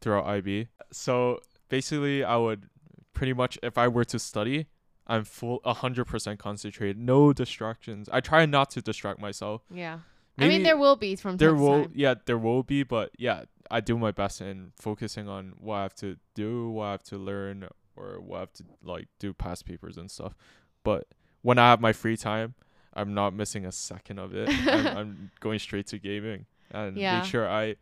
throughout 0.00 0.24
IB. 0.26 0.68
So 0.92 1.40
basically 1.68 2.24
I 2.24 2.36
would 2.36 2.68
pretty 3.12 3.32
much 3.32 3.58
if 3.62 3.78
I 3.78 3.88
were 3.88 4.04
to 4.06 4.18
study, 4.18 4.66
I'm 5.06 5.24
full 5.24 5.60
a 5.64 5.74
hundred 5.74 6.06
percent 6.06 6.38
concentrated, 6.38 6.98
no 6.98 7.32
distractions. 7.32 8.08
I 8.12 8.20
try 8.20 8.46
not 8.46 8.70
to 8.70 8.80
distract 8.82 9.20
myself. 9.20 9.62
yeah 9.70 10.00
i 10.36 10.48
mean 10.48 10.64
there 10.64 10.76
will 10.76 10.96
be 10.96 11.14
from 11.14 11.36
there 11.36 11.54
will 11.54 11.84
time. 11.84 11.92
yeah 11.94 12.14
there 12.26 12.36
will 12.36 12.64
be 12.64 12.82
but 12.82 13.10
yeah 13.16 13.44
i 13.70 13.80
do 13.80 13.96
my 13.96 14.10
best 14.10 14.40
in 14.40 14.72
focusing 14.80 15.28
on 15.28 15.52
what 15.60 15.76
i 15.76 15.82
have 15.82 15.94
to 15.94 16.16
do 16.34 16.68
what 16.70 16.84
i 16.86 16.90
have 16.90 17.04
to 17.04 17.16
learn 17.16 17.68
or 17.94 18.20
what 18.20 18.36
i 18.38 18.40
have 18.40 18.52
to 18.52 18.64
like 18.82 19.06
do 19.20 19.32
past 19.32 19.64
papers 19.64 19.96
and 19.96 20.10
stuff 20.10 20.34
but 20.82 21.06
when 21.42 21.56
i 21.56 21.70
have 21.70 21.80
my 21.80 21.92
free 21.92 22.16
time 22.16 22.54
i'm 22.94 23.14
not 23.14 23.32
missing 23.32 23.64
a 23.64 23.70
second 23.70 24.18
of 24.18 24.34
it 24.34 24.48
I'm, 24.66 24.86
I'm 24.98 25.30
going 25.38 25.60
straight 25.60 25.86
to 25.92 26.00
gaming 26.00 26.46
and 26.72 26.96
Yeah. 26.96 27.14
make 27.20 27.24
sure 27.30 27.48
i 27.48 27.76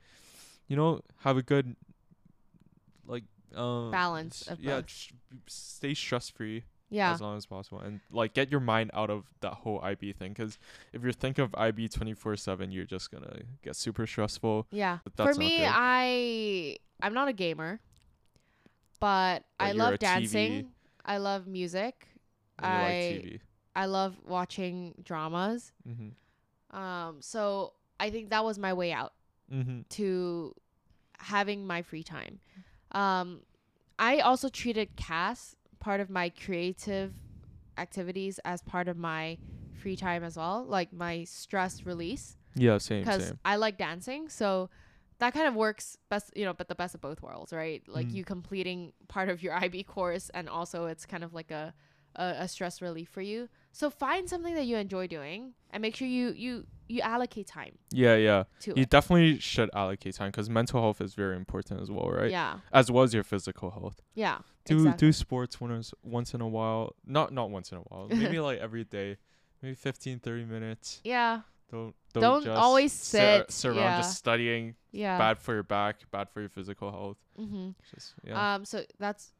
you 0.68 0.76
know 0.76 1.00
have 1.24 1.38
a 1.38 1.42
good 1.42 1.74
like 3.06 3.24
um 3.54 3.90
Balance 3.90 4.46
of 4.48 4.60
yeah 4.60 4.80
both. 4.80 5.10
stay 5.46 5.94
stress 5.94 6.30
free 6.30 6.64
yeah 6.90 7.12
as 7.12 7.20
long 7.20 7.36
as 7.36 7.46
possible 7.46 7.80
and 7.80 8.00
like 8.10 8.32
get 8.34 8.50
your 8.50 8.60
mind 8.60 8.90
out 8.94 9.10
of 9.10 9.24
that 9.40 9.52
whole 9.54 9.80
IB 9.82 10.12
thing 10.12 10.32
because 10.32 10.58
if 10.92 11.02
you're 11.02 11.12
thinking 11.12 11.42
of 11.44 11.54
IB 11.56 11.88
24 11.88 12.36
7 12.36 12.70
you're 12.70 12.84
just 12.84 13.10
gonna 13.10 13.40
get 13.62 13.76
super 13.76 14.06
stressful 14.06 14.66
yeah 14.70 14.98
but 15.16 15.32
for 15.32 15.38
me 15.38 15.58
good. 15.58 15.68
i 15.70 16.76
i'm 17.02 17.14
not 17.14 17.28
a 17.28 17.32
gamer 17.32 17.80
but, 19.00 19.44
But 19.58 19.64
i 19.64 19.72
love 19.72 19.94
a 19.94 19.96
TV. 19.96 20.00
dancing 20.00 20.68
i 21.04 21.16
love 21.18 21.46
music 21.46 22.06
like 22.62 22.70
I- 22.70 23.20
TV 23.24 23.40
i 23.74 23.86
love 23.86 24.16
watching 24.26 24.94
dramas 25.02 25.72
mm-hmm. 25.88 26.78
um 26.78 27.16
so 27.20 27.72
i 27.98 28.10
think 28.10 28.30
that 28.30 28.44
was 28.44 28.58
my 28.58 28.72
way 28.72 28.92
out 28.92 29.12
Mm-hmm. 29.52 29.80
to 29.90 30.54
having 31.18 31.66
my 31.66 31.82
free 31.82 32.02
time 32.02 32.38
um 32.92 33.40
i 33.98 34.18
also 34.18 34.48
treated 34.48 34.88
CAS 34.96 35.56
part 35.80 36.00
of 36.00 36.08
my 36.10 36.28
creative 36.30 37.14
activities 37.78 38.38
as 38.44 38.62
part 38.62 38.88
of 38.88 38.96
my 38.96 39.38
free 39.72 39.96
time 39.96 40.22
as 40.22 40.36
well 40.36 40.64
like 40.68 40.92
my 40.92 41.24
stress 41.24 41.84
release 41.86 42.36
yeah 42.54 42.78
same 42.78 43.02
because 43.02 43.32
I 43.44 43.56
like 43.56 43.78
dancing. 43.78 44.28
So 44.28 44.68
that 45.18 45.32
kind 45.34 45.46
of 45.48 45.54
works 45.54 45.96
best, 46.10 46.30
you 46.36 46.44
know, 46.44 46.52
but 46.52 46.68
the 46.68 46.74
best 46.74 46.94
of 46.94 47.00
both 47.00 47.22
worlds, 47.22 47.52
right? 47.52 47.82
Like 47.88 48.08
Mm. 48.08 48.14
you 48.14 48.24
completing 48.24 48.92
part 49.08 49.28
of 49.28 49.42
your 49.42 49.54
IB 49.64 49.84
course, 49.84 50.30
and 50.30 50.48
also 50.48 50.86
it's 50.86 51.06
kind 51.06 51.24
of 51.24 51.32
like 51.32 51.50
a, 51.50 51.74
a 52.16 52.24
a 52.40 52.48
stress 52.48 52.82
relief 52.82 53.08
for 53.08 53.22
you. 53.22 53.48
So 53.72 53.88
find 53.90 54.28
something 54.28 54.54
that 54.54 54.66
you 54.66 54.76
enjoy 54.76 55.06
doing, 55.06 55.54
and 55.70 55.80
make 55.80 55.96
sure 55.96 56.08
you 56.08 56.32
you 56.36 56.66
you 56.92 57.00
allocate 57.14 57.46
time 57.46 57.74
yeah 57.90 58.16
yeah 58.16 58.44
you 58.66 58.74
it. 58.82 58.90
definitely 58.90 59.38
should 59.38 59.70
allocate 59.74 60.14
time 60.14 60.30
because 60.30 60.48
mental 60.50 60.80
health 60.80 61.00
is 61.00 61.14
very 61.14 61.36
important 61.36 61.80
as 61.80 61.90
well 61.90 62.08
right 62.10 62.30
Yeah, 62.30 62.58
as 62.72 62.90
well 62.90 63.02
as 63.04 63.12
your 63.14 63.24
physical 63.24 63.70
health 63.70 64.00
yeah. 64.14 64.38
do 64.64 64.76
exactly. 64.78 65.08
do 65.08 65.12
sports 65.12 65.60
once 65.60 65.94
once 66.02 66.34
in 66.34 66.40
a 66.40 66.48
while 66.48 66.94
not 67.06 67.32
not 67.32 67.50
once 67.50 67.72
in 67.72 67.78
a 67.78 67.82
while 67.82 68.08
maybe 68.22 68.38
like 68.40 68.58
every 68.58 68.84
day 68.84 69.16
maybe 69.62 69.74
15 69.74 70.18
30 70.18 70.44
minutes 70.44 71.00
Yeah, 71.04 71.40
don't 71.70 71.94
don't, 72.12 72.22
Don't 72.22 72.44
just 72.44 72.60
always 72.62 72.92
sit, 72.92 73.50
sit 73.50 73.68
around 73.68 73.76
yeah. 73.78 73.96
just 74.02 74.16
studying 74.18 74.74
yeah. 74.90 75.16
bad 75.18 75.38
for 75.38 75.54
your 75.54 75.62
back 75.62 75.96
bad 76.10 76.28
for 76.28 76.40
your 76.40 76.50
physical 76.50 76.90
health 76.90 77.16
Mm-hmm. 77.40 77.70
just 77.94 78.12
yeah 78.24 78.54
Um. 78.54 78.64
So 78.66 78.84
that's 78.98 79.32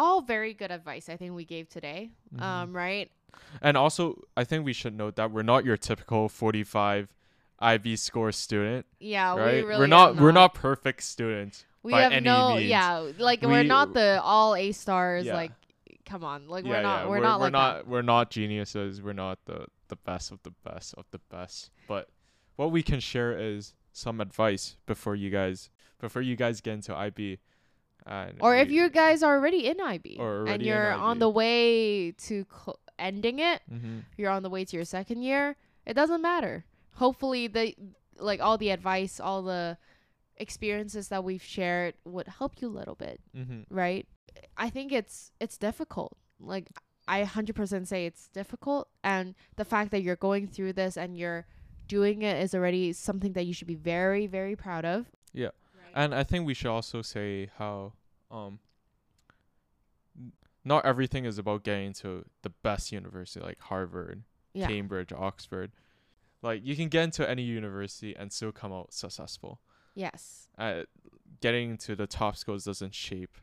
all 0.00 0.20
very 0.22 0.54
good 0.54 0.70
advice. 0.70 1.08
I 1.08 1.16
think 1.16 1.34
we 1.34 1.44
gave 1.44 1.68
today. 1.68 2.10
Mhm. 2.34 2.40
Um. 2.42 2.72
Right. 2.76 3.10
And 3.62 3.76
also, 3.76 4.24
I 4.36 4.44
think 4.44 4.64
we 4.64 4.72
should 4.72 4.94
note 4.96 5.14
that 5.16 5.30
we're 5.30 5.42
not 5.44 5.64
your 5.64 5.76
typical 5.76 6.28
45 6.28 7.14
IB 7.60 7.94
score 7.96 8.32
student, 8.32 8.86
Yeah. 8.98 9.36
right? 9.36 9.54
We 9.56 9.62
really 9.62 9.80
are 9.82 9.84
are 9.84 9.86
not, 9.86 10.16
we're 10.16 10.32
not 10.32 10.54
perfect 10.54 11.02
students. 11.04 11.64
we 11.82 11.92
by 11.92 12.02
have 12.02 12.12
any 12.12 12.24
no 12.24 12.56
means. 12.56 12.68
yeah 12.68 12.98
like 13.18 13.40
we're 13.42 13.62
not 13.62 13.94
the 13.94 14.20
all 14.22 14.54
a 14.54 14.70
stars 14.72 15.24
Yeah. 15.26 15.34
like 15.34 15.52
come 16.04 16.24
on 16.24 16.46
like 16.48 16.64
yeah, 16.66 16.70
we're 16.72 16.82
not 16.82 17.00
yeah. 17.04 17.08
we're, 17.08 17.20
not 17.20 17.38
we're 17.40 17.44
like 17.46 17.52
not 17.52 17.74
that. 17.76 17.88
we're 17.88 18.02
not 18.02 18.30
geniuses. 18.30 19.00
We're 19.00 19.12
not 19.26 19.38
the 19.46 19.66
the 19.88 19.96
best 19.96 20.30
of 20.32 20.42
the 20.42 20.52
best 20.64 20.94
of 20.98 21.04
the 21.10 21.20
best. 21.30 21.70
But 21.86 22.08
what 22.56 22.70
we 22.72 22.82
can 22.82 23.00
share 23.00 23.32
is 23.38 23.74
some 23.92 24.20
advice 24.20 24.76
before 24.86 25.14
you 25.14 25.30
guys 25.30 25.70
before 26.00 26.22
you 26.22 26.36
guys 26.36 26.60
get 26.60 26.74
into 26.74 26.94
IB. 26.96 27.38
And 28.06 28.38
or 28.40 28.56
if 28.56 28.70
you 28.70 28.88
guys 28.88 29.22
are 29.22 29.36
already 29.36 29.66
in 29.68 29.80
IB 29.80 30.16
Or 30.18 30.46
and 30.46 30.62
you're 30.62 30.92
on 30.92 31.18
the 31.18 31.28
way 31.28 32.12
to 32.12 32.46
cl- 32.50 32.78
ending 32.98 33.38
it 33.38 33.62
Mhm. 33.70 34.04
you're 34.16 34.30
on 34.30 34.42
the 34.42 34.50
way 34.50 34.64
to 34.64 34.76
your 34.76 34.84
second 34.84 35.22
year 35.22 35.56
it 35.86 35.94
doesn't 35.94 36.20
matter 36.22 36.64
hopefully 36.94 37.46
the 37.46 37.74
like 38.18 38.40
all 38.40 38.58
the 38.58 38.70
advice 38.70 39.18
all 39.20 39.42
the 39.42 39.78
experiences 40.36 41.08
that 41.08 41.22
we've 41.24 41.42
shared 41.42 41.94
would 42.04 42.26
help 42.28 42.60
you 42.60 42.68
a 42.68 42.70
little 42.80 42.94
bit 42.94 43.20
Mhm. 43.36 43.64
right 43.70 44.06
i 44.56 44.70
think 44.70 44.92
it's 44.92 45.32
it's 45.40 45.58
difficult 45.58 46.16
like 46.38 46.68
i 47.08 47.22
100% 47.22 47.86
say 47.86 48.06
it's 48.06 48.28
difficult 48.28 48.88
and 49.04 49.34
the 49.56 49.64
fact 49.64 49.90
that 49.90 50.02
you're 50.02 50.16
going 50.16 50.46
through 50.46 50.72
this 50.72 50.96
and 50.96 51.16
you're 51.16 51.46
doing 51.88 52.22
it 52.22 52.40
is 52.42 52.54
already 52.54 52.92
something 52.92 53.32
that 53.32 53.44
you 53.44 53.52
should 53.52 53.66
be 53.66 53.74
very 53.74 54.26
very 54.26 54.56
proud 54.56 54.84
of 54.84 55.10
Yeah. 55.32 55.50
And 55.94 56.14
I 56.14 56.24
think 56.24 56.46
we 56.46 56.54
should 56.54 56.70
also 56.70 57.02
say 57.02 57.50
how 57.58 57.92
um 58.30 58.58
not 60.64 60.84
everything 60.84 61.24
is 61.24 61.38
about 61.38 61.64
getting 61.64 61.92
to 61.94 62.24
the 62.42 62.50
best 62.50 62.92
university 62.92 63.44
like 63.44 63.58
Harvard, 63.60 64.22
yeah 64.52 64.66
Cambridge, 64.66 65.12
Oxford. 65.12 65.72
Like 66.42 66.64
you 66.64 66.76
can 66.76 66.88
get 66.88 67.04
into 67.04 67.28
any 67.28 67.42
university 67.42 68.14
and 68.16 68.32
still 68.32 68.52
come 68.52 68.72
out 68.72 68.92
successful. 68.92 69.60
yes 69.94 70.48
Uh, 70.58 70.82
getting 71.40 71.76
to 71.78 71.96
the 71.96 72.06
top 72.06 72.36
schools 72.36 72.64
doesn't 72.64 72.94
shape 72.94 73.36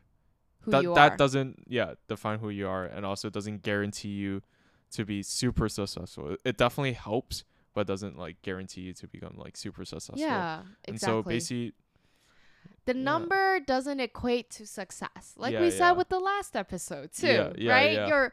who 0.60 0.70
that 0.70 0.82
you 0.82 0.94
that 0.94 1.12
are 1.12 1.16
doesn't 1.16 1.64
yeah 1.68 1.94
define 2.08 2.38
who 2.38 2.48
you 2.50 2.68
are 2.68 2.84
and 2.84 3.04
also 3.06 3.28
doesn't 3.30 3.62
guarantee 3.62 4.08
you 4.24 4.42
to 4.90 5.04
be 5.04 5.22
super 5.22 5.68
successful. 5.68 6.32
It- 6.32 6.40
It 6.44 6.56
definitely 6.56 6.94
helps, 6.94 7.44
but 7.74 7.86
doesn't 7.86 8.16
like 8.18 8.40
guarantee 8.42 8.82
you 8.82 8.92
to 8.94 9.06
become 9.08 9.34
like 9.36 9.56
super 9.56 9.84
successful. 9.84 10.18
yeah 10.20 10.60
exactly. 10.60 10.92
And 10.92 11.00
so 11.00 11.22
basically 11.22 11.72
the 12.88 12.94
Yeah. 12.96 13.10
number 13.12 13.42
doesn't 13.72 14.00
equate 14.08 14.48
to 14.58 14.62
success 14.80 15.24
like 15.42 15.52
Yeah, 15.52 15.60
we 15.64 15.70
yeah. 15.70 15.78
said 15.80 15.92
with 16.00 16.08
the 16.16 16.22
last 16.30 16.52
episode 16.64 17.08
too 17.12 17.26
Yeah, 17.26 17.52
yeah, 17.64 17.72
right 17.76 17.92
yeah. 17.98 18.08
you're 18.08 18.28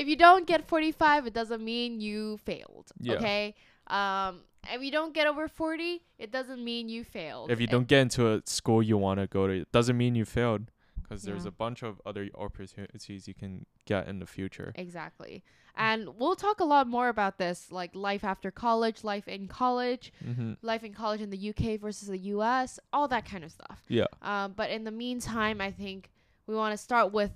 if 0.00 0.04
you 0.10 0.16
don't 0.26 0.46
get 0.52 0.60
45 0.68 1.26
it 1.30 1.34
doesn't 1.40 1.62
mean 1.72 1.90
you 2.08 2.38
failed 2.50 2.86
Yeah. 3.00 3.14
okay 3.16 3.54
Um, 4.00 4.32
if 4.74 4.80
you 4.86 4.90
don't 4.98 5.14
get 5.14 5.26
over 5.32 5.46
40, 5.46 6.02
it 6.18 6.30
doesn't 6.36 6.60
mean 6.70 6.88
you 6.94 7.04
failed. 7.04 7.52
If 7.52 7.60
you 7.62 7.68
It- 7.68 7.74
don't 7.74 7.86
get 7.94 8.00
into 8.06 8.22
a 8.32 8.42
school 8.58 8.80
you 8.90 8.96
want 9.06 9.20
to 9.20 9.28
go 9.28 9.46
to, 9.46 9.52
it 9.64 9.70
doesn't 9.70 9.96
mean 9.96 10.16
you 10.20 10.24
failed. 10.24 10.64
Because 11.00 11.22
there's 11.22 11.46
a 11.46 11.52
bunch 11.64 11.80
of 11.84 12.02
other 12.04 12.24
opportunities 12.34 13.28
you 13.30 13.34
can 13.42 13.52
get 13.84 14.02
in 14.10 14.18
the 14.18 14.26
future. 14.26 14.72
Exactly. 14.74 15.44
And 15.76 16.08
we'll 16.18 16.36
talk 16.36 16.60
a 16.60 16.64
lot 16.64 16.86
more 16.86 17.08
about 17.08 17.38
this, 17.38 17.70
like 17.70 17.94
life 17.94 18.24
after 18.24 18.50
college, 18.50 19.04
life 19.04 19.28
in 19.28 19.46
college, 19.48 20.12
Mm-hmm. 20.26 20.54
life 20.62 20.82
in 20.84 20.94
college 20.94 21.20
in 21.20 21.30
the 21.30 21.50
UK 21.50 21.78
versus 21.80 22.08
the 22.08 22.18
US, 22.34 22.78
all 22.92 23.08
that 23.08 23.24
kind 23.26 23.44
of 23.44 23.52
stuff. 23.52 23.82
Yeah. 23.88 24.06
Um, 24.22 24.52
but 24.56 24.70
in 24.70 24.84
the 24.84 24.90
meantime, 24.90 25.60
I 25.60 25.70
think 25.70 26.10
we 26.46 26.54
want 26.54 26.72
to 26.72 26.78
start 26.78 27.12
with 27.12 27.32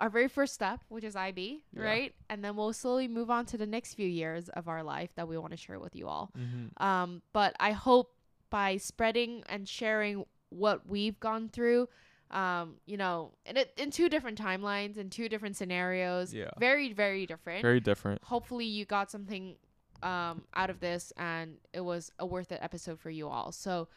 our 0.00 0.10
very 0.10 0.26
first 0.26 0.54
step, 0.54 0.80
which 0.88 1.04
is 1.04 1.14
IB, 1.14 1.62
Yeah. 1.72 1.82
right? 1.84 2.14
And 2.28 2.44
then 2.44 2.56
we'll 2.56 2.72
slowly 2.72 3.06
move 3.06 3.30
on 3.30 3.46
to 3.46 3.56
the 3.56 3.66
next 3.66 3.94
few 3.94 4.08
years 4.08 4.48
of 4.48 4.66
our 4.66 4.82
life 4.82 5.10
that 5.14 5.28
we 5.28 5.38
want 5.38 5.52
to 5.52 5.56
share 5.56 5.78
with 5.78 5.94
you 5.94 6.08
all. 6.08 6.32
Mm-hmm. 6.36 6.82
Um, 6.84 7.22
but 7.32 7.54
I 7.60 7.70
hope 7.72 8.12
by 8.50 8.76
spreading 8.78 9.44
and 9.48 9.68
sharing 9.68 10.24
what 10.50 10.88
we've 10.88 11.18
gone 11.20 11.48
through, 11.48 11.88
um, 12.30 12.76
you 12.86 12.96
know, 12.96 13.32
in 13.46 13.56
it 13.56 13.72
in 13.76 13.90
two 13.90 14.08
different 14.08 14.38
timelines, 14.40 14.96
in 14.96 15.10
two 15.10 15.28
different 15.28 15.56
scenarios, 15.56 16.32
Yeah. 16.34 16.50
very 16.58 16.92
very 16.92 17.26
different. 17.26 17.62
Very 17.62 17.80
different. 17.80 18.22
Hopefully, 18.24 18.64
you 18.66 18.84
got 18.84 19.10
something 19.10 19.56
um 20.02 20.44
out 20.54 20.70
of 20.70 20.80
this, 20.80 21.12
and 21.16 21.56
it 21.72 21.80
was 21.80 22.10
a 22.18 22.26
worth 22.26 22.50
it 22.52 22.58
episode 22.62 22.98
for 22.98 23.10
you 23.10 23.28
all. 23.28 23.52
So 23.52 23.88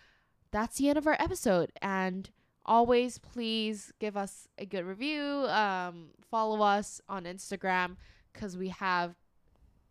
that's 0.52 0.78
the 0.78 0.90
end 0.90 0.98
of 0.98 1.08
our 1.08 1.18
episode, 1.20 1.72
and 1.82 2.30
always 2.66 3.18
please 3.18 3.92
give 4.00 4.16
us 4.18 4.48
a 4.58 4.66
good 4.66 4.86
review. 4.86 5.22
Um, 5.48 6.10
follow 6.30 6.62
us 6.62 7.02
on 7.10 7.24
Instagram 7.24 7.96
because 8.34 8.56
we 8.58 8.70
have 8.70 9.16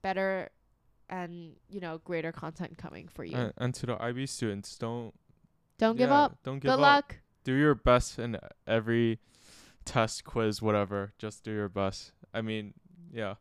better 0.02 0.50
and 1.08 1.56
you 1.68 1.80
know 1.80 1.98
greater 2.04 2.32
content 2.32 2.78
coming 2.78 3.08
for 3.08 3.24
you. 3.24 3.36
And, 3.36 3.52
and 3.56 3.74
to 3.74 3.86
the 3.86 4.02
IB 4.02 4.26
students, 4.26 4.76
don't 4.78 5.14
Don't 5.78 5.96
give 5.96 6.10
up. 6.10 6.38
Don't 6.42 6.56
give 6.58 6.70
Good 6.70 6.74
up. 6.74 6.80
luck. 6.80 7.16
Do 7.46 7.54
your 7.54 7.76
best 7.76 8.18
in 8.18 8.36
every 8.66 9.20
test, 9.84 10.24
quiz, 10.24 10.60
whatever. 10.60 11.12
Just 11.16 11.44
do 11.44 11.52
your 11.52 11.68
best. 11.68 12.10
I 12.34 12.42
mean, 12.42 12.74
yeah. 13.12 13.34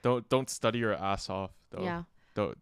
Don't 0.00 0.28
don't 0.28 0.48
study 0.48 0.78
your 0.78 0.94
ass 0.94 1.28
off 1.28 1.50
though. 1.72 1.82
Yeah. 1.82 2.04
Don't 2.36 2.56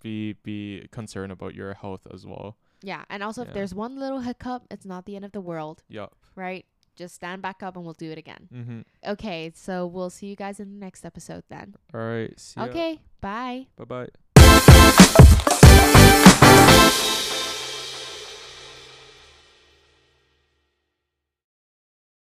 be 0.00 0.32
be 0.42 0.88
concerned 0.90 1.32
about 1.32 1.54
your 1.54 1.74
health 1.74 2.06
as 2.10 2.24
well. 2.24 2.56
Yeah. 2.82 3.04
And 3.10 3.22
also, 3.22 3.42
if 3.42 3.52
there's 3.52 3.74
one 3.74 4.00
little 4.00 4.20
hiccup, 4.20 4.62
it's 4.70 4.86
not 4.86 5.04
the 5.04 5.16
end 5.16 5.26
of 5.26 5.32
the 5.32 5.42
world, 5.42 5.82
Yup. 5.90 6.16
right? 6.34 6.64
Just 6.94 7.14
stand 7.14 7.42
back 7.42 7.62
up 7.62 7.76
and 7.76 7.84
we'll 7.84 7.92
do 7.92 8.10
it 8.10 8.16
again. 8.16 8.48
Mm-hmm. 8.54 8.80
Okay. 9.12 9.52
So 9.54 9.86
we'll 9.86 10.08
see 10.08 10.28
you 10.28 10.36
guys 10.36 10.60
in 10.60 10.70
the 10.70 10.78
next 10.82 11.04
episode 11.04 11.44
then. 11.50 11.74
All 11.92 12.00
right. 12.00 12.32
See 12.40 12.58
ya. 12.58 12.68
Okay. 12.68 13.00
Bye. 13.20 13.66
Bye 13.76 14.08
bye. 14.38 15.08